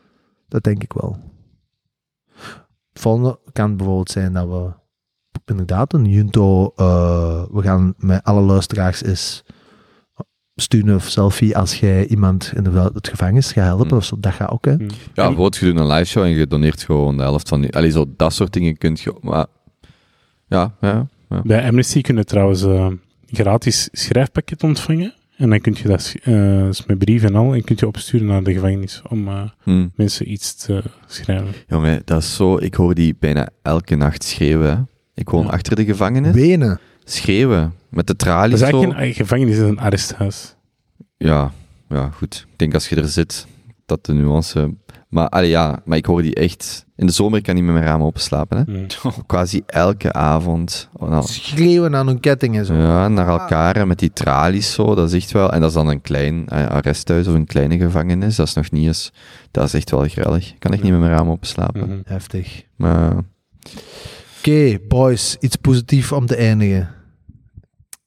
[0.48, 1.18] Dat denk ik wel.
[2.94, 4.72] Het volgende kan bijvoorbeeld zijn dat we
[5.46, 9.44] inderdaad een junto, eh, we gaan met alle luisteraars eens
[10.56, 13.94] sturen of selfie als jij iemand in de, het gevangenis gaat helpen Mm.
[13.94, 14.20] of zo.
[14.20, 14.74] Dat gaat ook, hè.
[14.74, 14.80] Mm.
[14.80, 17.62] Ja, En- bijvoorbeeld je doet een live show en je doneert gewoon de helft van
[17.62, 17.76] die...
[17.76, 19.14] Allee, zo dat soort dingen kun je...
[19.22, 19.46] Maar,
[20.48, 21.42] ja, ja, ja.
[21.44, 22.88] Bij Amnesty kun je trouwens eh,
[23.28, 25.14] gratis schrijfpakket ontvangen.
[25.38, 26.34] En dan kun je dat eh,
[26.88, 29.88] met brief en al en kun je opsturen naar de gevangenis om eh, Hm.
[29.96, 31.48] mensen iets te schrijven.
[31.68, 32.58] Jongen, dat is zo...
[32.58, 34.70] Ik hoor die bijna elke nacht schreeuwen.
[34.70, 34.82] hè.
[35.14, 35.50] Ik woon Ja.
[35.52, 36.34] achter de gevangenis.
[36.34, 36.80] Wenen.
[37.04, 37.74] Schreeuwen.
[37.90, 40.56] Met de Dat tralies is eigenlijk een gevangenis, dat is een arresthuis.
[41.18, 41.52] Ja,
[41.90, 42.46] ja, goed.
[42.52, 43.48] Ik denk als je er zit,
[43.86, 44.74] dat de nuance...
[45.10, 46.86] Maar, allee, ja, maar ik hoor die echt...
[47.02, 48.64] In de zomer kan ik niet met mijn ramen openslapen, hè.
[48.72, 48.86] Mm.
[49.26, 50.90] Quasi elke avond.
[50.94, 52.74] Oh, nou, Schreeuwen aan hun ketting en zo.
[52.74, 55.52] Ja, naar elkaar en met die tralies zo, dat is echt wel...
[55.52, 58.72] En dat is dan een klein eh, arresthuis of een kleine gevangenis, dat is nog
[58.72, 59.12] niet eens...
[59.52, 60.50] Dat is echt wel grellig.
[60.50, 61.88] Ik kan echt niet met mijn raam openslapen.
[61.88, 62.00] Mhm.
[62.06, 62.64] Heftig.
[62.76, 63.14] Maar...
[64.38, 65.38] Oké, boys.
[65.40, 66.90] Iets positiefs om te eindigen.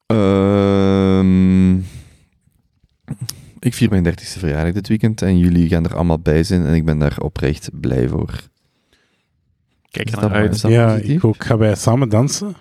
[0.07, 1.75] ehm,
[3.59, 6.75] ik vier mijn dertigste verjaardag dit weekend en jullie gaan er allemaal bij zijn en
[6.75, 8.53] ik ben daar oprecht blij voor.
[9.95, 10.61] Kijk er naar uit.
[10.61, 11.45] Ja, ik ook.
[11.45, 12.55] Gaan wij samen dansen?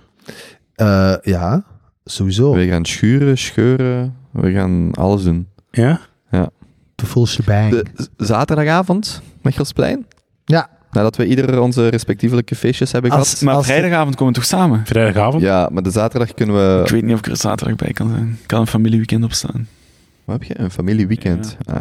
[0.75, 1.63] Eh, ja,
[2.05, 2.53] sowieso.
[2.53, 5.47] We gaan schuren, scheuren, we gaan alles doen.
[5.71, 5.99] Ja?
[6.95, 7.69] De full shebang.
[7.69, 7.85] De
[8.17, 10.05] zaterdagavond, Mechelsplein,
[10.45, 13.41] Ja, nadat we ieder onze respectievelijke feestjes hebben Als- gehad.
[13.43, 14.81] Maar Als- vrijdagavond komen we toch samen?
[14.85, 15.43] Vrijdagavond?
[15.43, 16.81] Ja, maar de zaterdag kunnen we...
[16.85, 18.37] Ik weet niet of ik er zaterdag bij kan zijn.
[18.41, 19.67] Ik kan een familieweekend opstaan.
[20.23, 20.59] Wat heb je?
[20.63, 21.57] Een familieweekend.
[21.65, 21.75] Ah,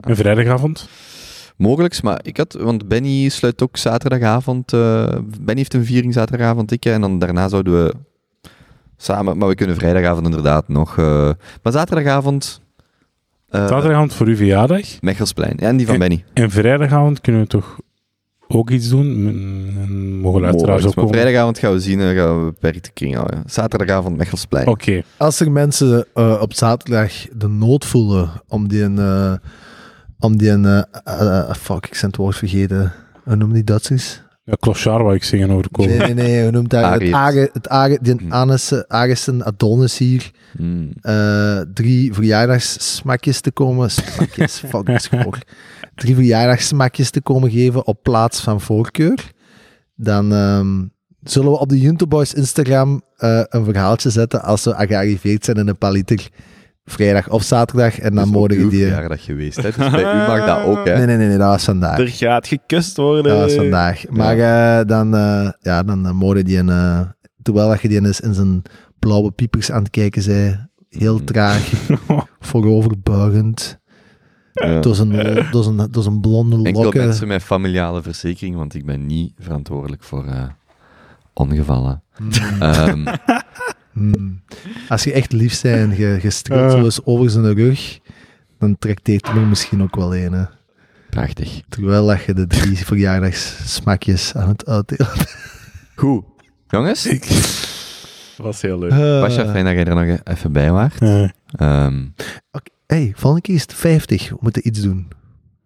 [0.00, 0.88] Een vrijdagavond?
[1.56, 2.52] Mogelijks, maar ik had...
[2.60, 4.72] Want Benny sluit ook zaterdagavond...
[4.72, 5.06] eh,
[5.40, 7.94] Benny heeft een viering zaterdagavond, ik, en dan daarna zouden we
[8.96, 9.38] samen...
[9.38, 10.98] Maar we kunnen vrijdagavond inderdaad nog...
[10.98, 11.30] eh,
[11.62, 12.60] maar zaterdagavond...
[13.48, 15.00] eh, Zaterdagavond voor uw verjaardag.
[15.00, 15.56] Mechelsplein.
[15.60, 16.24] Ja, en die van Benny.
[16.32, 17.78] En vrijdagavond kunnen we toch
[18.48, 19.06] ook iets doen?
[20.20, 21.18] Mogen luisteraars Mogelijks, ook maar komen?
[21.20, 23.42] vrijdagavond gaan we zien, en gaan we beperkte kring houden.
[23.46, 24.66] Zaterdagavond Mechelsplein.
[24.66, 25.02] Oké.
[25.16, 28.98] als er mensen eh, op zaterdag de nood voelen om die een...
[30.18, 30.64] eh, om die een...
[30.64, 32.92] eh, eh, fuck, ik ben het woord vergeten.
[33.24, 34.24] Hoe noemen die Duitsers?
[34.44, 35.86] Ja, Clochard wou ik zeggen over de kool.
[35.86, 36.42] Nee, nee, nee.
[36.42, 37.00] Hoe noemt dat?
[37.00, 38.82] Het het Age, die Hm.
[38.88, 40.30] Agesten Adonis hier.
[40.56, 40.90] Hmm.
[41.00, 43.90] eh, drie verjaardagssmakjes te komen.
[43.90, 45.38] Smakjes, fuck, dat is goor.
[45.94, 49.32] Drie verjaardagssmakjes te komen geven op plaats van voorkeur.
[49.94, 50.84] Dan ehm,
[51.22, 55.56] zullen we op de Junto Boys Instagram eh, een verhaaltje zetten als we gearriveerd zijn
[55.56, 56.28] in een paliter.
[56.88, 57.98] Vrijdag of zaterdag.
[57.98, 58.80] En dan Dat is mogen ook uw die.
[58.82, 59.62] verjaardag geweest, hè?
[59.62, 60.96] Dus bij u mag dat ook, hè?
[60.96, 61.98] Nee, nee, nee, nee, dat was vandaag.
[61.98, 63.24] Er gaat gekust worden.
[63.24, 64.08] Dat was vandaag.
[64.10, 67.00] Maar eh, dan, eh, ja, dan eh, mogen die een, eh,
[67.42, 68.62] terwijl dat je die eens in zijn
[68.98, 71.24] blauwe piepers aan het kijken zei, heel Mm.
[71.24, 71.70] traag,
[72.40, 73.78] vooroverbuigend,
[74.52, 74.80] Ja.
[74.80, 75.10] door zijn,
[75.50, 77.04] door zijn, door zijn blonde Enkel lokken.
[77.04, 80.42] mensen met familiale verzekering, want ik ben niet verantwoordelijk voor eh,
[81.34, 82.02] ongevallen.
[82.18, 82.30] Mm.
[82.60, 83.04] Ehm,
[83.96, 84.42] Mm.
[84.88, 87.98] Als je echt lief bent en je, je streelt zo eens over zijn rug,
[88.58, 90.32] dan trakteert hij er misschien ook wel een.
[90.32, 90.44] hè.
[91.10, 91.60] prachtig.
[91.68, 95.08] Terwijl dat je de drie verjaardagssmakjes aan het uitdelen
[95.94, 96.24] Goed.
[96.68, 98.90] Jongens, Dat was heel leuk.
[99.20, 101.00] Pasja, fijn dat jij er nog even bij waart.
[101.00, 102.06] Eh, Ehm,
[102.86, 104.28] hey, volgende keer is het 50.
[104.28, 105.08] We moeten iets doen.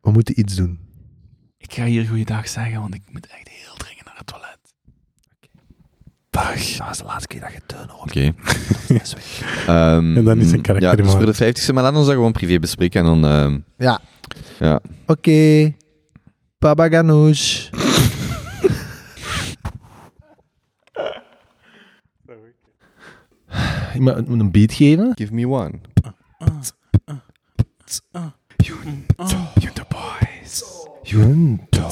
[0.01, 0.79] We moeten iets doen.
[1.59, 4.50] Ik ga hier goeiedag zeggen, want ik moet echt heel dringend naar het toilet.
[6.31, 6.77] Dag.
[6.77, 8.11] Dat was de laatste keer dat je teun hoort.
[8.11, 8.33] Oké.
[8.89, 9.43] Weg.
[9.67, 12.15] Ehm, En dan is een karakter Ja, dus voor de 50ste, maar laten we dat
[12.15, 13.01] gewoon privé bespreken.
[13.01, 14.01] En dan, ehm, Ja.
[14.59, 14.81] ja.
[15.07, 15.73] Oké.
[16.59, 17.69] Baba Ganoush.
[23.95, 25.13] Ik moet een beat geven.
[25.15, 25.73] Give me one.
[29.55, 30.65] Junto Boys.
[31.03, 31.89] Junto.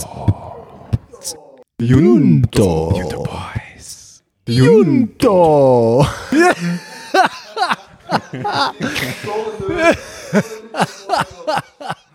[1.76, 2.92] Junto.
[2.96, 3.67] Junto Boys.
[4.48, 6.00] Junto.